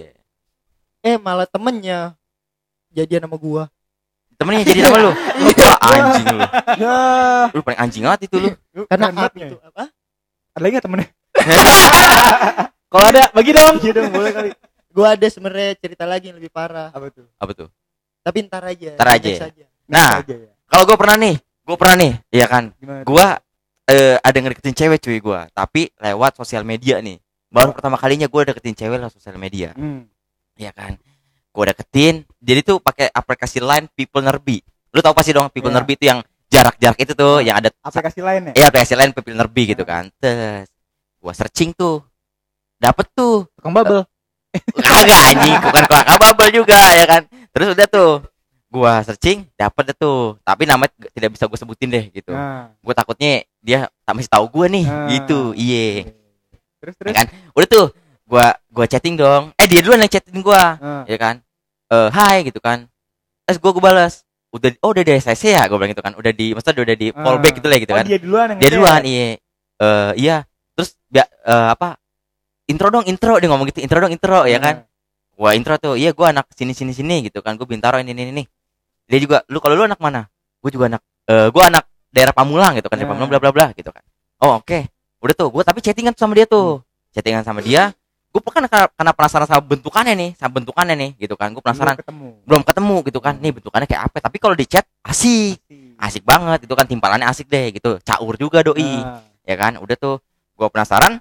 eh 1.03 1.17
malah 1.17 1.45
temennya 1.45 2.17
jadian 2.91 3.25
sama 3.25 3.37
gua 3.37 3.69
Temennya 4.35 4.65
jadi 4.65 4.81
sama 4.83 4.97
lu. 4.99 5.13
Wah, 5.53 5.77
anjing 5.85 6.25
lu. 6.27 6.41
Ya. 6.81 6.97
Lu 7.53 7.61
paling 7.61 7.77
anjing 7.79 8.03
banget 8.03 8.21
itu 8.25 8.37
lu. 8.41 8.49
Karena 8.89 9.05
itu 9.13 9.37
ya. 9.37 9.61
apa 9.61 9.85
Ada 10.51 10.61
lagi 10.65 10.73
gak 10.73 10.85
temennya? 10.89 11.09
Kalau 12.91 13.05
ada 13.07 13.23
bagi 13.31 13.53
dong. 13.53 13.75
Iya 13.79 13.93
dong, 13.95 14.11
boleh 14.11 14.33
kali. 14.33 14.51
gua 14.97 15.15
ada 15.15 15.27
sebenarnya 15.27 15.79
cerita 15.79 16.03
lagi 16.03 16.29
yang 16.29 16.37
lebih 16.37 16.51
parah 16.51 16.91
Apa 16.91 17.09
tuh? 17.09 17.27
Apa 17.37 17.53
tuh? 17.55 17.69
tapi 18.21 18.45
ntar 18.45 18.61
aja 18.61 18.99
Ntar 18.99 19.09
aja. 19.09 19.25
next 19.25 19.45
aja. 19.47 19.65
Nah, 19.87 20.21
Aja 20.21 20.35
ya. 20.37 20.51
kalau 20.67 20.85
gue 20.85 20.93
pernah 20.95 21.17
nih, 21.17 21.35
gue 21.41 21.73
pernah 21.75 21.97
nih, 21.97 22.13
iya 22.29 22.47
kan. 22.47 22.69
Gimana? 22.77 23.03
Gue 23.03 23.27
eh, 23.87 24.17
ada 24.17 24.37
ngedeketin 24.37 24.77
cewek 24.77 24.99
cuy 25.01 25.19
gua 25.19 25.51
tapi 25.51 25.91
lewat 25.97 26.37
sosial 26.37 26.63
media 26.63 26.99
nih 26.99 27.19
baru 27.49 27.73
pertama 27.73 27.97
kalinya 27.97 28.27
gua 28.27 28.47
deketin 28.47 28.77
cewek 28.77 28.97
lewat 28.97 29.11
sosial 29.11 29.35
media 29.35 29.75
Hmm. 29.75 30.07
ya 30.55 30.71
kan 30.71 30.95
gua 31.51 31.75
deketin 31.75 32.23
jadi 32.39 32.63
tuh 32.63 32.79
pakai 32.79 33.11
aplikasi 33.11 33.59
line 33.59 33.91
people 33.91 34.23
nerbi 34.23 34.63
lu 34.91 35.01
tau 35.01 35.11
pasti 35.11 35.31
dong 35.31 35.51
people 35.51 35.69
Iya. 35.69 35.77
nerbi 35.77 35.93
itu 35.95 36.07
yang 36.07 36.23
jarak-jarak 36.47 36.99
itu 37.01 37.13
tuh 37.13 37.41
yang 37.41 37.59
ada 37.59 37.75
Aplikasi 37.81 38.21
lain 38.21 38.41
ya? 38.47 38.53
eh 38.55 38.65
aplikasi 38.65 38.95
lain 38.95 39.11
people 39.11 39.35
nerbi 39.35 39.63
gitu 39.69 39.83
kan 39.83 40.07
terus 40.15 40.71
gua 41.19 41.33
searching 41.33 41.75
tuh 41.75 41.99
dapet 42.81 43.07
tuh. 43.13 43.45
Tukang 43.55 43.71
bubble. 43.71 44.03
kagak 44.83 45.21
anjing? 45.31 45.55
Bukan 45.61 45.83
kelak 45.87 46.09
ababel 46.11 46.49
juga 46.51 46.81
ya 46.97 47.07
kan? 47.07 47.23
Terus 47.53 47.69
udah 47.71 47.87
tuh 47.87 48.13
gua 48.67 49.03
searching 49.03 49.47
dapet 49.55 49.93
deh 49.93 49.97
tuh. 49.97 50.35
Tapi 50.41 50.65
namanya 50.65 50.91
tidak 51.11 51.37
bisa 51.37 51.47
gue 51.47 51.55
sebutin 51.55 51.87
deh 51.87 52.05
gitu. 52.11 52.33
Nah, 52.33 52.75
gue 52.75 52.95
takutnya 52.97 53.33
dia 53.61 53.79
tak 54.03 54.15
masih 54.17 54.27
tahu 54.27 54.47
gue 54.49 54.67
nih 54.73 54.87
Ah. 54.87 55.07
gitu. 55.09 55.53
Iye. 55.53 56.11
Terus 56.81 56.95
terus. 56.97 57.13
kan? 57.13 57.27
Udah 57.53 57.69
tuh 57.69 57.87
gua 58.25 58.47
gua 58.67 58.87
chatting 58.87 59.15
dong. 59.15 59.53
Eh 59.55 59.67
dia 59.67 59.85
duluan 59.85 60.01
yang 60.01 60.09
chatting 60.09 60.41
gua 60.41 60.81
Nah, 60.81 61.03
ya 61.05 61.15
kan? 61.15 61.39
Eh 61.87 62.09
hai 62.11 62.43
gitu 62.43 62.59
kan. 62.59 62.89
Terus 63.45 63.59
gua 63.59 63.71
gua 63.71 63.85
balas 63.87 64.25
udah 64.51 64.67
oh 64.83 64.91
udah 64.91 65.07
di 65.07 65.15
SSC 65.15 65.55
ya 65.55 65.63
gue 65.69 65.79
bilang 65.79 65.93
gitu 65.93 66.03
kan. 66.03 66.17
Udah 66.17 66.33
di 66.33 66.51
maksudnya 66.51 66.83
udah 66.83 66.97
di 66.97 67.07
Ah. 67.13 67.23
fallback 67.23 67.55
gitu 67.55 67.69
lah 67.69 67.79
gitu 67.79 67.93
oh, 67.93 67.99
kan. 67.99 68.05
dia 68.05 68.19
duluan 68.19 68.47
yang 68.51 68.59
dia 68.59 68.71
duluan 68.73 69.01
iya 69.05 69.27
eh 69.79 70.11
iya. 70.17 70.37
Terus 70.75 70.97
bia- 71.07 71.29
eh, 71.45 71.69
apa 71.71 72.00
intro 72.71 72.95
dong 72.95 73.05
intro 73.11 73.35
dia 73.43 73.51
ngomong 73.51 73.67
gitu 73.75 73.83
intro 73.83 73.99
dong 73.99 74.15
intro 74.15 74.47
ya 74.47 74.63
kan? 74.63 74.87
Gua 75.35 75.57
intro 75.57 75.75
tuh 75.81 75.99
iya 75.99 76.15
gua 76.15 76.31
anak 76.31 76.53
sini 76.55 76.71
sini 76.77 76.93
sini 76.95 77.27
gitu 77.27 77.43
kan 77.43 77.59
gua 77.59 77.67
bintaro 77.67 77.99
ini 77.99 78.15
ini 78.15 78.31
ini. 78.31 78.45
Dia 79.11 79.19
juga 79.19 79.43
lu 79.51 79.59
kalau 79.59 79.75
lu 79.75 79.85
anak 79.91 79.99
mana? 79.99 80.31
Gua 80.63 80.71
juga 80.71 80.87
anak 80.93 81.03
eh 81.27 81.49
gua 81.51 81.67
anak 81.73 81.85
daerah 82.15 82.35
Pamulang 82.37 82.77
gitu 82.79 82.87
kan 82.87 83.01
daerah 83.01 83.09
Ya. 83.09 83.13
Pamulang 83.17 83.29
bla 83.33 83.41
bla 83.41 83.51
bla 83.51 83.67
gitu 83.75 83.91
kan. 83.91 84.05
Oh 84.45 84.61
oke. 84.61 84.87
Udah 85.25 85.35
tuh 85.35 85.49
gua 85.49 85.63
tapi 85.67 85.83
chattingan 85.83 86.15
sama 86.15 86.37
dia 86.37 86.45
tuh. 86.45 86.85
Chattingan 87.17 87.43
sama 87.43 87.65
dia. 87.65 87.91
Gua 88.31 88.39
kan 88.47 88.63
karena, 88.69 89.11
penasaran 89.11 89.49
sama 89.49 89.59
bentukannya 89.65 90.15
nih 90.15 90.31
sama 90.39 90.63
bentukannya 90.63 90.95
nih 90.95 91.11
gitu 91.19 91.35
kan. 91.35 91.51
Gua 91.57 91.65
penasaran. 91.65 91.99
Belum 91.99 92.05
ketemu. 92.05 92.29
belum 92.47 92.63
ketemu 92.63 92.97
gitu 93.11 93.19
kan. 93.25 93.35
Nih 93.41 93.53
bentukannya 93.57 93.89
kayak 93.89 94.03
apa? 94.07 94.17
Tapi 94.23 94.37
kalau 94.39 94.55
di 94.55 94.69
chat 94.69 94.87
asik. 95.03 95.59
Asik. 95.99 96.23
Banget 96.23 96.69
itu 96.69 96.75
kan. 96.77 96.87
Timpalannya 96.87 97.27
asik 97.27 97.51
deh 97.51 97.75
gitu. 97.75 97.99
Caur 98.05 98.37
juga 98.39 98.63
doi. 98.63 99.03
Nah, 99.03 99.25
ya 99.43 99.57
kan? 99.57 99.81
Udah 99.81 99.97
tuh 99.99 100.23
gua 100.55 100.69
penasaran. 100.71 101.19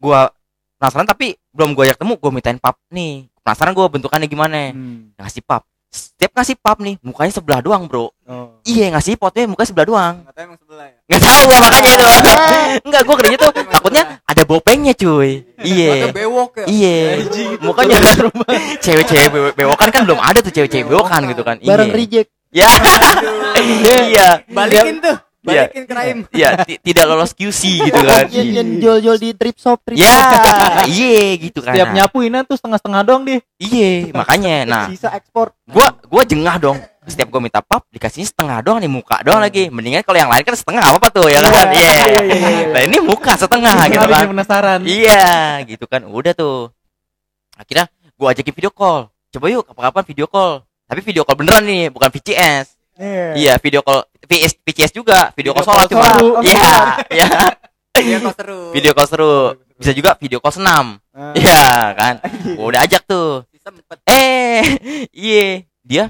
Gua 0.00 0.32
penasaran 0.80 1.04
tapi 1.04 1.36
belum 1.52 1.76
gua 1.76 1.84
ajak 1.84 2.00
temu 2.00 2.16
gua 2.16 2.32
mintain 2.32 2.56
pap 2.56 2.80
nih. 2.88 3.28
Penasaran 3.44 3.76
gua 3.76 3.92
bentukannya 3.92 4.24
gimana? 4.24 4.72
Hmm. 4.72 5.12
ngasih 5.20 5.44
pap. 5.44 5.68
Setiap 5.90 6.32
ngasih 6.38 6.56
pap 6.56 6.78
nih 6.80 6.96
mukanya 7.04 7.32
sebelah 7.34 7.60
doang 7.60 7.84
bro. 7.84 8.08
Oh. 8.24 8.62
iya 8.62 8.94
ngasih 8.94 9.20
potnya 9.20 9.44
mukanya 9.44 9.68
sebelah 9.68 9.86
doang. 9.90 10.14
Nggak 10.24 10.32
tahu 10.32 10.44
emang 10.48 10.58
sebelah 10.62 10.86
ya? 10.88 10.98
Nggak 11.04 11.20
tahu 11.20 11.40
gua 11.44 11.58
makanya 11.60 11.90
itu. 11.92 12.06
Enggak 12.88 13.02
gua 13.06 13.16
kerja 13.20 13.36
tuh 13.36 13.50
takutnya 13.52 14.04
ada 14.24 14.42
bopengnya 14.48 14.94
cuy. 14.96 15.30
Iya. 15.60 16.14
Bewok 16.16 16.50
ya? 16.62 16.64
Iya. 16.64 16.96
Mukanya 17.60 17.96
cewek-cewek 18.80 19.28
bewo- 19.28 19.52
bewokan 19.52 19.88
kan 19.92 20.02
belum 20.08 20.20
ada 20.22 20.40
tuh 20.40 20.52
cewek-cewek 20.54 20.88
bewokan 20.88 21.28
gitu 21.28 21.42
kan. 21.44 21.60
Barang 21.60 21.92
iya. 21.92 21.98
reject. 22.00 22.30
Ya. 22.50 22.70
Iya. 23.60 24.40
Balikin 24.48 25.04
tuh. 25.04 25.12
Iya. 25.12 25.29
Balikin 25.40 25.84
ke 25.88 25.94
Raim 25.94 26.18
iya 26.38 26.60
ti- 26.62 26.76
tidak 26.80 27.04
lolos 27.08 27.32
QC 27.32 27.88
gitu 27.88 28.00
kan 28.04 28.28
yang, 28.28 28.60
yang 28.60 28.68
jual-jual 28.76 29.16
di 29.16 29.32
trip 29.32 29.56
shop 29.56 29.80
trip 29.80 29.96
ya 29.96 30.12
iya 30.92 31.34
gitu 31.40 31.64
kan 31.64 31.72
Setiap 31.72 31.88
Nah, 31.90 31.96
nyapuinan 32.04 32.42
tuh 32.44 32.54
setengah-setengah 32.54 33.00
doang 33.02 33.22
deh. 33.24 33.40
Iya, 33.56 34.14
makanya. 34.14 34.56
Nah, 34.62 34.84
Sisa 34.92 35.10
ekspor. 35.10 35.50
gua 35.66 35.90
gua 36.06 36.22
jengah 36.22 36.56
dong. 36.60 36.78
Setiap 37.02 37.26
gua 37.26 37.40
minta 37.42 37.58
pap 37.58 37.82
dikasihnya 37.90 38.30
setengah 38.30 38.62
doang 38.62 38.78
nih 38.78 38.86
muka 38.86 39.18
doang 39.24 39.40
lagi. 39.42 39.66
Mendingan 39.72 40.04
kalau 40.04 40.18
yang 40.20 40.30
lain 40.30 40.44
kan 40.44 40.54
setengah 40.54 40.82
apa 40.84 40.98
apa 41.00 41.08
tuh 41.10 41.26
ya 41.26 41.40
kan? 41.40 41.50
Iya. 41.72 41.74
iya, 41.74 42.04
iya, 42.22 42.34
iya. 42.36 42.66
Nah, 42.70 42.82
ini 42.86 42.96
muka 43.02 43.32
setengah 43.34 43.74
gitu 43.90 44.06
kan. 44.06 44.24
penasaran. 44.30 44.80
Iya, 44.86 45.26
gitu 45.66 45.84
kan. 45.90 46.04
Udah 46.06 46.30
tuh. 46.30 46.70
Akhirnya 47.56 47.86
gua 48.14 48.30
ajakin 48.30 48.54
video 48.54 48.70
call. 48.70 49.10
Coba 49.30 49.46
yuk 49.50 49.64
kapan-kapan 49.66 50.04
video 50.06 50.26
call. 50.26 50.62
Tapi 50.86 51.00
video 51.02 51.22
call 51.22 51.38
beneran 51.38 51.62
nih, 51.64 51.86
bukan 51.90 52.10
VCS. 52.10 52.66
Iya. 53.00 53.26
Iya, 53.34 53.52
video 53.58 53.80
call 53.80 54.04
VS, 54.30 54.52
VCS 54.62 54.92
juga, 54.94 55.34
video 55.34 55.50
call 55.50 55.66
Video 55.66 55.74
sholat 55.74 55.86
call 55.90 55.90
cuma. 55.90 56.06
Iya, 56.40 56.70
iya. 57.10 57.28
Iya 57.90 58.16
kok 58.22 58.34
seru 58.38 58.60
Video 58.70 58.92
call 58.94 59.08
seru. 59.10 59.34
Bisa 59.74 59.90
juga 59.90 60.14
video 60.14 60.38
call 60.38 60.54
senam. 60.54 61.02
Nah, 61.10 61.34
Iya, 61.34 61.66
kan. 61.92 62.14
Gua 62.56 62.66
udah 62.70 62.80
ajak 62.86 63.02
tuh. 63.04 63.42
eh 64.06 64.62
iya. 65.10 65.66
Dia 65.82 66.04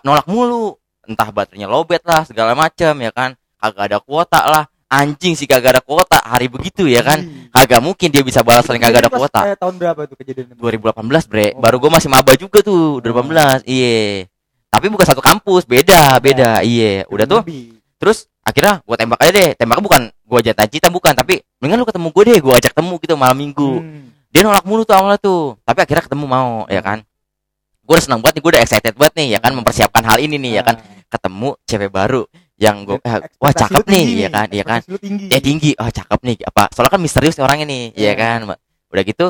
nolak 0.00 0.24
mulu. 0.24 0.78
Entah 1.04 1.28
baterainya 1.28 1.66
lowbat 1.66 2.00
lah 2.02 2.22
segala 2.22 2.54
macam 2.54 2.94
ya 2.96 3.10
kan? 3.10 3.34
Kagak 3.58 3.84
ada 3.90 3.98
kuota 3.98 4.40
lah. 4.46 4.64
Anjing 4.86 5.34
sih 5.34 5.44
kagak 5.44 5.76
ada 5.76 5.82
kuota. 5.82 6.16
Hari 6.16 6.46
begitu 6.46 6.86
ya 6.86 7.02
kan? 7.02 7.20
Kagak 7.50 7.82
mungkin 7.82 8.08
dia 8.08 8.22
bisa 8.22 8.40
balas 8.40 8.64
saling 8.64 8.80
kagak 8.80 9.04
ada 9.04 9.10
kuota. 9.10 9.42
eh, 9.50 9.58
tahun 9.58 9.74
berapa 9.76 10.06
tuh 10.06 10.16
kejadian 10.16 10.54
2018 10.54 11.26
bre. 11.26 11.46
Oh. 11.52 11.60
baru 11.60 11.76
gue 11.82 11.90
masih 11.90 12.08
maba 12.08 12.32
juga 12.38 12.62
tuh 12.62 13.02
2018 13.02 13.66
iya 13.66 14.24
tapi 14.74 14.90
bukan 14.90 15.06
satu 15.06 15.22
kampus 15.22 15.62
beda 15.64 16.18
beda. 16.18 16.66
Iya. 16.66 17.06
Udah 17.06 17.24
tuh. 17.24 17.42
Terus 17.94 18.26
akhirnya 18.42 18.82
gue 18.82 18.96
tembak 18.98 19.22
aja 19.22 19.30
deh. 19.30 19.50
Tembaknya 19.54 19.84
bukan 19.86 20.02
gue 20.10 20.40
jatah 20.42 20.66
cita 20.66 20.90
bukan. 20.90 21.14
Tapi 21.14 21.38
mendingan 21.62 21.78
lu 21.78 21.86
ketemu 21.86 22.08
gue 22.10 22.22
deh. 22.26 22.38
Gue 22.42 22.54
ajak 22.58 22.72
temu 22.74 22.98
gitu 22.98 23.14
malam 23.14 23.38
minggu. 23.38 23.70
Hmm. 23.78 24.10
dia 24.34 24.42
nolak 24.42 24.66
mulu 24.66 24.82
tuh 24.82 24.98
awalnya 24.98 25.22
tuh. 25.22 25.54
Tapi 25.62 25.78
akhirnya 25.78 26.10
ketemu 26.10 26.24
mau 26.26 26.66
ya 26.66 26.82
kan. 26.82 27.06
Gue 27.86 27.94
udah 27.94 28.02
senang 28.02 28.18
banget 28.18 28.34
nih 28.34 28.42
gue 28.42 28.50
udah 28.50 28.62
excited 28.66 28.94
banget 28.98 29.14
nih 29.14 29.28
ya 29.30 29.38
kan 29.38 29.52
mempersiapkan 29.54 30.02
hal 30.02 30.18
ini 30.18 30.36
nih 30.42 30.52
ya 30.58 30.62
kan. 30.66 30.74
Ketemu 31.06 31.48
cewek 31.62 31.90
baru 31.94 32.26
yang 32.58 32.82
gue 32.82 32.98
Dan 32.98 33.30
wah 33.38 33.54
cakep 33.54 33.84
nih 33.86 34.04
ya 34.26 34.28
kan 34.34 34.48
ya 34.50 34.64
kan. 34.66 34.80
tinggi. 34.98 35.26
Ya 35.30 35.38
tinggi. 35.38 35.70
Oh 35.78 35.86
cakep 35.86 36.18
nih. 36.26 36.36
Apa 36.50 36.66
soalnya 36.74 36.98
kan 36.98 37.00
misterius 37.00 37.38
nih 37.38 37.44
orangnya 37.46 37.66
nih 37.70 37.82
ya 37.94 38.10
Iya. 38.10 38.12
kan. 38.18 38.38
Udah 38.90 39.02
gitu 39.06 39.26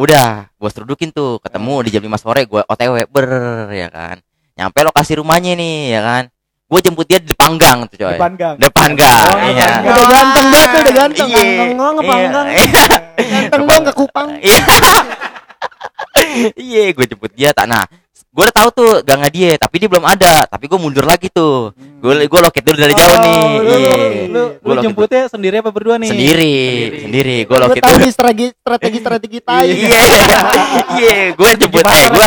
udah 0.00 0.48
gue 0.48 0.70
serudukin 0.72 1.12
tuh. 1.12 1.36
Ketemu 1.44 1.74
di 1.84 1.90
jam 1.92 2.02
5 2.08 2.16
sore 2.16 2.48
gue 2.48 2.62
otw 2.64 2.94
ber 3.04 3.28
ya 3.68 3.92
kan 3.92 4.16
nyampe 4.58 4.78
lokasi 4.82 5.12
rumahnya 5.14 5.54
nih 5.54 5.74
ya 5.88 6.00
kan 6.02 6.24
gue 6.68 6.80
jemput 6.82 7.06
dia 7.06 7.16
di 7.16 7.30
depan 7.30 7.56
gang 7.56 7.86
tuh 7.86 7.96
coy 7.96 8.12
depan 8.12 8.32
gang 8.34 8.54
depan 8.58 8.90
gang 8.92 9.30
Oh, 9.30 9.38
iya 9.46 9.64
depan 9.64 9.80
gang. 9.80 9.82
udah 9.88 10.06
ganteng 10.10 10.46
banget 10.48 10.68
tuh 10.68 10.80
udah 10.80 10.94
ganteng 10.94 11.28
Iya. 11.30 11.64
ngong 11.72 11.94
ngepanggang 11.96 12.46
Iya. 12.46 12.64
ganteng 13.24 13.62
dong 13.64 13.82
ke 13.82 13.92
kupang 13.94 14.28
Iya. 14.38 14.64
Iya, 16.58 16.92
gue 16.92 17.06
jemput 17.06 17.30
dia 17.32 17.50
tak. 17.52 17.66
Nah, 17.66 17.86
gue 18.38 18.46
udah 18.46 18.54
tahu 18.54 18.68
tuh 18.70 18.92
gangnya 19.02 19.30
dia, 19.34 19.52
tapi 19.58 19.82
dia 19.82 19.90
belum 19.90 20.06
ada. 20.06 20.46
Tapi 20.46 20.70
gue 20.70 20.78
mundur 20.78 21.02
lagi 21.02 21.26
tuh. 21.26 21.74
Gue 21.98 22.22
gue 22.22 22.38
loket 22.38 22.62
dulu 22.62 22.78
dari 22.78 22.94
jauh 22.94 23.10
Oh, 23.10 23.18
nih. 23.18 23.34
lu- 23.34 23.66
Iya. 23.66 23.94
Lu, 24.62 24.72
jemputnya 24.78 25.26
sendiri 25.26 25.58
apa 25.58 25.74
berdua 25.74 25.98
nih? 25.98 26.06
sendiri, 26.06 26.54
sendiri. 27.02 27.36
Gue 27.42 27.58
gue 27.58 27.64
loket 27.66 27.82
tahu 27.82 27.96
nih 27.98 28.12
strategi 28.14 28.46
strategi 28.54 28.98
strategi 29.02 29.38
tai. 29.42 29.66
Iya, 29.74 30.02
iya. 30.94 31.16
Gue 31.34 31.50
jemput 31.58 31.82
eh 31.82 32.06
gue 32.06 32.26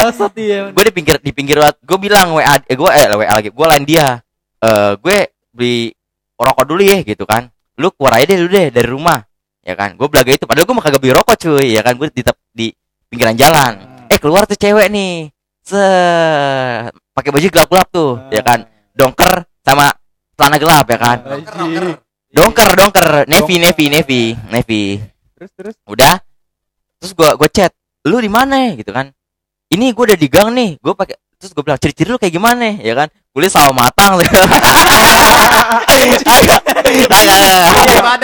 gue 0.75 0.83
di 0.83 0.91
pinggir 0.91 1.15
di 1.23 1.31
pinggir 1.31 1.57
gue 1.63 1.97
bilang 1.97 2.35
WA 2.35 2.59
eh 2.59 2.75
gue 2.75 2.89
eh 2.91 3.05
WA 3.15 3.31
lagi 3.31 3.47
gue 3.47 3.67
lain 3.71 3.83
dia. 3.87 4.19
Eh 4.59 4.91
gue 4.99 5.17
beli 5.55 5.95
rokok 6.35 6.65
dulu 6.67 6.83
ya 6.83 6.99
gitu 7.07 7.23
kan. 7.23 7.47
Lu 7.79 7.87
keluar 7.95 8.19
aja 8.19 8.27
deh 8.27 8.35
dulu 8.35 8.51
deh 8.51 8.67
dari 8.67 8.87
rumah. 8.91 9.23
Ya 9.63 9.79
kan 9.79 9.95
gue 9.95 10.07
belaga 10.11 10.35
itu. 10.35 10.43
Padahal 10.43 10.67
gue 10.67 10.75
mah 10.75 10.83
kagak 10.83 10.99
beli 10.99 11.13
rokok 11.15 11.39
cuy. 11.39 11.71
Ya 11.71 11.79
kan 11.79 11.95
gue 11.95 12.11
di, 12.11 12.21
di 12.51 12.67
pinggiran 13.07 13.39
jalan. 13.39 13.73
Eh 14.11 14.19
keluar 14.19 14.43
tuh 14.43 14.59
cewek 14.59 14.91
nih 14.91 15.31
se 15.61 15.85
pakai 17.13 17.29
baju 17.29 17.47
gelap 17.47 17.69
gelap 17.69 17.87
tuh 17.93 18.11
ya 18.33 18.41
kan? 18.41 18.65
Dongker 18.91 19.45
sama 19.61 19.93
celana 20.35 20.57
gelap 20.57 20.85
ya 20.89 20.97
kan? 20.97 21.17
Rocker, 21.21 21.53
rocker. 21.53 21.85
dongker 22.33 22.69
dongker. 22.75 23.09
Navy 23.29 23.55
navy 23.61 23.85
navy 23.87 24.21
navy 24.49 24.83
terus 25.37 25.51
terus? 25.53 25.75
Udah. 25.85 26.17
Terus 27.01 27.11
gua 27.17 27.33
gua 27.37 27.49
chat 27.49 27.71
lu 28.05 28.17
di 28.21 28.29
mana? 28.29 28.73
Gitu 28.73 28.89
kan. 28.89 29.09
Ini 29.71 29.93
gua 29.95 30.11
udah 30.11 30.17
di 30.19 30.27
gang 30.27 30.49
nih. 30.51 30.81
Gua 30.81 30.97
pakai 30.97 31.15
terus 31.37 31.53
gua 31.55 31.63
bilang 31.65 31.79
ciri-ciri 31.81 32.09
lu 32.09 32.19
kayak 32.19 32.33
gimana? 32.33 32.77
Ya 32.81 32.93
kan. 32.97 33.07
Kulit 33.31 33.53
sawo 33.53 33.71
matang. 33.71 34.19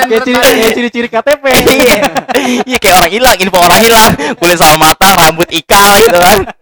Kayak 0.08 0.24
kayak 0.28 0.74
ciri-ciri 0.76 1.08
KTP. 1.08 1.44
iya. 1.48 1.96
Iya 2.68 2.78
kayak 2.80 2.96
orang 3.00 3.12
hilang 3.16 3.36
info 3.40 3.58
orang 3.60 3.80
hilang. 3.80 4.12
Kulit 4.36 4.60
sawo 4.60 4.76
matang 4.76 5.16
rambut 5.16 5.48
ikal 5.48 5.96
gitu 6.04 6.20
kan 6.20 6.58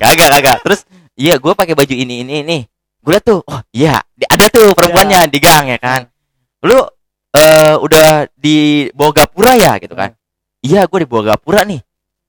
kagak 0.00 0.28
kagak. 0.38 0.58
Terus 0.66 0.80
iya 1.14 1.38
gua 1.38 1.54
pakai 1.54 1.74
baju 1.74 1.94
ini 1.94 2.26
ini 2.26 2.34
ini. 2.42 2.58
Gue 3.02 3.18
liat 3.18 3.26
tuh 3.26 3.42
oh 3.42 3.60
iya 3.74 3.98
ada 4.30 4.46
tuh 4.46 4.70
perempuannya 4.78 5.26
di 5.26 5.38
gang 5.42 5.66
ya 5.66 5.78
kan. 5.82 6.06
Lu 6.62 6.78
eh 7.34 7.74
udah 7.74 8.30
di 8.38 8.86
bawa 8.94 9.10
gapura 9.10 9.58
ya 9.58 9.74
gitu 9.82 9.98
kan? 9.98 10.14
Iya 10.62 10.86
gue 10.86 10.98
di 11.02 11.08
bawa 11.10 11.34
gapura 11.34 11.66
nih. 11.66 11.82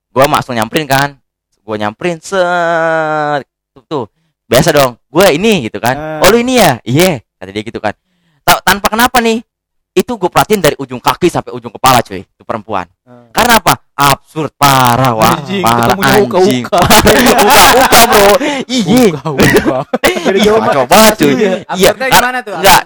Gue 0.10 0.24
langsung 0.26 0.58
nyamperin 0.58 0.90
kan. 0.90 1.22
Gue 1.62 1.76
nyamperin 1.78 2.18
set. 2.18 3.46
Tuh, 3.78 3.86
tuh. 3.86 4.06
biasa 4.50 4.74
dong. 4.74 4.98
Gue 5.14 5.38
ini 5.38 5.70
gitu 5.70 5.78
kan. 5.78 5.94
Ah. 5.94 6.26
oh 6.26 6.30
lu 6.34 6.42
ini 6.42 6.58
ya? 6.58 6.82
Iya 6.82 7.22
kata 7.38 7.54
dia 7.54 7.62
gitu 7.62 7.78
kan. 7.78 7.94
Ta- 8.42 8.66
tanpa 8.66 8.90
kenapa 8.90 9.22
nih 9.22 9.46
itu 9.94 10.12
gue 10.18 10.30
perhatiin 10.30 10.58
dari 10.58 10.76
ujung 10.82 10.98
kaki 10.98 11.30
sampai 11.30 11.54
ujung 11.54 11.70
kepala 11.70 12.02
cuy 12.02 12.26
itu 12.26 12.44
perempuan. 12.44 12.90
Ah. 13.06 13.30
karena 13.30 13.62
apa 13.62 13.83
absurd 13.94 14.52
parah 14.56 15.14
wah 15.14 15.38
Anjing, 15.38 15.62
parah 15.62 15.94
ketemunya 15.94 16.14
anjing. 16.18 16.64
Uka-uka. 16.68 16.80
uka 17.78 18.00
bro 18.04 18.34
iya 18.66 19.08
Iya, 20.34 20.52
banget. 20.52 20.88
banget 20.88 21.14
cuy. 21.16 21.34
Ya. 21.34 21.54
iya 21.74 21.90
gimana 21.94 22.38
tuh? 22.42 22.54
enggak 22.58 22.82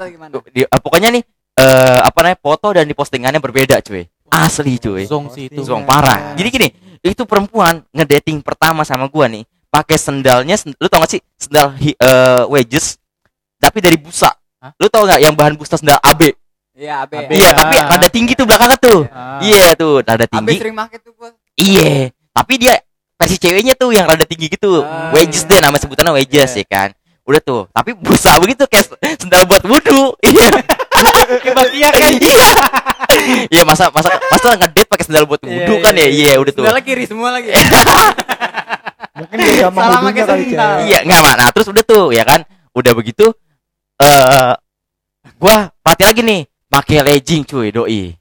di, 0.52 0.62
eh, 0.62 0.80
pokoknya 0.80 1.10
nih 1.16 1.24
eh 1.58 2.00
apa 2.00 2.18
namanya 2.22 2.38
foto 2.38 2.68
dan 2.70 2.86
di 2.86 2.94
postingannya 2.94 3.40
berbeda 3.40 3.80
cuy. 3.82 4.04
Asli 4.28 4.78
cuy. 4.78 5.08
Zong 5.08 5.32
sih 5.32 5.48
itu. 5.48 5.64
Zong 5.64 5.88
parah. 5.88 6.36
Jadi 6.36 6.50
gini 6.50 6.68
itu 7.00 7.24
perempuan 7.24 7.82
ngedating 7.90 8.44
pertama 8.44 8.84
sama 8.84 9.08
gua 9.08 9.26
nih 9.26 9.42
pakai 9.68 9.96
sendalnya 9.96 10.56
send- 10.56 10.76
lu 10.76 10.88
tau 10.88 11.02
gak 11.02 11.12
sih 11.14 11.22
sendal 11.36 11.72
eh, 11.78 12.44
wedges 12.48 13.00
tapi 13.58 13.80
dari 13.80 13.96
busa. 13.96 14.30
Hah? 14.58 14.74
lu 14.76 14.90
tau 14.90 15.06
gak 15.06 15.22
yang 15.22 15.38
bahan 15.38 15.54
busa 15.54 15.78
sendal 15.78 16.02
AB 16.02 16.34
Iya, 16.78 16.94
Abe. 17.02 17.16
Abe. 17.20 17.34
iya 17.34 17.42
Iya. 17.44 17.50
tapi 17.52 17.76
rada 17.80 18.08
tinggi 18.08 18.34
tuh 18.34 18.46
belakangnya 18.46 18.78
tuh 18.78 19.00
Ah. 19.10 19.42
iya 19.42 19.74
tuh 19.74 19.98
rada 20.00 20.14
Abe 20.22 20.30
tinggi 20.30 20.56
sering 20.62 20.76
make 20.76 21.02
tuh 21.02 21.12
gua. 21.12 21.34
Iya, 21.54 22.14
tapi 22.32 22.54
dia 22.56 22.78
versi 23.18 23.36
ceweknya 23.36 23.74
tuh 23.74 23.90
yang 23.90 24.06
rada 24.06 24.22
tinggi 24.24 24.46
gitu. 24.48 24.80
Ah. 24.80 25.10
wedges 25.10 25.42
deh 25.44 25.58
nama 25.58 25.74
sebutannya 25.76 26.14
wedges 26.14 26.54
Iya. 26.54 26.62
ya 26.62 26.66
kan. 26.68 26.90
Udah 27.26 27.42
tuh, 27.42 27.68
tapi 27.68 27.92
busa 27.92 28.38
begitu 28.38 28.64
kayak 28.64 28.88
sendal 29.18 29.44
buat 29.44 29.60
wudhu. 29.62 30.16
Iya. 30.22 30.48
Kebagian 31.44 31.92
kan. 31.92 32.12
Iya. 32.14 32.46
Iya, 33.50 33.62
masa 33.64 33.90
masa 33.90 34.14
masa 34.24 34.54
ngedate 34.56 34.86
pakai 34.86 35.04
sendal 35.04 35.26
buat 35.26 35.42
Iya, 35.42 35.50
wudhu 35.52 35.76
kan 35.82 35.92
ya? 35.92 36.06
iya, 36.06 36.14
Iya, 36.30 36.34
udah 36.38 36.52
tuh. 36.54 36.62
Sendalnya 36.62 36.84
kiri 36.86 37.04
semua 37.04 37.30
lagi. 37.32 37.50
Mungkin 39.18 39.36
dia 39.36 39.66
hubungnya 39.66 40.00
pakai 40.00 40.24
kali 40.24 40.44
sendal. 40.46 40.70
cewek. 40.72 40.86
Iya, 40.86 40.98
enggak 41.04 41.20
Mak. 41.20 41.36
Nah, 41.36 41.50
terus 41.52 41.68
udah 41.68 41.84
tuh 41.84 42.06
ya 42.12 42.24
kan. 42.24 42.40
Udah 42.72 42.94
begitu 42.94 43.26
eh 43.98 44.54
gua 45.36 45.56
mati 45.82 46.04
lagi 46.06 46.22
nih 46.22 46.42
pakai 46.78 47.02
legging 47.02 47.42
cuy 47.42 47.74
doi. 47.74 48.14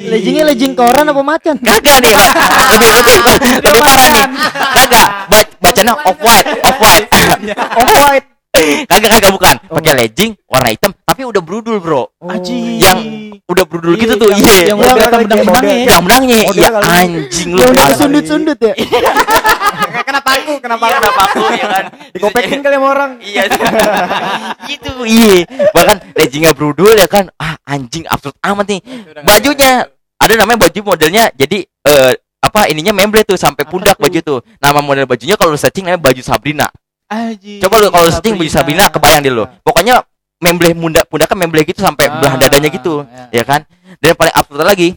Leggingnya 0.00 0.48
legging 0.48 0.72
koran 0.72 1.04
apa 1.04 1.20
macan? 1.20 1.60
Kagak 1.60 2.00
nih, 2.00 2.12
lebih 2.72 2.90
lebih 2.96 3.16
lebih 3.60 3.82
parah 3.84 4.08
nih. 4.08 4.24
Kagak, 4.48 5.08
Ba- 5.28 5.52
bacanya 5.60 5.92
off 6.00 6.18
white, 6.24 6.48
off 6.64 6.78
white. 6.80 7.06
Off 7.52 7.92
white. 7.92 8.26
kagak 8.90 9.10
kagak 9.10 9.32
bukan. 9.32 9.54
Pakai 9.64 9.92
legging 9.96 10.30
warna 10.44 10.68
hitam 10.68 10.90
tapi 11.02 11.22
udah 11.24 11.42
brudul, 11.42 11.76
Bro. 11.78 12.14
Anjing. 12.22 12.78
Yang 12.78 12.98
udah 13.44 13.64
brudul 13.64 13.94
gitu 13.96 14.14
tuh. 14.14 14.28
Yang- 14.30 14.40
Iya. 14.40 14.54
Yang 14.70 14.78
udah 14.78 14.92
kelihatan 14.92 15.10
Model- 15.10 15.26
benang-benangnya 15.26 15.74
ya. 15.74 15.86
Yang 15.88 16.02
menangnya 16.04 16.36
ya 16.36 16.68
anjing 16.78 17.48
lu. 17.50 17.58
Yang 17.58 17.70
udah 17.70 17.82
Asli. 17.82 17.92
kesundut-sundut 17.92 18.58
ya? 18.60 18.74
Kayak 19.88 20.04
kena 20.04 20.20
paku, 20.20 20.52
kena 20.60 20.76
Iya, 20.76 20.82
paku. 20.84 20.94
kenapa 20.94 21.22
aku 21.24 21.42
ya 21.52 21.66
kan? 21.66 21.84
Dikopekin 22.14 22.58
kali 22.60 22.76
sama 22.76 22.88
orang. 22.88 23.10
Iya. 23.18 23.42
gitu, 24.64 24.90
iya. 25.04 25.36
Bahkan 25.70 25.96
leggingnya 26.14 26.52
brudul 26.52 26.92
ya 26.94 27.06
kan. 27.06 27.30
Ah, 27.34 27.56
anjing 27.64 28.04
absurd 28.06 28.36
amat 28.42 28.66
nih. 28.68 28.80
Bajunya 29.22 29.86
ada 30.18 30.34
namanya 30.34 30.66
baju 30.66 30.80
modelnya 30.84 31.30
jadi 31.32 31.62
eh 31.62 32.12
apa 32.38 32.66
ininya 32.66 32.90
membre 32.92 33.22
tuh 33.22 33.34
sampai 33.34 33.66
pundak 33.66 33.98
baju 33.98 34.18
tuh. 34.20 34.38
Nama 34.58 34.78
model 34.78 35.06
bajunya 35.06 35.34
kalau 35.34 35.54
lu 35.54 35.58
searching 35.58 35.82
namanya 35.84 36.04
baju 36.04 36.22
Sabrina. 36.22 36.66
Anjing. 37.08 37.60
Coba 37.60 37.74
lu 37.80 37.88
kalau 37.88 38.08
searching 38.08 38.36
baju 38.36 38.50
Sabrina 38.50 38.86
kebayang 38.86 39.24
deh 39.24 39.32
lu. 39.32 39.44
Pokoknya 39.60 40.04
memble 40.38 40.70
pundak 40.72 41.04
pundaknya 41.08 41.36
memble 41.36 41.60
gitu 41.64 41.80
sampai 41.80 42.06
Ah, 42.06 42.20
belahan 42.20 42.38
dadanya 42.38 42.68
gitu, 42.68 43.02
ya. 43.02 43.42
ya 43.42 43.44
kan? 43.44 43.64
Dan 43.98 44.12
yang 44.12 44.18
paling 44.18 44.34
absurd 44.36 44.62
lagi 44.62 44.88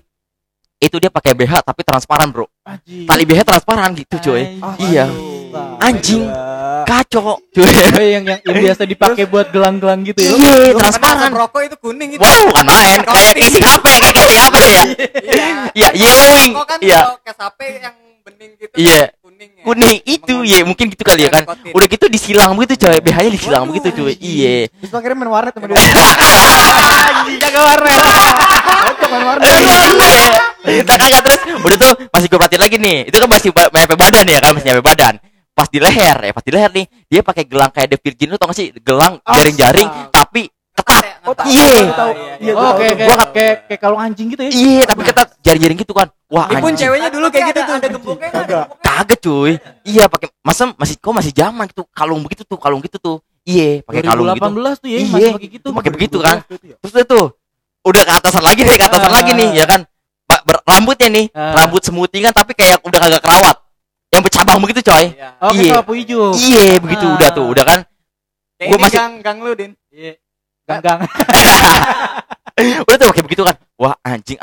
itu 0.77 0.95
dia 0.97 1.07
pakai 1.07 1.31
BH 1.31 1.63
tapi 1.63 1.81
transparan, 1.81 2.29
Bro. 2.29 2.45
Anjing. 2.61 3.07
Tali 3.07 3.23
BH 3.23 3.41
transparan 3.43 3.89
gitu, 3.95 4.15
coy. 4.19 4.43
Anjing. 4.59 4.89
Iya. 4.91 5.05
Anjing. 5.79 6.23
Kacau, 6.81 7.39
cuy. 7.47 7.63
Oh, 7.63 8.01
yang, 8.01 8.23
yang 8.23 8.39
yang 8.41 8.57
biasa 8.59 8.83
dipakai 8.83 9.23
buat 9.25 9.47
gelang-gelang 9.49 10.03
gitu 10.03 10.19
ya. 10.19 10.31
Iya, 10.33 10.73
transparan. 10.75 11.31
rokok 11.31 11.61
itu 11.63 11.75
kuning 11.79 12.09
itu. 12.11 12.21
Wah, 12.21 12.41
bukan 12.43 12.65
main. 12.67 12.99
Kayak 13.01 13.33
casing 13.39 13.63
HP, 13.63 13.85
kayak 13.87 14.15
casing 14.15 14.39
HP 14.41 14.57
ya. 14.57 14.83
Iya. 15.21 15.47
Iya, 15.71 15.89
yellowing. 15.95 16.51
Rokok 16.51 16.67
kan 16.67 16.79
Iya. 16.81 16.99
kayak 17.19 17.35
sape 17.37 17.65
yang 17.77 17.95
bening 18.21 18.51
gitu. 18.59 18.73
Iya. 18.75 19.01
Kuning 19.41 19.57
ya. 19.57 19.63
Kuning 19.65 19.97
itu, 20.05 20.35
ya 20.45 20.57
mungkin 20.61 20.85
gitu 20.93 21.01
kali 21.01 21.25
ya 21.25 21.33
kan. 21.33 21.41
Nikotin. 21.41 21.73
Udah 21.73 21.87
gitu 21.89 22.05
disilang 22.13 22.53
begitu, 22.53 22.85
coy. 22.85 23.01
BH-nya 23.01 23.31
disilang 23.33 23.63
Waduh, 23.65 23.73
begitu, 23.73 23.89
cuy. 23.97 24.13
Iya. 24.21 24.69
Terus 24.69 24.93
akhirnya 24.93 25.17
main 25.17 25.31
warnet 25.33 25.53
sama 25.57 25.65
dia. 25.65 25.81
Jaga 27.41 27.59
warnet. 27.65 28.01
Main 29.01 29.23
warnet. 29.25 29.49
Nah 30.61 30.97
kagak 31.01 31.21
terus 31.25 31.41
udah 31.57 31.77
tuh 31.81 31.91
masih 32.13 32.27
gue 32.29 32.37
perhatiin 32.37 32.61
lagi 32.61 32.77
nih. 32.77 32.97
Itu 33.09 33.17
kan 33.17 33.29
masih 33.33 33.49
nyampe 33.49 33.95
badan 33.97 34.25
ya 34.29 34.39
kan, 34.45 34.51
masih 34.53 34.67
nyampe 34.69 34.83
badan. 34.85 35.13
Pas 35.57 35.67
di 35.67 35.79
leher 35.81 36.17
ya, 36.21 36.31
pas 36.31 36.45
di 36.45 36.51
leher 36.53 36.71
nih, 36.71 36.85
dia 37.09 37.21
pakai 37.25 37.43
gelang 37.49 37.73
kayak 37.73 37.89
The 37.91 37.97
Virgin 37.97 38.27
lu 38.31 38.37
tau 38.37 38.47
gak 38.53 38.57
sih? 38.61 38.71
Gelang 38.77 39.19
jaring-jaring 39.25 39.89
tapi 40.13 40.20
ketat. 40.73 41.03
Oh, 41.21 41.35
iya. 41.45 41.65
Iya. 42.41 42.53
gua 42.55 43.25
kayak 43.29 43.55
kayak 43.69 43.79
kalung 43.79 44.01
anjing 44.01 44.27
gitu 44.33 44.41
ya. 44.41 44.51
Iya, 44.51 44.81
tapi 44.87 45.01
ketat 45.05 45.27
jaring-jaring 45.41 45.79
gitu 45.79 45.93
kan. 45.93 46.07
Wah, 46.31 46.47
Ini 46.47 46.63
pun 46.63 46.73
ceweknya 46.73 47.09
dulu 47.11 47.27
kayak 47.29 47.45
gitu 47.51 47.59
tuh. 47.61 47.75
Ada 47.77 47.87
gemboknya? 47.91 48.29
Kagak. 48.31 48.65
Kagak 48.81 49.19
cuy. 49.21 49.51
Iya, 49.83 50.03
pakai 50.07 50.27
masa 50.41 50.63
masih 50.73 50.95
kok 50.97 51.13
masih 51.13 51.31
zaman 51.31 51.65
gitu, 51.69 51.83
kalung 51.91 52.21
begitu 52.23 52.43
tuh, 52.47 52.57
kalung 52.57 52.81
gitu 52.81 52.97
tuh. 52.97 53.17
Iya, 53.41 53.81
pakai 53.81 54.01
kalung 54.05 54.29
gitu. 54.31 54.41
2018 54.41 54.75
tuh 54.77 54.89
ya, 54.89 54.97
Iya. 54.97 55.07
masih 55.09 55.31
pakai 55.35 55.49
gitu. 55.49 55.67
Pakai 55.73 55.91
begitu 55.91 56.17
kan. 56.21 56.37
ya. 56.61 56.75
Terus 56.79 56.93
dia 56.93 57.05
tuh 57.05 57.25
udah 57.81 58.01
ke 58.05 58.11
atasan 58.13 58.43
lagi 58.45 58.61
nih, 58.61 58.75
ke 58.77 58.85
atasan 58.85 59.11
Ah. 59.11 59.15
lagi 59.17 59.31
nih, 59.33 59.49
ya 59.57 59.65
kan. 59.65 59.81
Rambutnya 60.63 61.09
nih, 61.11 61.25
Ah. 61.35 61.53
rambut 61.59 61.81
semutingan 61.83 62.31
tapi 62.31 62.53
kayak 62.55 62.79
udah 62.85 62.99
kagak 63.01 63.21
kerawat. 63.21 63.57
Yang 64.11 64.21
bercabang 64.27 64.59
begitu, 64.61 64.79
coy. 64.85 65.05
Iya. 65.11 65.29
Oh, 65.41 65.51
Iya. 65.55 65.71
sapu 65.81 65.91
hijau. 65.97 66.31
Iya, 66.37 66.77
begitu 66.79 67.05
Ah. 67.05 67.15
udah 67.17 67.29
tuh, 67.33 67.45
udah 67.49 67.63
kan. 67.65 67.79
Ini 68.61 68.77
masih- 68.77 68.99
gang 69.01 69.13
gang 69.25 69.37
lu, 69.41 69.51
Din. 69.57 69.73
Iya. 69.89 70.20
Gang-gang. 70.79 70.99
udah 72.87 72.95
tuh 72.95 73.07
pakai 73.11 73.23
begitu 73.25 73.41
kan. 73.43 73.55
Wah, 73.75 73.95
anjing. 74.05 74.37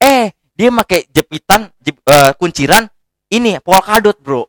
Eh, 0.00 0.32
dia 0.54 0.68
pakai 0.70 1.04
jepitan 1.10 1.68
jep- 1.82 2.04
eh, 2.06 2.32
kunciran 2.38 2.86
ini 3.28 3.58
polkadot, 3.60 4.14
Bro. 4.22 4.48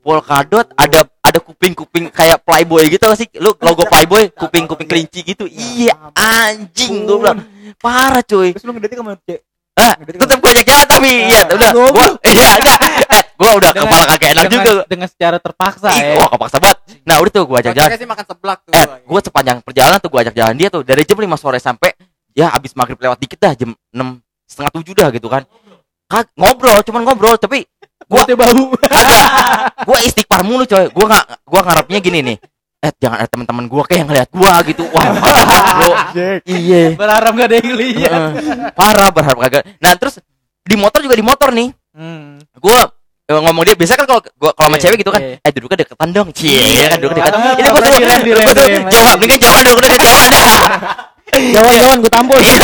Polkadot 0.00 0.64
ada 0.76 1.04
ada 1.20 1.38
kuping-kuping 1.44 2.08
kayak 2.08 2.40
Playboy 2.40 2.88
gitu 2.88 3.04
gak 3.04 3.20
sih? 3.20 3.28
Lu 3.36 3.52
logo 3.60 3.84
Playboy, 3.84 4.32
kuping-kuping 4.32 4.88
kelinci 4.88 5.20
gitu. 5.24 5.44
Iya, 5.44 5.92
anjing 6.16 7.04
gua 7.04 7.16
bilang. 7.20 7.40
Parah, 7.80 8.24
cuy. 8.24 8.52
Terus 8.56 8.64
lu 8.64 8.72
ngedate 8.76 8.96
sama 8.96 9.16
cek. 9.20 9.40
Ah, 9.76 9.94
tetep 9.96 10.38
gua 10.40 10.50
ajak 10.52 10.64
jalan 10.66 10.86
tapi 10.88 11.10
iya 11.30 11.40
udah 11.48 11.70
gua 11.72 12.06
iya. 12.26 12.50
Eh, 13.10 13.24
gua 13.40 13.56
udah 13.56 13.70
Dengan- 13.72 13.88
kepala 13.88 14.04
kagak 14.04 14.30
enak 14.36 14.44
dengan, 14.44 14.64
juga. 14.68 14.82
dengan 14.84 15.08
secara 15.08 15.36
terpaksa 15.40 15.88
Ih, 15.96 16.00
ya. 16.04 16.14
wah 16.20 16.28
kepaksa 16.28 16.56
banget. 16.60 16.78
Nah, 17.08 17.16
udah 17.24 17.32
tuh 17.32 17.44
gua 17.48 17.58
ajak 17.64 17.72
jalan. 17.72 17.88
Sih 17.96 18.04
makan 18.04 18.24
seblak 18.28 18.58
tuh. 18.68 18.72
Eh, 18.76 18.86
gua 19.08 19.20
sepanjang 19.24 19.58
perjalanan 19.64 19.98
tuh 20.04 20.10
gua 20.12 20.20
ajak 20.20 20.34
jalan 20.36 20.54
dia 20.60 20.68
tuh 20.68 20.82
dari 20.84 21.02
jam 21.08 21.16
5 21.16 21.40
sore 21.40 21.56
sampai 21.56 21.96
ya 22.36 22.52
abis 22.52 22.76
maghrib 22.76 23.00
lewat 23.00 23.16
dikit 23.16 23.40
dah 23.40 23.56
jam 23.56 23.72
6 23.72 24.20
setengah 24.44 24.72
tujuh 24.76 24.92
dah 24.92 25.08
gitu 25.08 25.32
kan. 25.32 25.48
Kag 26.04 26.28
ngobrol, 26.36 26.84
cuman 26.84 27.00
ngobrol 27.08 27.40
tapi 27.40 27.64
gua 28.04 28.28
bau. 28.28 28.76
gua 29.88 29.98
istighfar 30.04 30.44
mulu 30.44 30.68
coy. 30.68 30.92
Gua 30.92 31.06
nggak 31.08 31.26
gua 31.48 31.60
ngarepnya 31.64 31.98
gini 32.04 32.20
nih. 32.20 32.36
Eh, 32.80 32.92
jangan 32.96 33.24
ada 33.24 33.28
teman-teman 33.28 33.64
gua 33.68 33.84
kayak 33.88 34.04
yang 34.04 34.08
ngeliat 34.08 34.28
gua 34.32 34.52
gitu. 34.68 34.84
Wah, 34.92 35.16
parah 35.16 35.44
banget, 35.48 35.64
bro. 35.80 35.92
Iya. 36.48 36.84
Berharap 36.96 37.32
gak 37.36 37.48
ada 37.52 37.56
yang 37.60 37.72
lihat. 37.76 38.20
Parah 38.72 39.08
berharap 39.12 39.38
kagak. 39.48 39.64
Nah, 39.80 39.92
terus 40.00 40.16
di 40.64 40.76
motor 40.80 41.04
juga 41.04 41.16
di 41.16 41.24
motor 41.24 41.52
nih. 41.52 41.68
Hmm. 41.92 42.40
Gua 42.56 42.88
ngomong 43.38 43.62
dia 43.62 43.74
biasa 43.74 43.92
kan 43.94 44.04
kalau 44.04 44.20
gua 44.34 44.50
kalau 44.50 44.66
sama 44.66 44.76
Iya, 44.76 44.82
cewek 44.82 44.98
gitu 44.98 45.10
kan 45.10 45.22
iya. 45.22 45.36
eh 45.38 45.50
duduknya 45.50 45.78
deketan 45.80 46.08
dong 46.10 46.28
cie 46.32 46.58
ya 46.58 46.88
kan 46.88 46.98
duduk 46.98 47.14
deketan 47.14 47.38
Ah, 47.38 47.54
ini 47.54 47.68
gua 47.68 47.80
tuh 47.80 47.94
gua 48.40 48.52
tuh 48.52 48.66
jawab 48.88 49.18
ini 49.20 49.34
jawab 49.36 49.60
dong 49.62 49.76
udah 49.76 49.90
jawab 50.00 50.70
Jangan 51.30 51.72
jangan 51.72 51.96
gue 51.96 52.10
tampol. 52.10 52.38
Iya. 52.42 52.58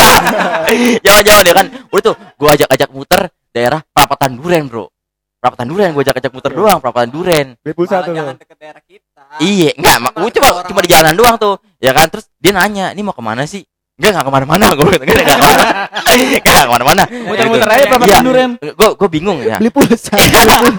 jawab 1.07 1.23
jawab 1.23 1.45
ya 1.45 1.55
kan 1.55 1.67
udah 1.87 2.03
tuh 2.03 2.15
gua 2.35 2.49
ajak 2.53 2.69
ajak 2.69 2.89
muter 2.91 3.21
daerah 3.51 3.81
perapatan 3.87 4.31
duren 4.35 4.67
bro 4.67 4.91
perapatan 5.39 5.67
duren 5.67 5.91
gua 5.93 6.03
ajak 6.03 6.17
ajak 6.19 6.33
muter 6.35 6.51
doang 6.51 6.79
perapatan 6.79 7.09
duren 7.09 7.47
Beli 7.57 7.73
pulsa 7.73 7.95
Malah 7.97 8.07
tuh. 8.07 8.15
jangan 8.17 8.35
deket 8.35 8.57
daerah 8.59 8.83
kita. 8.83 9.23
iya 9.39 9.71
enggak 9.73 9.97
mak 10.01 10.13
gua 10.15 10.31
cuma 10.31 10.49
cuma 10.65 10.81
di 10.81 10.91
jalan 10.91 11.15
doang 11.15 11.37
tuh 11.37 11.55
ya 11.79 11.93
kan 11.93 12.07
terus 12.09 12.27
dia 12.37 12.51
nanya 12.51 12.91
ini 12.91 13.01
mau 13.01 13.15
ke 13.15 13.23
mana 13.23 13.47
sih 13.47 13.63
Enggak, 13.97 14.11
enggak 14.13 14.25
ke 14.25 14.33
mana-mana 14.33 14.67
Gue 14.71 14.85
enggak, 14.87 15.01
enggak 15.09 15.25
ke 15.27 15.41
mana 15.41 15.65
Enggak 16.05 16.65
ke 16.67 16.71
mana-mana 16.71 17.03
Muter-muter 17.09 17.65
Gitu. 17.65 17.73
aja 17.73 17.85
perapatan 17.87 18.13
Iya. 18.13 18.21
duren. 18.23 18.51
Gue 18.61 18.89
gue 18.93 19.09
bingung 19.11 19.39
ya 19.41 19.57
Beli 19.57 19.71
pulsa. 19.71 20.13
Kok 20.13 20.29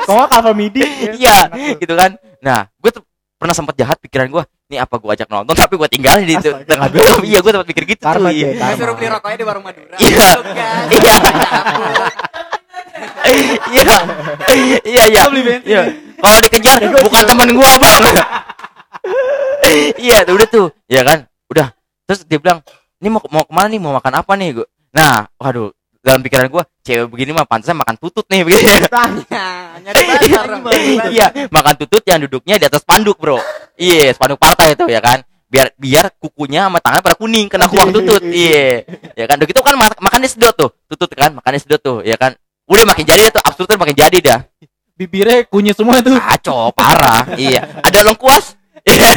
nggak 0.06 0.30
Alfa 0.32 0.52
Midi? 0.54 0.86
Iya, 1.14 1.38
gitu 1.76 1.94
kan. 1.94 2.14
Nah, 2.40 2.70
gue 2.72 2.92
tuh 2.92 3.02
pernah 3.34 3.54
sempat 3.54 3.74
jahat 3.74 3.98
pikiran 3.98 4.28
gue. 4.28 4.44
Ini 4.68 4.78
apa 4.78 4.96
gue 4.96 5.10
ajak 5.10 5.28
nonton 5.28 5.54
tapi 5.54 5.74
gue 5.76 5.88
tinggalin 5.88 6.24
di 6.24 6.36
Astaga. 6.36 6.62
tengah 6.64 6.88
film. 6.92 7.20
Iya, 7.24 7.38
gue 7.40 7.52
sempat 7.52 7.68
pikir 7.68 7.84
gitu 7.88 8.02
Karma. 8.02 8.30
Iya. 8.30 8.48
Saya 8.54 8.74
suruh 8.76 8.94
beli 8.94 9.08
rokoknya 9.08 9.36
di 9.36 9.46
warung 9.46 9.64
Madura. 9.64 9.96
Iya. 9.98 10.28
Tuh 10.36 10.54
kan. 10.54 10.86
Iya. 10.88 11.16
Iya. 13.68 13.96
Iya, 14.84 15.04
iya. 15.08 15.22
Beli 15.28 15.42
bensin. 15.42 15.66
Iya. 15.66 15.82
Kalau 16.18 16.40
dikejar 16.40 16.78
bukan 17.00 17.24
teman 17.26 17.50
gue, 17.52 17.72
Bang. 17.78 18.04
Iya, 19.98 20.18
udah 20.28 20.48
tuh. 20.48 20.68
Ya 20.86 21.02
kan? 21.02 21.26
Udah. 21.48 21.74
Terus 22.06 22.22
dia 22.24 22.38
bilang, 22.38 22.60
"Ini 22.98 23.08
mau 23.08 23.22
mau 23.30 23.44
ke 23.44 23.54
mana 23.54 23.68
nih? 23.68 23.80
Mau 23.80 23.94
makan 23.94 24.14
apa 24.18 24.34
nih?" 24.34 24.50
Gua. 24.58 24.68
Nah, 24.92 25.30
waduh, 25.38 25.70
dalam 26.02 26.24
pikiran 26.24 26.48
gue, 26.48 26.64
cewek 26.82 27.08
begini 27.12 27.36
mah 27.36 27.46
pantasnya 27.46 27.78
makan 27.78 27.96
tutut 28.00 28.26
nih 28.32 28.42
begini. 28.48 28.66
Nyari 29.84 30.02
nyari 30.08 30.26
bazar. 30.26 30.46
Iya, 31.12 31.28
makan 31.52 31.74
tutut 31.78 32.04
yang 32.08 32.20
duduknya 32.24 32.56
di 32.58 32.66
atas 32.66 32.82
spanduk, 32.82 33.20
Bro. 33.20 33.38
Iya, 33.78 34.16
spanduk 34.16 34.40
partai 34.42 34.74
itu 34.74 34.88
ya 34.88 34.98
kan. 35.04 35.22
Biar 35.48 35.72
biar 35.80 36.12
kukunya 36.20 36.68
sama 36.68 36.84
tangan 36.84 37.00
pada 37.00 37.16
kuning 37.16 37.48
kena 37.48 37.70
kuang 37.70 37.92
tutut. 37.94 38.20
Iya. 38.34 38.84
Ya 39.16 39.26
kan, 39.30 39.38
begitu 39.40 39.60
kan 39.62 39.76
mak 39.78 39.96
makan 40.00 40.26
sedot 40.26 40.56
tuh. 40.56 40.72
Tutut 40.88 41.12
kan, 41.14 41.32
makannya 41.36 41.60
sedot 41.62 41.80
tuh, 41.80 41.98
ya 42.04 42.18
kan. 42.18 42.34
Udah 42.68 42.84
makin 42.84 43.08
jadi 43.08 43.32
dah 43.32 43.40
tuh, 43.40 43.44
absurdnya 43.48 43.80
makin 43.80 43.96
jadi 43.96 44.18
dah. 44.20 44.40
Bibirnya 44.98 45.46
kunyit 45.48 45.78
semua 45.78 46.02
tuh. 46.04 46.18
Kacau, 46.20 46.74
parah. 46.74 47.38
iya. 47.38 47.64
Ada 47.86 48.02
lengkuas. 48.12 48.58
Iya. 48.84 49.14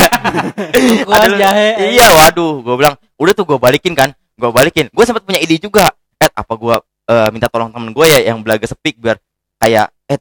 Ada- 1.14 1.38
jahe. 1.38 1.68
Iya, 1.98 2.06
waduh, 2.14 2.62
gua 2.62 2.74
bilang, 2.78 2.94
udah 3.20 3.32
tuh 3.36 3.44
gua 3.44 3.60
balikin 3.60 3.92
kan. 3.92 4.10
gue 4.40 4.48
balikin 4.48 4.88
gue 4.88 5.04
sempat 5.04 5.20
punya 5.20 5.36
ide 5.36 5.60
juga 5.60 5.92
eh 6.16 6.32
apa 6.32 6.56
gue 6.56 6.76
eh, 7.12 7.28
minta 7.28 7.52
tolong 7.52 7.68
temen 7.68 7.92
gue 7.92 8.06
ya 8.08 8.32
yang 8.32 8.40
belaga 8.40 8.64
sepik 8.64 8.96
biar 8.96 9.20
kayak 9.60 9.92
eh 10.08 10.16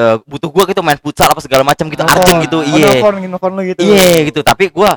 eh, 0.00 0.16
butuh 0.24 0.48
gue 0.48 0.72
gitu 0.72 0.80
main 0.80 0.96
futsal 0.96 1.28
apa 1.28 1.44
segala 1.44 1.60
macam 1.60 1.84
gitu 1.92 2.00
gitu 2.00 2.56
Oh, 2.64 2.72
iya 2.72 3.04
nelfon 3.28 3.52
lu 3.52 3.62
gitu. 3.68 3.84
iya 3.84 4.24
gitu 4.24 4.40
tapi 4.40 4.72
gue 4.72 4.90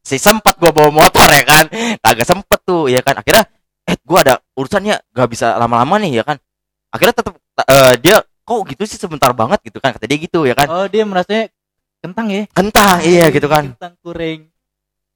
si 0.00 0.16
sempat 0.16 0.56
gue 0.56 0.72
bawa 0.72 0.88
motor 0.88 1.28
ya 1.30 1.44
kan 1.44 1.64
kagak 2.00 2.24
sempet 2.24 2.58
tuh 2.64 2.88
ya 2.88 3.04
kan 3.04 3.20
akhirnya 3.20 3.44
eh 3.84 3.96
gue 4.00 4.18
ada 4.18 4.40
urusannya 4.56 5.04
gak 5.12 5.28
bisa 5.28 5.54
lama-lama 5.60 6.00
nih 6.00 6.22
ya 6.22 6.24
kan 6.24 6.40
akhirnya 6.90 7.12
tetap 7.12 7.34
eh, 7.68 7.92
dia 8.00 8.24
kok 8.24 8.60
gitu 8.72 8.82
sih 8.88 8.96
sebentar 8.96 9.30
banget 9.36 9.60
gitu 9.68 9.78
kan 9.84 9.92
kata 9.92 10.08
dia 10.08 10.16
gitu 10.16 10.48
ya 10.48 10.56
kan 10.56 10.66
Oh 10.72 10.86
dia 10.88 11.04
merasanya 11.04 11.52
kentang 12.00 12.32
ya? 12.32 12.42
kentang 12.50 12.98
iya 13.04 13.28
gitu 13.28 13.46
kan 13.46 13.76
Kentang 13.76 13.94
kuring. 14.00 14.51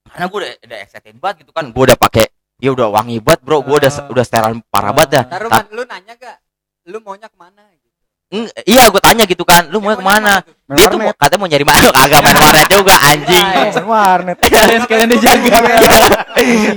Karena 0.09 0.25
gue 0.25 0.39
udah, 0.39 0.51
udah 0.63 0.77
excited 0.79 1.15
banget 1.17 1.35
gitu 1.43 1.51
kan. 1.51 1.65
Gue 1.69 1.83
udah 1.85 1.97
pakai 1.97 2.25
ya 2.57 2.69
udah 2.71 2.87
wangi 2.89 3.17
banget 3.19 3.41
bro. 3.41 3.61
Gue 3.61 3.77
udah 3.77 3.91
Ah. 3.91 4.07
udah 4.07 4.23
steril 4.23 4.59
parah 4.67 4.91
banget 4.91 5.09
ya 5.13 5.21
Taruh 5.25 5.49
Ta- 5.49 5.61
man, 5.61 5.65
lu 5.71 5.83
nanya 5.83 6.13
gak? 6.15 6.37
Lu 6.87 6.97
maunya 6.99 7.27
ke 7.27 7.35
mana? 7.35 7.61
Gitu. 7.69 7.85
Eng- 8.27 8.51
iya 8.63 8.83
gue 8.87 8.99
tanya 8.99 9.23
gitu 9.23 9.43
kan. 9.43 9.67
Lu 9.67 9.79
mau 9.79 9.91
ke 9.91 10.03
mana? 10.03 10.43
Main 10.67 10.75
dia 10.75 10.85
tuh 10.87 10.99
mau, 10.99 11.11
katanya 11.11 11.39
mau 11.39 11.47
nyari 11.47 11.63
mana? 11.63 11.79
Kagak 11.89 12.19
main 12.19 12.37
warnet 12.37 12.67
juga 12.67 12.93
anjing. 13.11 13.45
Main 13.45 13.85
warnet. 13.85 14.37
Kalian 14.41 14.79
sekalian 14.83 15.09
dijaga. 15.09 15.57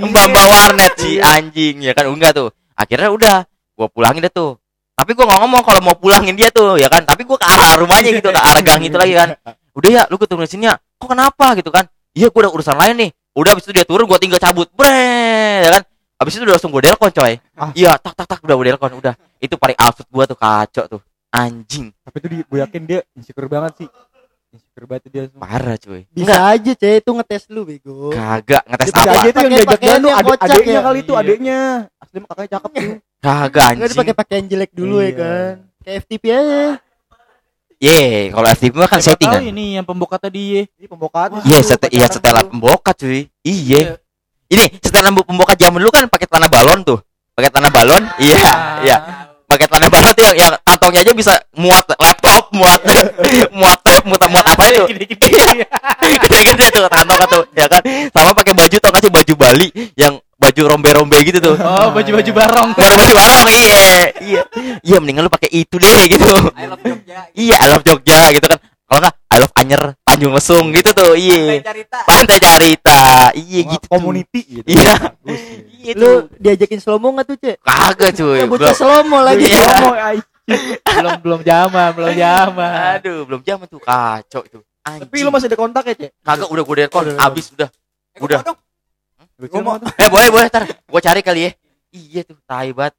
mbak 0.01 0.24
mbak 0.31 0.47
warnet 0.47 0.93
sih 0.97 1.16
anjing. 1.18 1.74
Ya 1.83 1.93
kan? 1.93 2.07
Enggak 2.07 2.33
tuh. 2.35 2.49
Akhirnya 2.74 3.11
udah 3.11 3.37
gue 3.49 3.89
pulangin 3.91 4.22
deh 4.22 4.31
tuh. 4.31 4.57
Tapi 4.95 5.16
gue 5.16 5.24
nggak 5.24 5.41
ngomong 5.41 5.62
kalau 5.64 5.81
mau 5.81 5.97
pulangin 5.97 6.37
dia 6.37 6.53
tuh 6.53 6.76
ya 6.76 6.87
kan? 6.87 7.03
Tapi 7.03 7.24
gue 7.24 7.35
ke 7.35 7.47
arah 7.47 7.72
rumahnya 7.76 8.11
gitu 8.12 8.28
ke 8.28 8.41
arah 8.41 8.61
gang 8.61 8.83
itu 8.85 8.95
lagi 8.95 9.14
kan. 9.16 9.33
Udah 9.72 9.91
ya 9.91 10.03
lu 10.07 10.20
ketemu 10.20 10.45
di 10.45 10.51
sini 10.51 10.64
ya. 10.68 10.76
Kok 10.76 11.09
kenapa? 11.09 11.57
Gitu 11.57 11.70
kan. 11.72 11.89
Iya 12.12 12.28
gue 12.28 12.41
udah 12.43 12.53
urusan 12.53 12.76
lain 12.76 12.95
nih 12.99 13.11
udah 13.41 13.51
abis 13.51 13.64
itu 13.64 13.72
dia 13.72 13.82
turun 13.82 14.05
gue 14.05 14.18
tinggal 14.18 14.38
cabut 14.38 14.68
bre 14.70 15.01
ya 15.62 15.70
kan 15.72 15.82
abis 16.18 16.32
itu 16.32 16.43
udah 16.43 16.55
langsung 16.55 16.70
gue 16.70 16.82
delkon 16.82 17.11
coy 17.11 17.34
Ah. 17.55 17.72
iya 17.72 17.97
tak 17.97 18.12
tak 18.14 18.26
tak 18.26 18.38
udah 18.41 18.55
gue 18.55 18.66
delkon 18.68 18.93
udah 18.95 19.14
itu 19.38 19.55
paling 19.55 19.74
absurd 19.74 20.07
gue 20.07 20.24
tuh 20.26 20.38
kacau 20.38 20.84
tuh 20.86 21.01
anjing 21.30 21.88
Tapi 22.01 22.16
itu 22.18 22.26
gue 22.43 22.59
yakin 22.59 22.82
dia 22.84 23.01
insecure 23.12 23.47
banget 23.47 23.72
sih. 23.78 23.88
Insecure 24.51 24.82
banget 24.84 25.03
dia. 25.07 25.22
semua. 25.24 25.41
parah 25.41 25.76
cuy 25.76 26.03
Bisa 26.07 26.20
enggak 26.20 26.43
aja 26.45 26.72
cewek 26.74 26.99
itu 26.99 27.11
ngetes 27.12 27.43
lu 27.49 27.62
bego. 27.62 28.11
kagak 28.11 28.62
ngetes 28.66 28.91
apa 28.91 29.01
aja 29.14 29.28
tuh 29.30 29.41
yang 29.41 29.51
diajak 29.55 29.78
dia 29.78 29.95
tuh 29.95 30.11
yang 30.11 30.18
adek 30.18 30.38
adeknya 30.41 30.72
ya. 30.72 30.80
kali 30.82 30.99
itu 30.99 31.12
Iya. 31.12 31.20
adeknya. 31.22 31.61
Asli 31.97 32.16
mah 32.18 32.28
kakaknya 32.28 32.51
cakep 32.53 32.70
tuh. 32.70 32.82
kagak 33.20 33.38
Enggak 33.41 33.66
anjing 33.70 33.91
dipakai 33.95 34.14
pakaian 34.16 34.45
jelek 34.45 34.70
dulu 34.74 34.97
ya 34.97 35.05
Iya. 35.05 35.14
kan. 35.14 35.53
Kayak 35.80 35.97
FTP 36.03 36.24
aja. 36.28 36.62
Ye 37.81 38.28
kalau 38.28 38.47
FTP 38.53 38.74
mah 38.76 38.89
kan 38.93 39.01
Siapa 39.01 39.16
settingan 39.16 39.41
tahu 39.41 39.51
ini 39.57 39.64
yang 39.81 39.87
pembokat 39.89 40.20
tadi. 40.20 40.68
Ini 40.68 40.87
pembokat. 40.87 41.33
Iya, 41.49 41.59
sete 41.64 41.89
iya 41.89 42.07
setelah 42.07 42.45
pembokat 42.45 42.95
cuy. 43.01 43.26
Iya. 43.41 43.97
Ini 44.53 44.64
setelah 44.85 45.09
pembokat 45.09 45.57
zaman 45.57 45.81
dulu 45.81 45.89
kan 45.89 46.05
pakai 46.07 46.28
tanah 46.28 46.53
balon 46.53 46.85
tuh. 46.85 47.01
Pakai 47.33 47.49
tanah 47.49 47.70
balon. 47.72 48.03
Iya, 48.20 48.53
iya. 48.85 48.97
Pakai 49.49 49.66
tanah 49.66 49.89
balon 49.89 50.12
tuh 50.12 50.24
yang, 50.28 50.37
yang 50.37 50.51
kantongnya 50.61 51.01
aja 51.03 51.12
bisa 51.16 51.35
muat 51.57 51.83
laptop, 51.97 52.53
muat 52.53 52.81
muat 53.59 53.81
tab, 53.81 54.05
muat 54.05 54.22
muat 54.28 54.47
apa 54.47 54.64
itu. 54.68 54.85
Iya. 55.16 55.64
Gede-gede 56.28 56.66
tuh 56.68 56.85
kantong 56.93 57.18
tuh, 57.33 57.43
ya 57.57 57.64
kan. 57.64 57.81
Sama 58.12 58.37
pakai 58.37 58.53
baju 58.53 58.76
tau 58.76 58.91
gak 58.93 59.03
sih 59.03 59.11
baju 59.11 59.33
Bali 59.41 59.68
yang 59.97 60.20
baju 60.41 60.62
rombe-rombe 60.66 61.18
gitu 61.20 61.38
tuh. 61.38 61.55
Oh 61.55 61.93
baju-baju 61.93 62.30
barong. 62.32 62.68
Baju 62.72 62.95
baju 62.97 63.14
barong 63.14 63.47
iya. 63.53 63.84
Iya. 64.18 64.43
Iya 64.80 64.97
mendingan 64.99 65.22
lu 65.22 65.30
pakai 65.30 65.53
itu 65.55 65.76
deh 65.76 66.03
gitu. 66.09 66.24
I 66.51 66.64
love 66.66 66.80
Jogja. 66.80 67.18
Iya, 67.32 67.57
I 67.57 67.66
love 67.68 67.84
Jogja 67.84 68.20
gitu 68.30 68.47
kan. 68.47 68.59
Kalau 68.59 68.99
enggak 68.99 69.14
I 69.22 69.38
love 69.38 69.55
Anyer, 69.55 69.82
Tanjung 70.03 70.32
Lesung 70.32 70.66
gitu 70.72 70.91
tuh. 70.91 71.12
Iya. 71.14 71.36
Pantai 71.38 71.61
Carita. 71.62 71.99
pantai 72.03 72.38
carita 72.41 73.01
iya 73.32 73.61
gitu 73.68 73.86
community 73.86 74.41
gitu. 74.51 74.66
Iya. 74.66 74.93
Bagus. 74.99 75.41
iya 75.78 75.93
Lu 75.95 76.11
diajakin 76.34 76.80
slow 76.80 76.97
mo 76.97 77.12
enggak 77.12 77.26
tuh, 77.28 77.36
Cek? 77.38 77.57
kagak 77.61 78.11
cuy 78.12 78.34
Ya 78.34 78.45
belum 78.45 78.51
bocah 78.51 78.74
slow 78.74 79.01
mo 79.05 79.18
lagi. 79.20 79.45
Iya. 79.45 79.68
Belum 80.91 81.12
belum 81.22 81.41
zaman, 81.43 81.88
belum 81.95 82.12
zaman. 82.12 82.72
aduh 82.97 83.22
belum 83.22 83.41
jam 83.41 83.62
tuh 83.64 83.78
kacau 83.78 84.43
tuh 84.43 84.62
Anjing. 84.80 85.07
Tapi 85.07 85.16
lu 85.20 85.30
masih 85.30 85.47
ada 85.47 85.55
kontak 85.55 85.84
ya, 85.84 85.95
Cek? 85.95 86.11
kagak 86.18 86.49
udah 86.49 86.62
gue 86.64 86.76
delkon 86.80 87.03
Udah, 87.05 87.14
udah. 87.14 87.28
abis 87.28 87.47
udah 87.53 87.68
Eh, 88.11 88.18
Udah. 88.18 88.41
Gua 89.49 89.62
mau. 89.64 89.76
eh 89.80 90.09
boleh 90.12 90.28
boleh 90.28 90.47
ntar 90.53 90.68
gue 90.68 91.01
cari 91.01 91.20
kali 91.24 91.41
ya 91.49 91.51
iya 91.95 92.20
tuh 92.28 92.36
tai 92.45 92.76
banget 92.76 92.93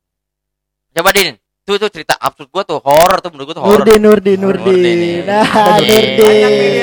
coba 0.92 1.10
din 1.14 1.38
tuh 1.62 1.78
tuh 1.78 1.89
cerita 1.94 2.18
absurd 2.18 2.50
gue 2.50 2.64
tuh 2.66 2.80
horor 2.82 3.22
tuh 3.22 3.30
menurut 3.30 3.54
gue 3.54 3.56
tuh 3.62 3.64
horor 3.64 3.86
Nurdin, 3.86 4.02
Nurdin, 4.02 4.38
Nurdin. 4.42 4.74
Nurdin. 4.74 5.22
Nah, 5.30 5.46
Nurdin. 5.78 6.82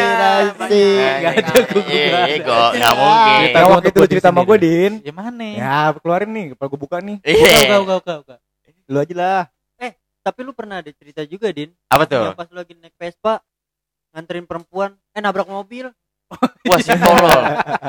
Gak 1.18 1.34
ada, 1.34 1.58
gua 1.66 1.82
Iya, 1.90 2.14
gak 2.14 2.28
ada. 2.30 2.40
gua 2.46 2.66
nggak 2.78 2.94
mungkin 2.94 3.34
Cerita 3.42 3.58
Ya, 3.58 3.64
gua 3.66 3.70
waktu 3.74 3.88
itu 3.90 4.00
cerita 4.06 4.28
sama 4.30 4.40
gue, 4.46 4.56
Din. 4.62 4.92
Ya 5.02 5.12
mana? 5.12 5.44
Ya, 5.50 5.76
keluarin 5.98 6.30
nih, 6.30 6.44
kalau 6.54 6.68
gue 6.70 6.80
buka 6.80 6.96
nih. 7.02 7.16
Iya 7.26 7.74
kau 7.74 7.82
kau 7.82 8.00
kau 8.00 8.20
kau. 8.22 8.38
Lu 8.86 8.98
aja 9.02 9.14
lah. 9.18 9.42
Tapi 10.18 10.44
lu 10.44 10.52
pernah 10.52 10.84
ada 10.84 10.90
cerita 10.92 11.24
juga, 11.24 11.48
Din? 11.48 11.72
apa 11.88 12.04
tuh 12.04 12.20
Yang 12.20 12.36
pas 12.36 12.48
lu 12.52 12.60
lagi 12.60 12.74
naik 12.76 12.92
Vespa 13.00 13.40
nganterin 14.12 14.44
perempuan, 14.44 14.92
eh 15.16 15.20
nabrak 15.24 15.48
mobil. 15.48 15.88
Wah 16.68 16.78
si 16.80 16.92
tolol 16.92 17.40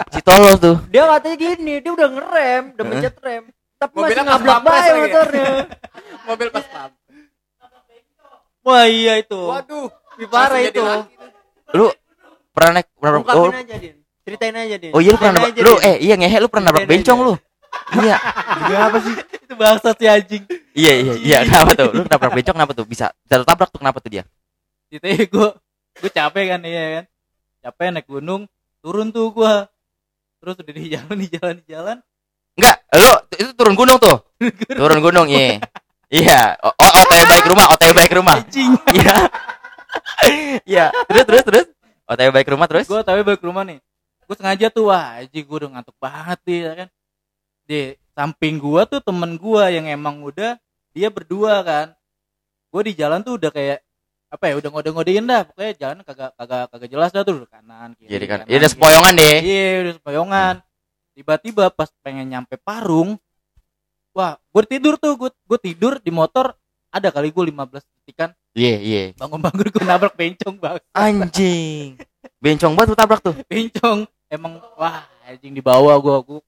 si 0.10 0.20
tolol 0.24 0.56
tuh 0.56 0.76
Dia 0.88 1.04
katanya 1.12 1.36
gini, 1.36 1.74
dia 1.84 1.92
udah 1.92 2.08
ngerem, 2.08 2.64
udah 2.76 2.86
Hah? 2.86 2.92
mencet 2.96 3.16
rem. 3.20 3.44
Tapi 3.80 3.96
Mobilnya 3.96 4.24
masih 4.28 4.44
pampres 4.44 4.76
bae 4.76 4.88
ya? 4.88 4.96
motornya. 5.00 5.52
Mobil 6.28 6.48
pas 6.52 6.66
pam. 6.68 6.90
Wah 8.60 8.86
iya 8.92 9.14
itu. 9.24 9.40
Waduh. 9.40 9.88
Lebih 10.20 10.28
parah 10.28 10.60
itu. 10.60 10.84
lu 11.70 11.88
pernah 12.52 12.82
naik 12.82 12.88
pernah 12.98 13.24
oh, 13.24 13.54
aja, 13.56 13.76
Din. 13.80 13.96
Ceritain 14.26 14.56
aja, 14.58 14.76
Din. 14.76 14.92
oh 14.92 15.00
iya 15.00 15.10
lu 15.16 15.18
pernah 15.22 15.34
nabrak 15.40 15.54
lu 15.64 15.74
eh 15.80 15.96
iya 16.04 16.14
ngehe 16.20 16.38
lu 16.44 16.50
pernah 16.52 16.66
nabrak 16.74 16.86
bencong 16.90 17.20
lu 17.24 17.34
iya 18.04 18.18
Ini 18.68 18.74
apa 18.76 18.98
sih? 19.00 19.14
Itu 19.48 19.54
bahasa 19.56 19.94
si 19.96 20.06
anjing. 20.10 20.44
iya 20.76 20.94
iya 20.98 21.14
iya 21.22 21.38
kenapa 21.48 21.72
tuh 21.78 21.90
lu 21.94 22.02
nabrak 22.10 22.34
bencong 22.36 22.56
kenapa 22.58 22.72
tuh 22.76 22.86
bisa 22.90 23.14
bisa 23.24 23.36
tabrak 23.48 23.70
tuh 23.72 23.80
kenapa 23.80 24.02
tuh 24.04 24.12
dia 24.12 24.24
Ceritanya 24.90 25.24
gue 25.30 25.50
gue 26.04 26.12
capek 26.12 26.46
kan 26.58 26.60
iya 26.66 26.84
kan. 27.00 27.04
Capek 27.60 27.92
naik 27.92 28.08
gunung, 28.08 28.48
turun 28.80 29.12
tuh 29.12 29.32
gua. 29.36 29.68
Terus 30.40 30.56
udah 30.60 30.74
di 30.74 30.86
jalan 30.88 31.18
di 31.20 31.28
jalan 31.28 31.54
di 31.60 31.66
jalan. 31.68 31.98
Enggak, 32.56 32.78
lu 32.96 33.12
itu 33.36 33.52
turun 33.56 33.76
gunung 33.76 33.98
tuh. 34.00 34.18
turun 34.80 35.00
gunung, 35.04 35.28
iya. 35.28 35.60
Iya, 36.10 36.58
oh, 36.66 36.74
OTW 36.74 37.22
baik 37.30 37.46
rumah, 37.46 37.66
OTW 37.76 37.92
baik 37.94 38.14
rumah. 38.18 38.38
Iya. 38.98 39.16
Iya, 40.66 40.86
terus 41.08 41.26
terus 41.26 41.44
terus. 41.46 41.68
OTW 42.10 42.30
baik 42.34 42.50
rumah 42.50 42.66
terus. 42.66 42.90
Tapi 42.90 43.22
balik 43.22 43.42
ke 43.42 43.46
rumah 43.46 43.62
nih. 43.62 43.78
Gue 44.26 44.36
sengaja 44.38 44.70
tuh 44.70 44.90
wah 44.90 45.22
anjing 45.22 45.46
gue 45.46 45.58
udah 45.58 45.70
ngantuk 45.78 45.98
banget 46.02 46.40
nih 46.46 46.60
ya 46.62 46.74
kan. 46.74 46.90
Di 47.70 47.80
samping 48.18 48.58
gua 48.58 48.90
tuh 48.90 49.02
temen 49.02 49.38
gua 49.38 49.70
yang 49.70 49.86
emang 49.86 50.22
udah 50.26 50.58
dia 50.94 51.10
berdua 51.14 51.62
kan. 51.62 51.88
Gue 52.74 52.82
di 52.90 52.94
jalan 52.98 53.22
tuh 53.22 53.38
udah 53.38 53.50
kayak 53.54 53.82
apa 54.30 54.44
ya 54.46 54.54
udah 54.56 54.70
ngode-ngodein 54.70 55.26
dah 55.26 55.42
pokoknya 55.42 55.74
jalan 55.76 55.98
kagak 56.06 56.32
kagak 56.38 56.70
kagak 56.70 56.90
jelas 56.90 57.10
dah 57.10 57.22
tuh 57.22 57.50
kanan 57.50 57.98
kiri 57.98 58.10
Jadi 58.14 58.26
kan, 58.26 58.40
ya 58.46 58.56
udah 58.58 58.70
sepoyongan 58.70 59.14
deh. 59.16 59.38
Iya 59.42 59.66
udah 59.82 59.94
sepoyongan. 59.98 60.56
Tiba-tiba 61.18 61.64
pas 61.70 61.90
pengen 62.00 62.30
nyampe 62.30 62.56
Parung, 62.56 63.18
wah 64.12 64.38
gue 64.40 64.64
tidur 64.66 64.96
tuh, 64.96 65.18
gue 65.18 65.30
gue 65.34 65.60
tidur 65.60 65.98
di 65.98 66.10
motor 66.10 66.54
ada 66.90 67.10
kali 67.10 67.30
gue 67.30 67.44
15 67.44 67.58
detikan 68.02 68.30
Iya, 68.54 68.76
iya. 68.80 69.04
bangun-bangun 69.14 69.68
gue 69.68 69.84
nabrak 69.84 70.14
bencong 70.14 70.58
bang 70.58 70.78
Anjing. 70.92 71.98
Bencong 72.38 72.74
banget 72.74 72.88
tuh 72.94 72.98
tabrak 72.98 73.22
tuh. 73.22 73.36
bencong 73.46 74.10
emang 74.26 74.58
wah 74.74 75.06
anjing 75.24 75.54
di 75.54 75.62
bawah 75.62 75.98
gue 75.98 76.16
gue 76.24 76.40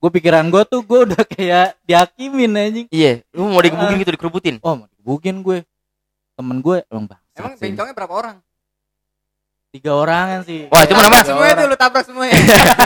gue 0.00 0.10
pikiran 0.12 0.44
gue 0.48 0.62
tuh 0.64 0.80
gue 0.80 1.00
udah 1.04 1.22
kayak 1.22 1.76
dihakimin 1.82 2.52
anjing 2.54 2.86
Iya, 2.88 3.24
lu 3.30 3.44
mau 3.46 3.60
digebukin 3.60 4.00
gitu 4.00 4.12
dikerubutin. 4.12 4.56
oh 4.60 4.74
mau 4.74 4.86
digebukin 4.86 5.40
gue 5.40 5.58
temen 6.34 6.56
gue 6.58 6.78
emang 6.86 7.06
bang 7.06 7.20
Emang 7.34 7.52
bencongnya 7.54 7.94
berapa 7.94 8.14
orang? 8.14 8.36
tiga 9.70 9.90
orangan 9.90 10.40
sih 10.42 10.70
Wah, 10.70 10.86
itu 10.86 10.94
namanya 10.94 11.24
semua 11.24 11.46
itu 11.48 11.62
lu 11.64 11.74
tabrak 11.74 12.04
semua 12.06 12.24
ya. 12.24 12.38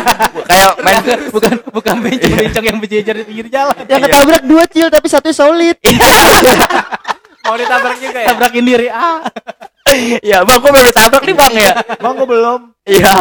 Kayak 0.48 0.72
main 0.80 0.96
bukan 1.04 1.18
bukan 1.28 1.54
bukan 1.68 1.96
bencong 2.00 2.32
bencong 2.34 2.64
yang 2.64 2.78
berjejer 2.78 3.14
di 3.14 3.24
pinggir 3.24 3.46
jalan 3.52 3.76
Yang 3.84 4.00
ketabrak 4.08 4.42
dua 4.42 4.64
cil 4.64 4.88
tapi 4.88 5.04
satu 5.06 5.28
solid. 5.28 5.76
Mau 7.44 7.56
ditabrak 7.56 7.96
juga 7.98 8.18
ya? 8.18 8.28
tabrakin 8.28 8.64
diri 8.64 8.88
ah 8.88 9.20
ya, 10.20 10.44
Bang, 10.44 10.60
kok 10.60 10.68
belum 10.68 10.84
ditabrak 10.86 11.22
nih, 11.24 11.32
Bang 11.34 11.54
ya? 11.54 11.72
Bang, 11.96 12.12
gue 12.14 12.28
belum. 12.28 12.60
Iya. 12.84 13.14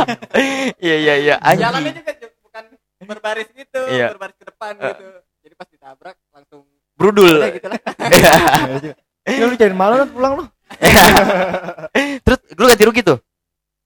Iya, 0.75 0.95
iya, 0.97 1.13
iya. 1.17 1.35
Jalannya 1.39 1.91
juga 1.91 2.11
ju- 2.13 2.35
bukan 2.41 2.63
berbaris 3.03 3.47
gitu, 3.51 3.81
Iya. 3.87 4.11
berbaris 4.11 4.35
ke 4.35 4.45
depan 4.47 4.75
gitu. 4.75 5.07
Jadi 5.43 5.53
pas 5.55 5.67
ditabrak 5.67 6.15
langsung 6.31 6.67
Brudul. 6.95 7.39
gitu 7.51 7.67
lah. 7.67 7.79
Ya, 9.27 9.43
lu 9.43 9.53
cari 9.53 9.75
malu 9.75 9.95
kan 9.99 10.09
pulang 10.09 10.33
lu. 10.39 10.43
Terus 12.25 12.39
lu 12.53 12.63
ganti 12.65 12.83
rugi 12.83 13.01
tuh. 13.03 13.19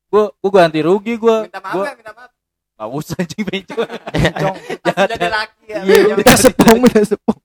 gue 0.08 0.24
gue 0.28 0.52
ganti 0.52 0.80
rugi 0.82 1.14
gue 1.16 1.38
Minta 1.48 1.64
maaf 1.64 1.72
gue 1.72 1.86
ya, 1.88 1.94
minta 1.96 2.12
maaf. 2.12 2.30
gak 2.76 2.90
usah 2.92 3.16
anjing 3.16 3.42
bencong 3.42 3.80
Bencong. 4.12 4.56
Pas 4.84 5.08
jadi 5.12 5.30
laki 5.32 5.64
ya. 5.66 5.80
Iya. 5.82 6.14
Minta 6.14 6.34
sepong, 6.36 6.78
minta 6.78 7.00
sepong. 7.02 7.40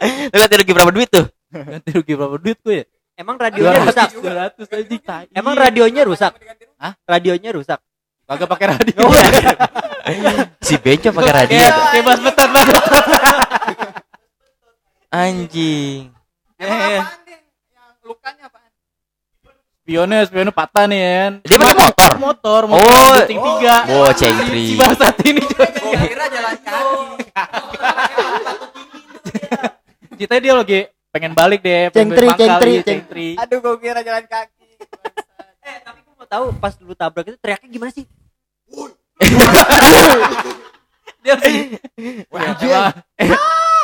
Lu 0.32 0.36
ganti 0.36 0.54
rugi 0.56 0.72
berapa 0.72 0.90
duit 0.90 1.08
tuh? 1.08 1.26
ganti 1.46 1.88
rugi 1.92 2.12
berapa 2.14 2.36
duit 2.36 2.58
gue 2.58 2.74
ya 2.74 2.84
Emang 3.16 3.36
radionya 3.36 3.80
rusak. 3.80 4.08
dua 4.12 4.32
ratus 4.34 4.66
anjing 4.68 5.00
tai. 5.00 5.24
Emang 5.32 5.54
radionya 5.54 6.02
rusak. 6.04 6.32
Rugi. 6.36 6.66
Radionya 7.04 7.50
rusak. 7.52 7.80
kagak 8.26 8.48
pakai 8.50 8.66
radio 8.74 9.06
Si 10.58 10.74
Bejo 10.76 11.08
pakai 11.12 11.32
radio. 11.32 11.56
Kayak 11.62 12.02
bahas 12.02 12.20
betot 12.20 12.48
banget. 12.50 12.74
Anjing. 15.08 16.15
Emang 16.56 16.78
Eh. 16.78 16.98
apaan 16.98 17.20
deh? 17.22 17.40
Yang 17.68 17.90
lukanya 18.02 18.42
apaan? 18.48 18.70
Spionnya, 19.76 20.18
spionnya 20.26 20.50
patah 20.50 20.84
nih 20.86 20.98
kan. 20.98 21.32
Dia 21.42 21.56
pakai 21.56 21.74
motor. 21.78 22.10
Motor, 22.18 22.60
Oh. 22.64 22.68
motor 22.74 23.14
oh, 23.14 23.24
tiga. 23.24 23.74
Oh, 23.88 24.10
cengkri. 24.10 24.64
Si 24.66 24.74
bangsat 24.74 25.14
ini 25.22 25.42
Gua 25.46 25.66
kira 26.02 26.26
jalan 26.26 26.56
kaki. 26.58 27.06
Ceritanya 30.16 30.42
dia 30.42 30.54
lagi 30.56 30.78
pengen 31.12 31.32
balik 31.32 31.60
deh. 31.60 31.86
mangkal, 31.86 31.94
cengtri, 31.94 32.26
iya, 32.26 32.34
ceng- 32.34 32.82
cengtri. 32.82 33.28
Aduh, 33.36 33.58
gua 33.60 33.76
kira 33.76 34.00
jalan 34.00 34.24
kaki. 34.24 34.68
Eh, 35.60 35.76
tapi 35.82 35.98
gue 36.00 36.14
mau 36.14 36.24
tahu 36.24 36.44
pas 36.56 36.72
lu 36.78 36.92
tabrak 36.92 37.24
itu 37.26 37.36
teriaknya 37.36 37.68
gimana 37.68 37.90
sih? 37.90 38.04
Dia 41.22 41.34
sih. 41.38 41.78
Wah, 42.30 42.54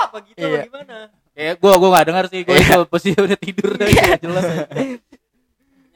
Apa 0.03 0.17
gitu 0.25 0.41
Iya. 0.41 0.63
gimana? 0.67 0.99
Kayak 1.33 1.55
gue 1.59 1.73
gue 1.73 1.91
gak 1.91 2.07
dengar 2.07 2.25
sih 2.29 2.41
gue 2.45 2.55
itu 2.55 2.83
posisi 2.87 3.17
udah 3.17 3.39
tidur 3.41 3.73
dah 3.81 3.89
nggak 3.89 4.21
jelas. 4.21 4.45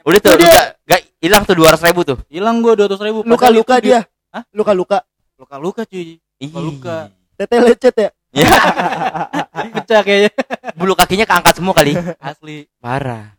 Udah 0.06 0.20
tuh, 0.22 0.32
udah 0.38 0.56
gak 0.86 1.00
hilang 1.20 1.42
tuh 1.44 1.54
200 1.58 1.86
ribu 1.92 2.00
tuh. 2.06 2.18
Hilang 2.30 2.62
gue 2.62 2.72
dua 2.72 2.86
ratus 2.88 3.02
ribu. 3.02 3.20
Luka-luka 3.26 3.76
dia. 3.82 4.06
Hah? 4.32 4.46
Luka-luka. 4.54 5.02
Luka 5.36 5.56
luka 5.60 5.82
cuy. 5.84 6.16
Luka. 6.40 7.12
Tete 7.36 7.56
lecet 7.60 7.96
ya. 7.96 8.10
Ya, 8.36 8.52
Pecah 9.80 10.04
kayaknya. 10.04 10.28
bulu 10.76 10.92
kakinya 10.92 11.24
keangkat 11.24 11.56
semua 11.56 11.72
kali. 11.72 11.96
Asli. 12.20 12.68
Parah. 12.76 13.32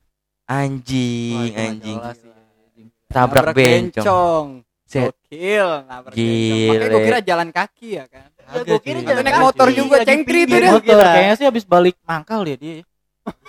Anjing, 0.49 1.53
Wah, 1.53 1.69
anjing. 1.69 1.97
anjing. 2.01 2.87
Tabrak 3.05 3.53
bencong. 3.53 3.93
bencong. 3.93 4.45
Set. 4.89 5.13
Gokil, 5.13 5.69
nabrak 5.85 6.17
bencong. 6.17 6.65
Makanya 6.65 6.87
gua 6.89 7.01
kira 7.05 7.19
jalan 7.21 7.49
kaki 7.53 7.87
ya 8.01 8.05
kan. 8.09 8.25
Ya, 8.47 8.63
gua 8.63 8.79
kira 8.79 8.99
jalan 9.03 9.23
naik 9.27 9.39
motor 9.43 9.67
juga, 9.75 9.95
pinggir 10.07 10.47
tuh 10.47 10.79
dia. 10.79 10.95
Kayaknya 11.03 11.35
sih 11.35 11.45
habis 11.45 11.63
balik 11.67 11.99
mangkal 12.07 12.47
ya 12.47 12.55
dia. 12.55 12.87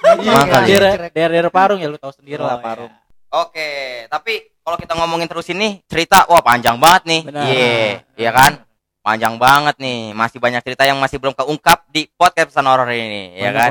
Mangkal 0.03 0.63
ya? 0.67 1.09
Daerah 1.15 1.53
Parung 1.55 1.79
ya 1.79 1.87
lu 1.87 1.99
tahu 2.03 2.11
sendiri 2.11 2.43
Oh, 2.43 2.51
lah 2.51 2.59
iya. 2.59 2.67
Parung. 2.67 2.93
Oke, 3.29 3.71
tapi 4.09 4.41
kalau 4.65 4.81
kita 4.81 4.97
ngomongin 4.97 5.29
terus 5.29 5.47
ini 5.53 5.85
cerita 5.87 6.25
wah 6.27 6.43
panjang 6.43 6.81
banget 6.81 7.03
nih. 7.07 7.21
Iya, 7.31 7.73
iya 8.19 8.31
kan? 8.35 8.65
Panjang 9.05 9.39
banget 9.39 9.77
nih. 9.79 10.17
Masih 10.17 10.43
banyak 10.43 10.65
cerita 10.67 10.83
yang 10.83 10.99
masih 10.99 11.23
belum 11.23 11.37
keungkap 11.37 11.87
di 11.93 12.11
podcast 12.19 12.51
pesan 12.51 12.67
horor 12.67 12.89
ini, 12.91 13.39
ya 13.39 13.53
kan? 13.55 13.71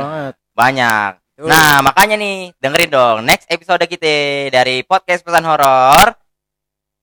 Banyak. 0.56 1.12
Nah, 1.44 1.86
makanya 1.86 2.18
nih, 2.18 2.50
dengerin 2.58 2.90
dong 2.90 3.18
next 3.22 3.46
episode 3.52 3.84
kita 3.86 4.50
dari 4.50 4.82
podcast 4.88 5.22
pesan 5.22 5.46
horor. 5.46 6.27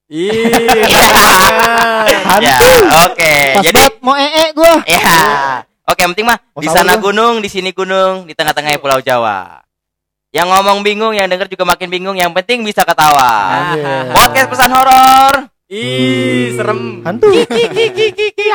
Iya. 0.05 0.41
Ya, 2.37 2.55
oke. 3.09 3.33
Pas 3.57 3.63
Jadi 3.65 3.81
mau 4.05 4.13
ee 4.13 4.53
gua. 4.53 4.85
ya. 4.85 5.01
Oke, 5.85 6.01
yang 6.01 6.11
penting 6.17 6.27
mah 6.29 6.37
Oh, 6.53 6.61
di 6.61 6.69
sana 6.69 6.97
gunung, 6.97 7.41
di 7.41 7.49
sini 7.49 7.69
gunung, 7.73 8.25
di 8.25 8.33
tengah-tengah 8.33 8.77
Pulau 8.81 9.01
Jawa. 9.01 9.61
Yang 10.33 10.47
ngomong 10.51 10.83
bingung, 10.83 11.13
yang 11.15 11.29
denger 11.29 11.47
juga 11.47 11.63
makin 11.63 11.87
bingung, 11.89 12.17
yang 12.17 12.33
penting 12.33 12.65
bisa 12.65 12.83
ketawa. 12.83 13.73
Podcast 14.11 14.49
pesan 14.51 14.71
horor. 14.73 15.33
Ih, 15.69 16.53
serem. 16.53 17.01
Hantu. 17.01 17.31
Kiki 17.33 17.65
kiki 17.73 18.07
kiki. 18.13 18.49